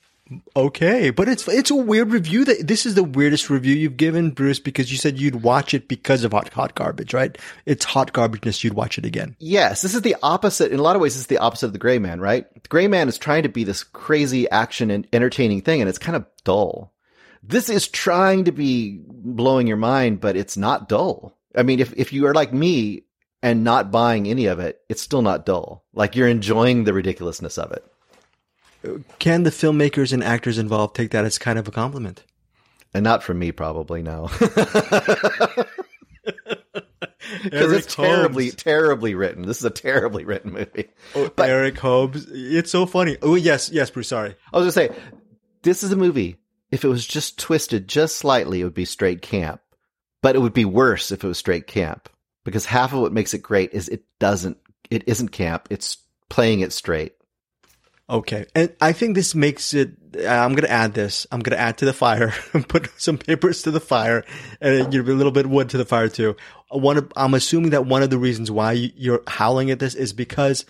[0.57, 2.45] Okay, but it's it's a weird review.
[2.45, 5.89] That this is the weirdest review you've given, Bruce, because you said you'd watch it
[5.89, 7.37] because of hot hot garbage, right?
[7.67, 8.63] It's hot garbageness.
[8.63, 9.37] You'd watch it again.
[9.41, 10.73] Yes, this is the opposite.
[10.73, 12.47] In a lot of ways, this is the opposite of the Gray Man, right?
[12.55, 15.99] The Gray Man is trying to be this crazy action and entertaining thing, and it's
[15.99, 16.92] kind of dull.
[17.43, 21.37] This is trying to be blowing your mind, but it's not dull.
[21.57, 23.05] I mean, if, if you are like me
[23.43, 25.85] and not buying any of it, it's still not dull.
[25.93, 27.85] Like you're enjoying the ridiculousness of it.
[29.19, 32.25] Can the filmmakers and actors involved take that as kind of a compliment?
[32.95, 34.29] And not from me, probably, no.
[37.43, 38.55] Because it's terribly, Holmes.
[38.57, 39.47] terribly written.
[39.47, 40.89] This is a terribly written movie.
[41.15, 42.27] Oh, Eric Hobbs.
[42.31, 43.17] It's so funny.
[43.23, 44.09] Oh yes, yes, Bruce.
[44.09, 44.35] Sorry.
[44.53, 44.95] I was gonna say,
[45.63, 46.37] this is a movie.
[46.73, 49.61] If it was just twisted just slightly, it would be straight camp.
[50.23, 52.09] But it would be worse if it was straight camp.
[52.45, 54.57] Because half of what makes it great is it doesn't,
[54.91, 55.69] it isn't camp.
[55.71, 57.13] It's playing it straight.
[58.11, 59.93] Okay, and I think this makes it.
[60.19, 61.27] Uh, I'm gonna add this.
[61.31, 62.35] I'm gonna add to the fire.
[62.69, 64.25] put some papers to the fire,
[64.61, 66.37] and you a little bit wood to the fire too.
[66.71, 69.95] One, of, I'm assuming that one of the reasons why you- you're howling at this
[69.95, 70.67] is because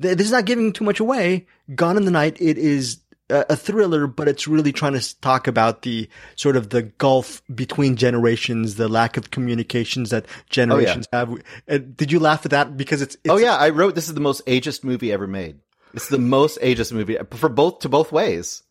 [0.00, 1.46] th- this is not giving too much away.
[1.74, 2.36] Gone in the Night.
[2.40, 2.98] It is
[3.30, 7.96] a, thriller, but it's really trying to talk about the sort of the gulf between
[7.96, 11.42] generations, the lack of communications that oh, generations have.
[11.66, 13.16] And did you laugh at that because it's?
[13.16, 15.58] it's oh yeah, I wrote this is the most ageist movie ever made.
[15.94, 18.62] It's the most ageist movie uh, for both to both ways.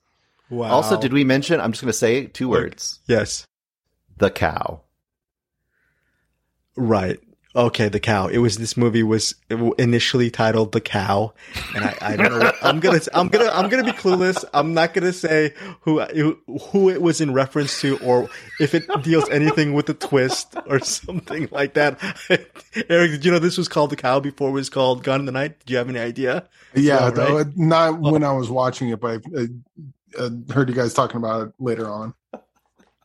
[0.50, 0.70] Wow.
[0.70, 1.60] Also, did we mention?
[1.62, 3.46] I'm just going to say two words: Yes.
[4.18, 4.82] the cow.
[6.76, 7.20] Right.
[7.56, 8.28] Okay, the cow.
[8.28, 9.34] It was this movie was
[9.80, 11.34] initially titled The Cow,
[11.76, 12.46] and I, I don't know.
[12.46, 14.46] What, I'm gonna I'm gonna I'm gonna be clueless.
[14.54, 16.00] I'm not gonna say who
[16.70, 20.80] who it was in reference to, or if it deals anything with a twist or
[20.80, 22.00] something like that.
[22.88, 25.26] Eric, did you know this was called The Cow before it was called Gone in
[25.26, 25.66] the Night?
[25.66, 26.48] Do you have any idea?
[26.76, 27.58] Yeah, all right?
[27.58, 29.46] not when I was watching it, but I uh,
[30.20, 32.14] uh, heard you guys talking about it later on.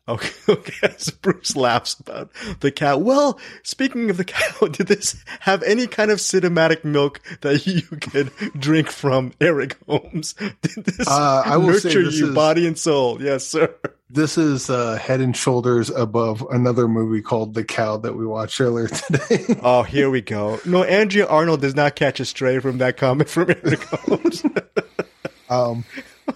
[0.06, 0.94] Okay, okay.
[0.98, 2.98] So Bruce laughs about the cow.
[2.98, 7.81] Well, speaking of the cow, did this have any kind of cinematic milk that you
[7.82, 10.35] could drink from, Eric Holmes?
[10.35, 13.22] Did this Uh, I will say nurture this you is- body and soul?
[13.22, 13.74] Yes, sir.
[14.10, 18.60] This is uh, head and shoulders above another movie called The Cow that we watched
[18.60, 19.59] earlier today.
[19.62, 20.60] Oh, here we go.
[20.66, 24.44] No, Andrea Arnold does not catch a stray from that comment from Eric Holmes.
[25.51, 25.85] um,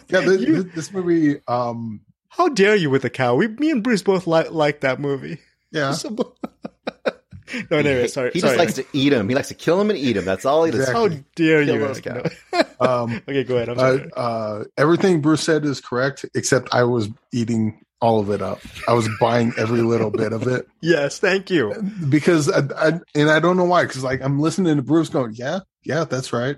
[0.09, 1.41] yeah, this, You- this movie.
[1.47, 2.01] Um,
[2.39, 3.35] How dare you with a cow?
[3.35, 5.39] We, me and Bruce both like like that movie.
[5.73, 5.93] Yeah.
[7.71, 8.31] no, anyway, sorry.
[8.33, 8.51] He sorry.
[8.51, 9.29] just likes to eat him.
[9.29, 10.25] He likes to kill him and eat him.
[10.25, 10.83] That's all he does.
[10.83, 11.17] Exactly.
[11.17, 11.79] How dare you?
[11.81, 12.39] Those Eric.
[12.81, 13.71] Um, okay, go ahead.
[13.71, 18.41] I'm uh, uh, everything Bruce said is correct, except I was eating all of it
[18.41, 18.61] up.
[18.87, 21.75] I was buying every little bit of it yes, thank you.
[22.09, 23.83] because I, I and I don't know why.
[23.83, 26.57] Because like I'm listening to Bruce going, yeah, yeah, that's right,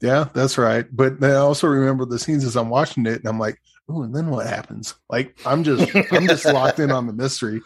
[0.00, 0.86] yeah, that's right.
[0.90, 4.02] But then I also remember the scenes as I'm watching it, and I'm like, oh,
[4.02, 4.94] and then what happens?
[5.08, 7.60] Like I'm just I'm just locked in on the mystery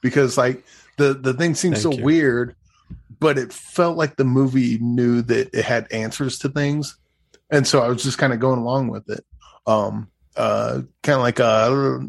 [0.00, 0.64] because like
[0.96, 2.04] the the thing seems Thank so you.
[2.04, 2.56] weird,
[3.18, 6.96] but it felt like the movie knew that it had answers to things,
[7.50, 9.24] and so I was just kind of going along with it.
[9.66, 12.06] Um, uh, kind of like a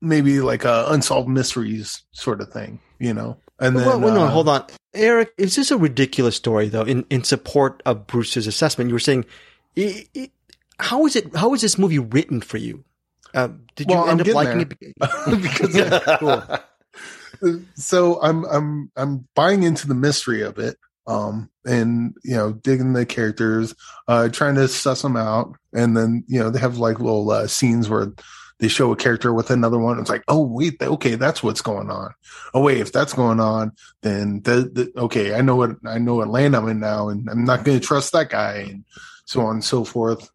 [0.00, 3.36] maybe like a unsolved mysteries sort of thing, you know.
[3.58, 4.64] And then well, well, no, uh, hold on,
[4.94, 5.32] Eric.
[5.36, 6.82] Is this a ridiculous story though?
[6.82, 9.26] In in support of Bruce's assessment, you were saying,
[9.76, 10.30] i i
[10.80, 11.34] how is it?
[11.36, 12.84] How is this movie written for you?
[13.34, 15.42] Uh, did you end I'm up liking getting it?
[15.42, 17.60] because yeah, cool.
[17.74, 20.76] so I'm I'm I'm buying into the mystery of it,
[21.06, 23.74] um, and you know, digging the characters,
[24.08, 27.46] uh, trying to suss them out, and then you know they have like little uh,
[27.46, 28.12] scenes where
[28.58, 29.98] they show a character with another one.
[29.98, 32.12] It's like, oh wait, okay, that's what's going on.
[32.52, 36.16] Oh wait, if that's going on, then the, the okay, I know what I know
[36.16, 38.84] what land I'm in now, and I'm not going to trust that guy, and
[39.24, 40.30] so on and so forth.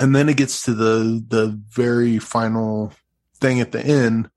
[0.00, 2.92] And then it gets to the the very final
[3.40, 4.28] thing at the end,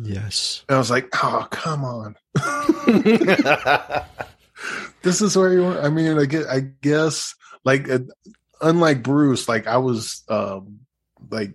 [0.00, 0.64] Yes.
[0.68, 2.16] and I was like, oh, come on.
[5.02, 5.84] this is where you want.
[5.84, 7.34] I mean, I guess, I guess
[7.64, 8.00] like, uh,
[8.60, 10.80] unlike Bruce, like I was, um,
[11.30, 11.54] like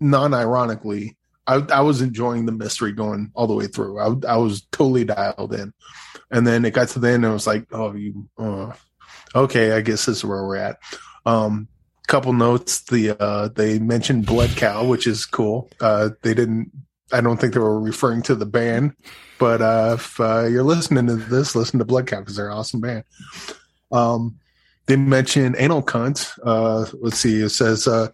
[0.00, 1.16] non ironically,
[1.46, 3.98] I, I was enjoying the mystery going all the way through.
[3.98, 5.72] I, I was totally dialed in.
[6.30, 8.72] And then it got to the end and I was like, oh, you, uh,
[9.34, 10.78] okay, I guess this is where we're at.
[11.26, 11.68] Um,
[12.06, 12.82] couple notes.
[12.82, 15.70] The, uh, they mentioned Blood Cow, which is cool.
[15.80, 16.70] Uh, they didn't,
[17.12, 18.94] I don't think they were referring to the band,
[19.38, 22.56] but uh, if uh, you're listening to this, listen to Blood Cow because they're an
[22.56, 23.04] awesome band.
[23.92, 24.38] Um,
[24.86, 26.38] they mentioned Anal Cunt.
[26.42, 28.08] Uh, let's see, it says uh,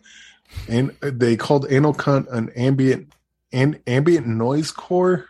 [0.69, 3.13] and they called Anal Cunt an ambient
[3.53, 5.27] an ambient noise core.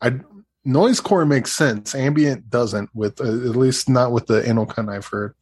[0.00, 0.20] I
[0.64, 1.94] noise core makes sense.
[1.94, 5.34] Ambient doesn't, with uh, at least not with the Anal Cunt I've heard.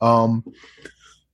[0.00, 0.44] Um,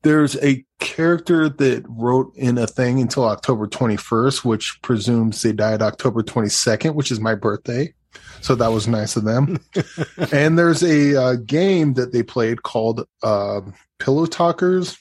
[0.03, 5.83] there's a character that wrote in a thing until October 21st, which presumes they died
[5.83, 7.93] October 22nd, which is my birthday.
[8.41, 9.59] So that was nice of them.
[10.33, 13.61] and there's a uh, game that they played called uh,
[13.99, 14.99] Pillow Talkers,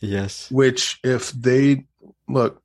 [0.00, 0.50] Yes.
[0.50, 1.86] which if they
[2.28, 2.62] look,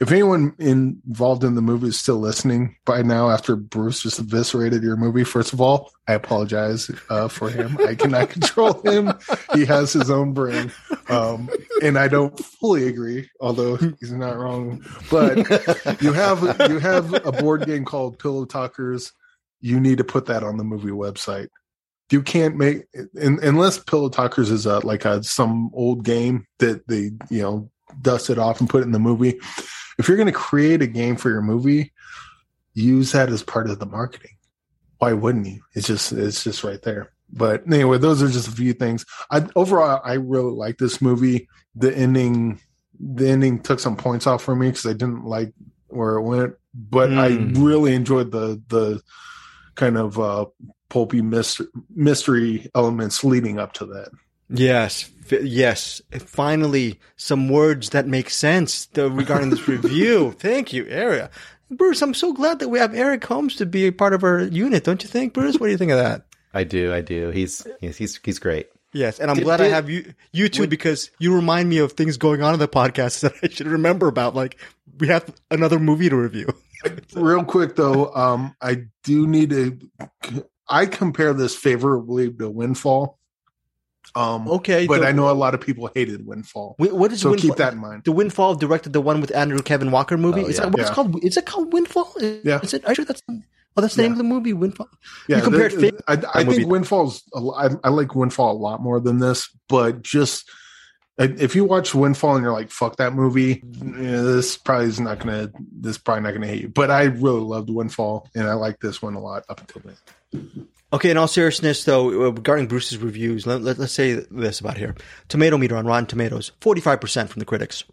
[0.00, 4.82] if anyone involved in the movie is still listening by now after Bruce just eviscerated
[4.82, 7.78] your movie, first of all, I apologize uh, for him.
[7.86, 9.12] I cannot control him.
[9.54, 10.72] He has his own brain.
[11.08, 11.48] Um,
[11.82, 14.84] and I don't fully agree, although he's not wrong.
[15.10, 15.38] But
[16.02, 19.12] you have you have a board game called Pillow Talkers.
[19.60, 21.48] You need to put that on the movie website.
[22.10, 22.82] You can't make
[23.14, 27.70] unless Pillow Talkers is a like a some old game that they you know
[28.00, 29.40] dust it off and put it in the movie.
[29.98, 31.92] If you're going to create a game for your movie,
[32.74, 34.36] use that as part of the marketing.
[34.98, 35.62] Why wouldn't you?
[35.74, 37.12] It's just it's just right there.
[37.32, 39.04] But anyway, those are just a few things.
[39.30, 41.48] I overall I really like this movie.
[41.74, 42.60] The ending
[43.00, 45.52] the ending took some points off for me because I didn't like
[45.88, 47.18] where it went, but Hmm.
[47.18, 47.28] I
[47.60, 49.02] really enjoyed the the
[49.74, 50.46] kind of uh
[50.88, 54.10] pulpy mystery, mystery elements leading up to that.
[54.50, 55.10] Yes.
[55.30, 56.02] F- yes.
[56.18, 60.32] Finally, some words that make sense uh, regarding this review.
[60.38, 61.30] Thank you, Eric.
[61.70, 64.40] Bruce, I'm so glad that we have Eric Holmes to be a part of our
[64.40, 65.58] unit, don't you think, Bruce?
[65.58, 66.26] What do you think of that?
[66.54, 67.30] I do, I do.
[67.30, 68.66] He's he's he's, he's great.
[68.92, 71.92] Yes, and I'm Did- glad I have you you two because you remind me of
[71.92, 74.34] things going on in the podcast that I should remember about.
[74.34, 74.58] Like
[74.98, 76.48] we have another movie to review.
[77.14, 79.78] Real quick though, um, I do need to.
[80.68, 83.18] I compare this favorably to Windfall.
[84.14, 87.20] Um, Okay, but the- I know a lot of people hated Windfall, Wh- What is
[87.20, 87.50] so Windfall?
[87.50, 88.02] keep that in mind.
[88.04, 90.42] The Windfall directed the one with Andrew Kevin Walker movie.
[90.44, 90.64] Oh, is yeah.
[90.64, 91.24] that what it's called?
[91.24, 92.12] Is it called Windfall?
[92.20, 92.60] Is, Yeah.
[92.62, 92.84] Is it?
[92.84, 93.22] Are you sure that's?
[93.74, 94.88] Oh, that's the name of the movie, Windfall.
[95.28, 95.72] Yeah, you compared.
[95.72, 97.22] the- fa- I, I think Windfall's.
[97.34, 100.44] A I, I like Windfall a lot more than this, but just
[101.18, 105.20] if you watch Windfall and you're like, "Fuck that movie," yeah, this probably is not
[105.20, 105.50] gonna.
[105.80, 106.68] This probably not gonna hit you.
[106.68, 109.82] But I really loved Windfall, and I like this one a lot up until
[110.32, 110.68] then.
[110.92, 114.76] Okay, in all seriousness, though, uh, regarding Bruce's reviews, let, let, us say this about
[114.76, 114.94] here:
[115.28, 117.84] tomato meter on Rotten Tomatoes, forty-five percent from the critics.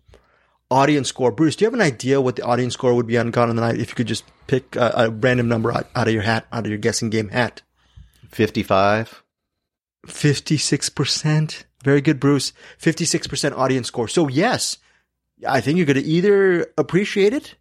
[0.71, 1.55] Audience score, Bruce.
[1.55, 3.61] Do you have an idea what the audience score would be on Gone in the
[3.61, 6.45] Night if you could just pick a, a random number out, out of your hat,
[6.51, 7.61] out of your guessing game hat?
[8.29, 9.23] Fifty five.
[10.05, 11.65] Fifty-six percent.
[11.83, 12.51] Very good, Bruce.
[12.77, 14.09] Fifty-six percent audience score.
[14.09, 14.77] So yes,
[15.47, 17.55] I think you're going to either appreciate it,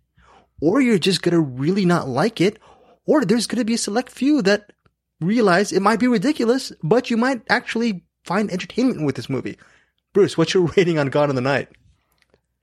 [0.61, 2.59] or you're just going to really not like it,
[3.07, 4.73] or there's going to be a select few that
[5.21, 9.59] realize it might be ridiculous, but you might actually find entertainment with this movie.
[10.13, 11.69] Bruce, what's your rating on Gone in the Night?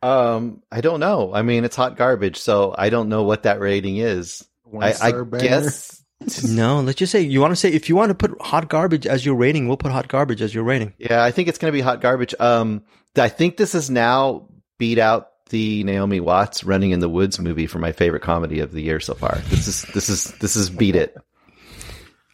[0.01, 1.33] Um, I don't know.
[1.33, 4.47] I mean, it's hot garbage, so I don't know what that rating is.
[4.79, 6.01] I, I guess.
[6.47, 9.05] No, let's just say you want to say if you want to put hot garbage
[9.05, 10.93] as your rating, we'll put hot garbage as your rating.
[10.97, 12.33] Yeah, I think it's going to be hot garbage.
[12.39, 12.83] Um,
[13.17, 14.47] I think this is now
[14.79, 18.71] beat out the Naomi Watts Running in the Woods movie for my favorite comedy of
[18.71, 19.35] the year so far.
[19.49, 21.15] This is this is this is beat it.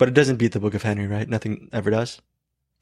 [0.02, 1.30] But it doesn't beat the Book of Henry, right?
[1.30, 2.20] Nothing ever does.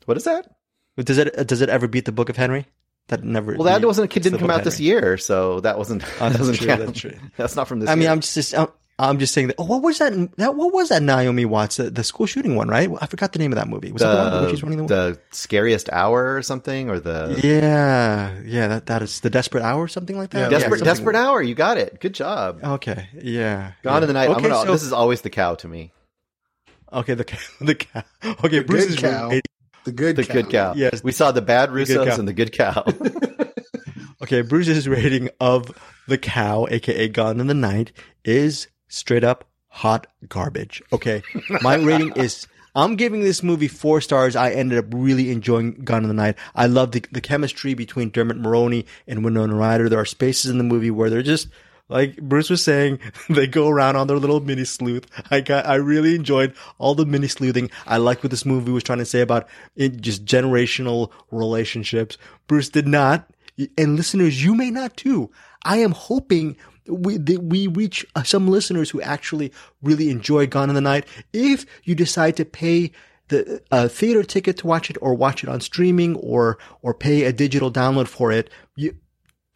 [0.05, 0.55] What is that?
[0.95, 1.47] Does it?
[1.47, 2.65] Does it ever beat the Book of Henry?
[3.09, 3.55] That never.
[3.55, 6.55] Well, that wasn't didn't come out this year, so that wasn't Oh, that that's doesn't
[6.55, 6.79] true, count.
[6.85, 7.11] that's true.
[7.35, 7.89] That's not from this.
[7.89, 8.11] I mean, year.
[8.11, 8.57] I'm just.
[8.57, 9.57] I'm, I'm just saying that.
[9.57, 10.13] Oh, what was that?
[10.37, 12.89] That what was that Naomi Watts, the, the school shooting one, right?
[13.01, 13.91] I forgot the name of that movie.
[13.91, 14.87] Was that the one where she's running the?
[14.87, 18.67] the scariest hour or something, or the yeah, yeah.
[18.69, 20.39] That that is the Desperate Hour, or something like that.
[20.39, 21.41] Yeah, desperate something- desperate hour.
[21.41, 21.99] You got it.
[21.99, 22.63] Good job.
[22.63, 23.73] Okay, yeah.
[23.83, 24.01] Gone yeah.
[24.03, 24.29] in the night.
[24.29, 25.91] Okay, gonna, so- this is always the cow to me.
[26.93, 27.13] Okay.
[27.13, 28.03] The cow- the cow.
[28.43, 29.27] Okay, Bruce good is cow.
[29.29, 29.41] rating-
[29.85, 30.33] The good The cow.
[30.33, 30.73] good cow.
[30.75, 31.03] Yes.
[31.03, 32.19] we saw the bad good Russos cow.
[32.19, 32.83] and the good cow.
[34.21, 35.71] Okay, Bruce's rating of
[36.07, 37.93] the cow, aka Gone in the Night,
[38.25, 40.83] is straight up hot garbage.
[40.91, 41.23] Okay,
[41.61, 42.45] my rating is.
[42.75, 44.35] I'm giving this movie four stars.
[44.35, 46.35] I ended up really enjoying Gone in the Night.
[46.53, 49.87] I love the, the chemistry between Dermot Mulroney and Winona Ryder.
[49.89, 51.47] There are spaces in the movie where they're just
[51.89, 52.99] like Bruce was saying,
[53.29, 55.05] they go around on their little mini sleuth.
[55.29, 57.69] I got, I really enjoyed all the mini sleuthing.
[57.85, 62.17] I liked what this movie was trying to say about it, just generational relationships.
[62.47, 63.29] Bruce did not
[63.77, 65.29] and listeners, you may not too.
[65.63, 66.55] I am hoping
[66.87, 69.51] we that we reach some listeners who actually
[69.81, 71.05] really enjoy Gone in the Night.
[71.33, 72.91] If you decide to pay
[73.27, 77.25] the uh, theater ticket to watch it, or watch it on streaming, or or pay
[77.25, 78.49] a digital download for it,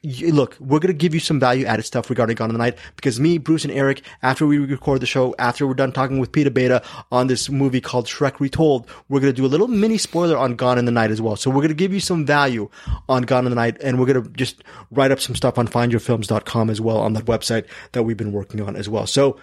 [0.04, 2.78] look, we're going to give you some value added stuff regarding Gone in the Night
[2.96, 6.32] because me, Bruce, and Eric, after we record the show, after we're done talking with
[6.32, 9.98] Peter Beta on this movie called Shrek Retold, we're going to do a little mini
[9.98, 11.36] spoiler on Gone in the Night as well.
[11.36, 12.70] So we're going to give you some value
[13.08, 15.68] on Gone in the Night and we're going to just write up some stuff on
[15.68, 19.08] findyourfilms.com as well on that website that we've been working on as well.
[19.08, 19.40] So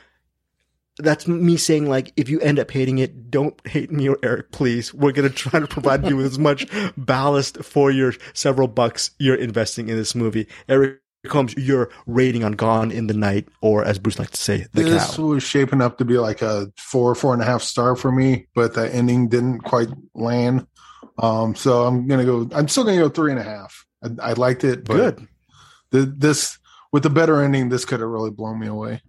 [1.02, 4.50] that's me saying like if you end up hating it don't hate me or eric
[4.52, 6.66] please we're going to try to provide you with as much
[6.96, 12.52] ballast for your several bucks you're investing in this movie eric holmes your rating on
[12.52, 15.80] gone in the night or as bruce likes to say the this cow was shaping
[15.80, 18.92] up to be like a four, four and a half star for me, but the
[18.92, 20.66] ending didn't quite land.
[21.18, 22.48] Um, so I'm gonna go.
[22.52, 23.86] I'm still gonna go three and a half.
[24.02, 25.28] I, I liked it, but good
[25.90, 26.58] The, this
[26.92, 29.02] with the better ending, this could have really blown me away.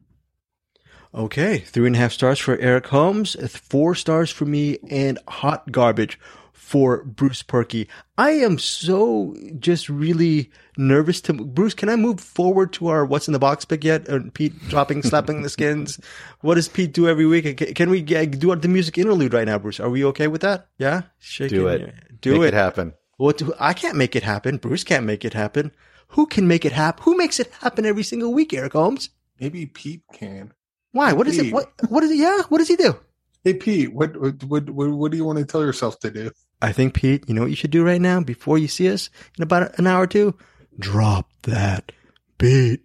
[1.13, 5.69] Okay three and a half stars for eric holmes four stars for me and hot
[5.71, 6.17] garbage
[6.53, 7.87] for Bruce Purkey.
[8.17, 11.73] I am so just really nervous to Bruce.
[11.73, 14.07] Can I move forward to our what's in the box pick yet?
[14.09, 15.99] Uh, Pete dropping, slapping the skins.
[16.39, 17.57] What does Pete do every week?
[17.57, 19.81] Can, can we get, do the music interlude right now, Bruce?
[19.81, 20.67] Are we okay with that?
[20.77, 21.93] Yeah, Shaking Do it.
[22.21, 22.45] Do Make it.
[22.45, 22.93] it happen.
[23.17, 23.39] What?
[23.39, 24.55] do- I can't make it happen.
[24.55, 25.73] Bruce can't make it happen.
[26.09, 27.03] Who can make it happen?
[27.03, 28.53] Who makes it happen every single week?
[28.53, 29.09] Eric Holmes.
[29.41, 30.53] Maybe Pete can.
[30.91, 31.13] Why?
[31.13, 31.53] What is it?
[31.53, 31.71] What?
[31.89, 32.17] What is it?
[32.17, 32.41] Yeah.
[32.49, 32.97] What does he do?
[33.43, 36.31] Hey Pete, what what what what, what do you want to tell yourself to do?
[36.61, 39.09] I think, Pete, you know what you should do right now before you see us
[39.37, 40.35] in about an hour or two?
[40.77, 41.91] Drop that
[42.37, 42.81] beat.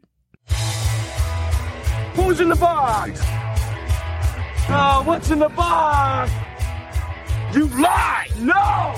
[2.14, 3.20] Who's in the box?
[4.68, 6.32] Oh, what's in the box?
[7.54, 8.28] You lie!
[8.38, 8.94] No!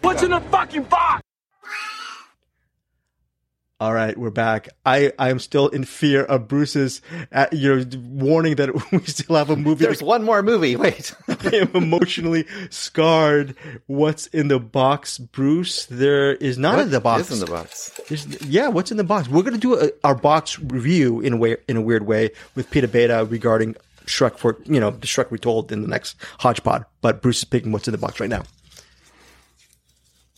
[0.00, 1.22] What's in the fucking box?
[3.82, 4.68] All right, we're back.
[4.86, 7.02] I, I am still in fear of Bruce's
[7.32, 9.84] uh, you know, warning that we still have a movie.
[9.84, 10.76] There's one more movie.
[10.76, 11.12] Wait.
[11.28, 13.56] I am emotionally scarred.
[13.86, 15.86] What's in the box, Bruce?
[15.86, 17.28] There is not in the box.
[17.32, 17.90] Is in the box.
[18.08, 19.28] There's- yeah, what's in the box?
[19.28, 22.70] We're gonna do a, our box review in a way, in a weird way, with
[22.70, 23.74] Peter Beta regarding
[24.06, 26.84] Shrek for you know the Shrek retold in the next Hodgepod.
[27.00, 28.44] But Bruce is picking what's in the box right now.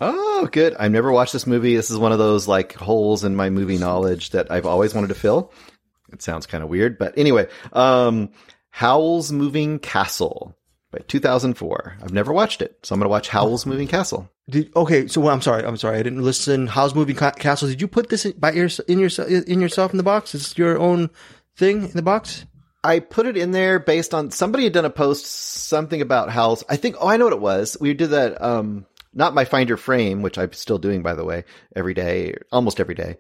[0.01, 0.75] Oh, good.
[0.75, 1.77] I've never watched this movie.
[1.77, 5.09] This is one of those like holes in my movie knowledge that I've always wanted
[5.09, 5.53] to fill.
[6.13, 8.31] It sounds kind of weird, but anyway, um,
[8.71, 10.57] Howl's Moving Castle
[10.91, 11.99] by 2004.
[12.03, 14.29] I've never watched it, so I'm going to watch Howl's Moving Castle.
[14.49, 15.65] Did, okay, so I'm sorry.
[15.65, 15.99] I'm sorry.
[15.99, 16.67] I didn't listen.
[16.67, 17.69] How's moving Ca- castle?
[17.69, 20.35] Did you put this in, by your, in your in yourself in the box?
[20.35, 21.11] Is this your own
[21.57, 22.45] thing in the box?
[22.83, 26.63] I put it in there based on somebody had done a post something about Howl's.
[26.69, 27.79] I think oh I know what it was.
[27.81, 28.85] We did that um
[29.15, 31.45] not my Finder frame, which I'm still doing by the way,
[31.77, 33.17] every day, almost every day.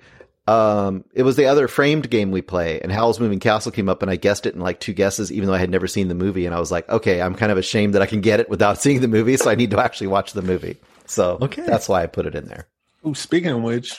[0.46, 4.02] Um it was the other framed game we play and Howl's Moving Castle came up
[4.02, 6.14] and I guessed it in like two guesses even though I had never seen the
[6.14, 8.50] movie and I was like, "Okay, I'm kind of ashamed that I can get it
[8.50, 10.76] without seeing the movie, so I need to actually watch the movie."
[11.06, 11.62] So Okay.
[11.66, 12.66] that's why I put it in there.
[13.02, 13.98] Oh, speaking of which,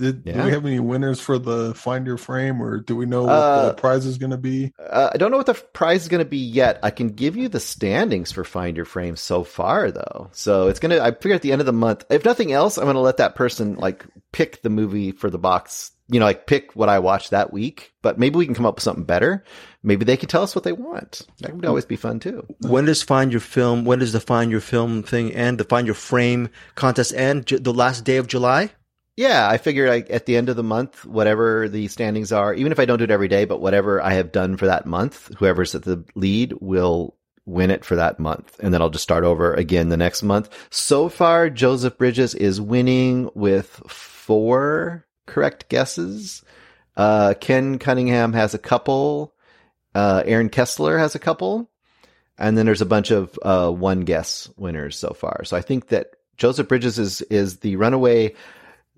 [0.00, 3.24] Did, Do we have any winners for the Find Your Frame, or do we know
[3.24, 4.72] what Uh, the prize is going to be?
[4.78, 6.78] Uh, I don't know what the prize is going to be yet.
[6.82, 10.28] I can give you the standings for Find Your Frame so far, though.
[10.32, 12.78] So it's going to, I figure at the end of the month, if nothing else,
[12.78, 16.26] I'm going to let that person like pick the movie for the box, you know,
[16.26, 17.92] like pick what I watched that week.
[18.02, 19.44] But maybe we can come up with something better.
[19.82, 21.26] Maybe they can tell us what they want.
[21.40, 22.46] That would always be fun too.
[22.60, 23.84] When does find your film?
[23.84, 25.58] When does the find your film thing end?
[25.58, 27.46] The find your frame contest end?
[27.46, 28.70] The last day of July?
[29.16, 32.72] Yeah, I figure like at the end of the month, whatever the standings are, even
[32.72, 35.30] if I don't do it every day, but whatever I have done for that month,
[35.38, 38.58] whoever's at the lead will win it for that month.
[38.60, 40.48] And then I'll just start over again the next month.
[40.70, 46.42] So far, Joseph Bridges is winning with four correct guesses.
[46.96, 49.34] Uh, Ken Cunningham has a couple.
[49.94, 51.70] Uh, Aaron Kessler has a couple.
[52.38, 55.44] And then there's a bunch of uh, one guess winners so far.
[55.44, 58.34] So I think that Joseph Bridges is is the runaway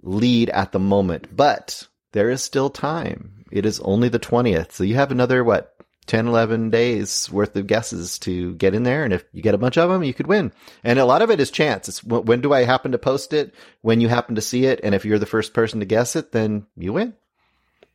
[0.02, 3.44] lead at the moment, but there is still time.
[3.50, 4.72] It is only the 20th.
[4.72, 5.74] So you have another, what,
[6.06, 9.04] 10, 11 days worth of guesses to get in there.
[9.04, 10.52] And if you get a bunch of them, you could win.
[10.82, 11.88] And a lot of it is chance.
[11.88, 13.54] It's when do I happen to post it?
[13.82, 14.80] When you happen to see it.
[14.82, 17.14] And if you're the first person to guess it, then you win.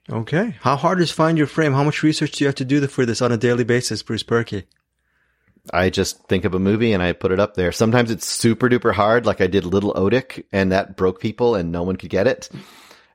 [0.09, 0.55] Okay.
[0.61, 1.73] How hard is find your frame?
[1.73, 4.23] How much research do you have to do for this on a daily basis, Bruce
[4.23, 4.63] Purkey?
[5.73, 7.71] I just think of a movie and I put it up there.
[7.71, 11.71] Sometimes it's super duper hard, like I did Little Otik, and that broke people and
[11.71, 12.49] no one could get it.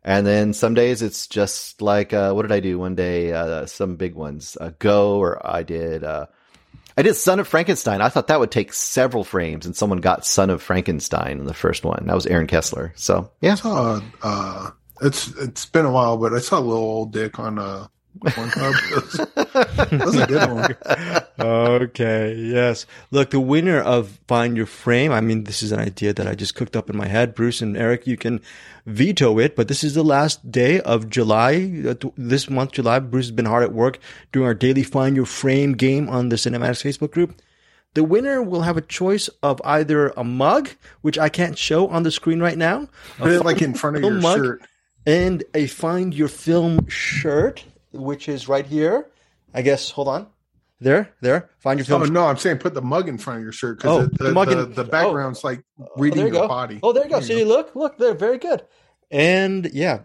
[0.05, 3.33] And then some days it's just like, uh, what did I do one day?
[3.33, 6.27] Uh, some big ones, uh, Go, or I did, uh,
[6.97, 8.01] I did Son of Frankenstein.
[8.01, 11.55] I thought that would take several frames, and someone got Son of Frankenstein in the
[11.55, 12.07] first one.
[12.07, 12.93] That was Aaron Kessler.
[12.97, 14.71] So yeah, I saw, uh,
[15.01, 17.59] it's it's been a while, but I saw a little old dick on
[18.23, 20.77] That's a good one.
[21.41, 22.87] okay, yes.
[23.11, 26.35] Look, the winner of Find Your Frame, I mean, this is an idea that I
[26.35, 27.35] just cooked up in my head.
[27.35, 28.41] Bruce and Eric, you can
[28.87, 31.83] veto it, but this is the last day of July.
[31.87, 33.99] Uh, This month, July, Bruce has been hard at work
[34.33, 37.41] doing our daily Find Your Frame game on the CinemAddicts Facebook group.
[37.95, 40.71] The winner will have a choice of either a mug,
[41.03, 44.39] which I can't show on the screen right now, like in front of your mug.
[44.39, 44.63] shirt.
[45.07, 49.11] and a Find Your Film shirt, which is right here.
[49.55, 50.27] I guess, hold on.
[50.81, 51.49] There, there.
[51.61, 53.53] Find Your oh, Film Oh no, I'm saying put the mug in front of your
[53.53, 54.87] shirt because Oh, the, the mug the, in- the oh.
[54.89, 56.49] background's like oh, reading there you your go.
[56.49, 56.81] body.
[56.83, 57.17] Oh, there you go.
[57.21, 58.65] There See, you look, look, they're very good.
[59.11, 60.01] And yeah,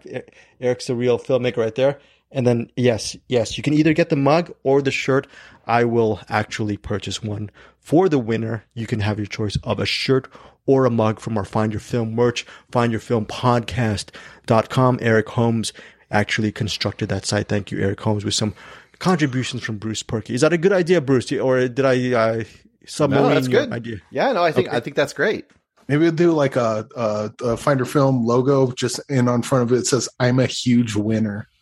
[0.60, 1.98] Eric's a real filmmaker right there.
[2.30, 5.26] And then yes, yes, you can either get the mug or the shirt.
[5.66, 7.50] I will actually purchase one
[7.80, 8.64] for the winner.
[8.74, 10.28] You can have your choice of a shirt
[10.66, 14.98] or a mug from our Find Your Film merch, Find Your Film podcast.com.
[15.00, 15.72] Eric Holmes
[16.10, 17.48] actually constructed that site.
[17.48, 18.54] Thank you, Eric Holmes, with some
[18.98, 20.30] contributions from Bruce Purkey.
[20.30, 21.30] Is that a good idea, Bruce?
[21.32, 22.44] Or did I uh,
[22.86, 23.72] submarine no, that's your good.
[23.72, 23.96] idea?
[24.10, 25.46] yeah, no, I think I think that's great.
[25.88, 29.72] Maybe we'll do like a, a, a Finder Film logo, just and on front of
[29.72, 31.48] it, it says "I'm a huge winner."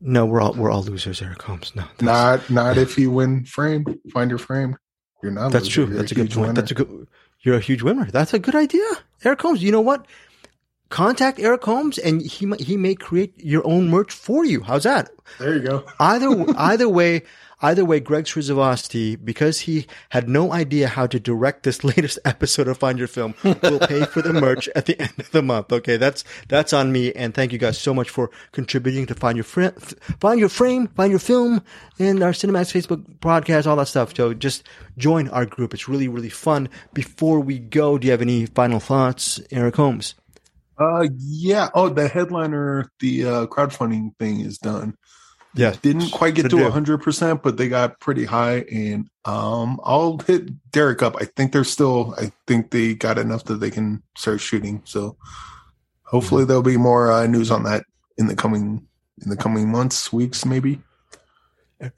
[0.00, 1.72] No, we're all we're all losers, Eric Holmes.
[1.74, 4.76] No, that's, Not not if you win frame, Finder frame.
[5.22, 5.50] You're not.
[5.50, 5.86] that's loser, true.
[5.88, 6.40] you're That's a good point.
[6.40, 6.52] winner.
[6.52, 7.08] That's a good.
[7.40, 8.04] You're a huge winner.
[8.10, 8.84] That's a good idea,
[9.24, 9.60] Eric Holmes.
[9.60, 10.06] You know what?
[10.90, 14.62] Contact Eric Holmes, and he might he may create your own merch for you.
[14.62, 15.10] How's that?
[15.38, 15.84] There you go.
[16.00, 17.22] Either either way,
[17.60, 22.68] either way, Greg Srisavasdi, because he had no idea how to direct this latest episode
[22.68, 25.70] of Find Your Film, will pay for the merch at the end of the month.
[25.70, 27.12] Okay, that's that's on me.
[27.12, 30.86] And thank you guys so much for contributing to Find Your Frame, Find Your Frame,
[30.88, 31.62] Find Your Film,
[31.98, 34.16] and our CinemAddicts Facebook podcast, all that stuff.
[34.16, 34.66] So just
[34.96, 35.74] join our group.
[35.74, 36.70] It's really really fun.
[36.94, 40.14] Before we go, do you have any final thoughts, Eric Holmes?
[40.78, 41.70] Uh, yeah.
[41.74, 44.96] Oh, the headliner, the uh, crowdfunding thing is done.
[45.54, 48.64] Yeah, Didn't quite get to hundred percent, but they got pretty high.
[48.70, 51.16] And um, I'll hit Derek up.
[51.18, 52.14] I think they're still.
[52.16, 54.82] I think they got enough that they can start shooting.
[54.84, 55.16] So
[56.04, 57.84] hopefully there'll be more uh, news on that
[58.18, 58.86] in the coming
[59.22, 60.80] in the coming months, weeks, maybe.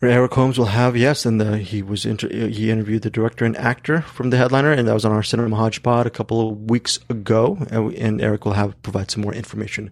[0.03, 3.57] Eric Holmes will have yes, and the, he was inter- he interviewed the director and
[3.57, 6.99] actor from the headliner, and that was on our Cinema Hodgepod a couple of weeks
[7.09, 7.57] ago.
[7.71, 9.91] And, and Eric will have provide some more information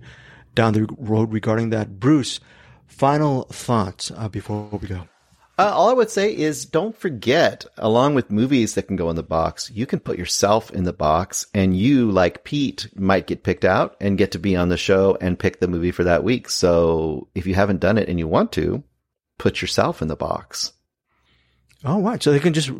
[0.54, 1.98] down the road regarding that.
[1.98, 2.38] Bruce,
[2.86, 5.08] final thoughts uh, before we go.
[5.58, 9.16] Uh, all I would say is don't forget, along with movies that can go in
[9.16, 13.42] the box, you can put yourself in the box and you, like Pete, might get
[13.42, 16.22] picked out and get to be on the show and pick the movie for that
[16.22, 16.48] week.
[16.48, 18.84] So if you haven't done it and you want to,
[19.38, 20.72] put yourself in the box.
[21.84, 22.22] Oh, right.
[22.22, 22.70] So they can just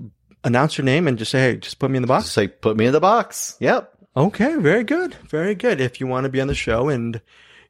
[0.45, 2.49] announce your name and just say, "Hey, just put me in the box." Just say,
[2.49, 3.57] put me in the box.
[3.61, 3.95] Yep.
[4.17, 5.81] Okay, very good, very good.
[5.81, 7.21] If you want to be on the show, and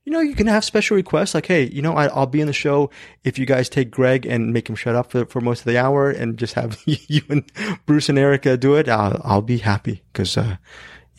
[0.04, 2.46] you know, you can have special requests like, "Hey, you know, I, I'll be in
[2.46, 2.90] the show
[3.24, 5.76] if you guys take Greg and make him shut up for, for most of the
[5.78, 7.44] hour, and just have you and
[7.84, 10.56] Bruce and Erica do it." I'll, I'll be happy because, uh,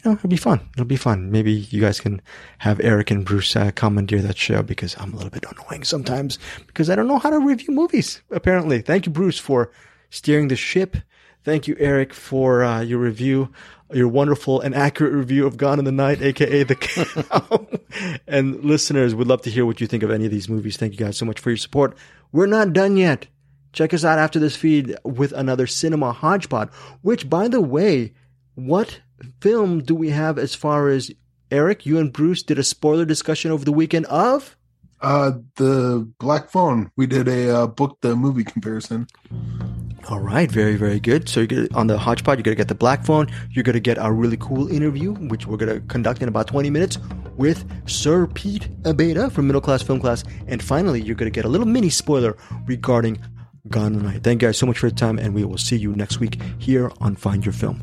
[0.04, 0.62] you know, it'll be fun.
[0.74, 1.30] It'll be fun.
[1.30, 2.22] Maybe you guys can
[2.60, 6.40] have Eric and Bruce uh, commandeer that show because I'm a little bit annoying sometimes
[6.68, 8.22] because I don't know how to review movies.
[8.32, 9.72] Apparently, thank you, Bruce, for
[10.10, 10.96] steering the ship.
[11.44, 13.50] Thank you, Eric, for uh, your review,
[13.92, 17.68] your wonderful and accurate review of Gone in the Night, aka The Cow.
[18.28, 20.78] and listeners, would love to hear what you think of any of these movies.
[20.78, 21.98] Thank you guys so much for your support.
[22.32, 23.28] We're not done yet.
[23.74, 26.70] Check us out after this feed with another Cinema Hodgepod,
[27.02, 28.14] which, by the way,
[28.56, 29.02] what
[29.42, 31.12] film do we have as far as
[31.52, 34.56] Eric, you and Bruce did a spoiler discussion over the weekend of?
[35.02, 36.92] Uh, the Black Phone.
[36.96, 39.08] We did a uh, book the movie comparison.
[40.10, 41.30] All right, very, very good.
[41.30, 43.28] So you're gonna, on the Hodgepod, you're going to get the Black Phone.
[43.52, 46.48] You're going to get our really cool interview, which we're going to conduct in about
[46.48, 46.98] 20 minutes
[47.38, 50.24] with Sir Pete Abeda from Middle Class Film Class.
[50.48, 52.36] And finally, you're going to get a little mini spoiler
[52.66, 53.20] regarding
[53.70, 54.24] Gone Tonight.
[54.24, 56.42] Thank you guys so much for your time, and we will see you next week
[56.58, 57.82] here on Find Your Film.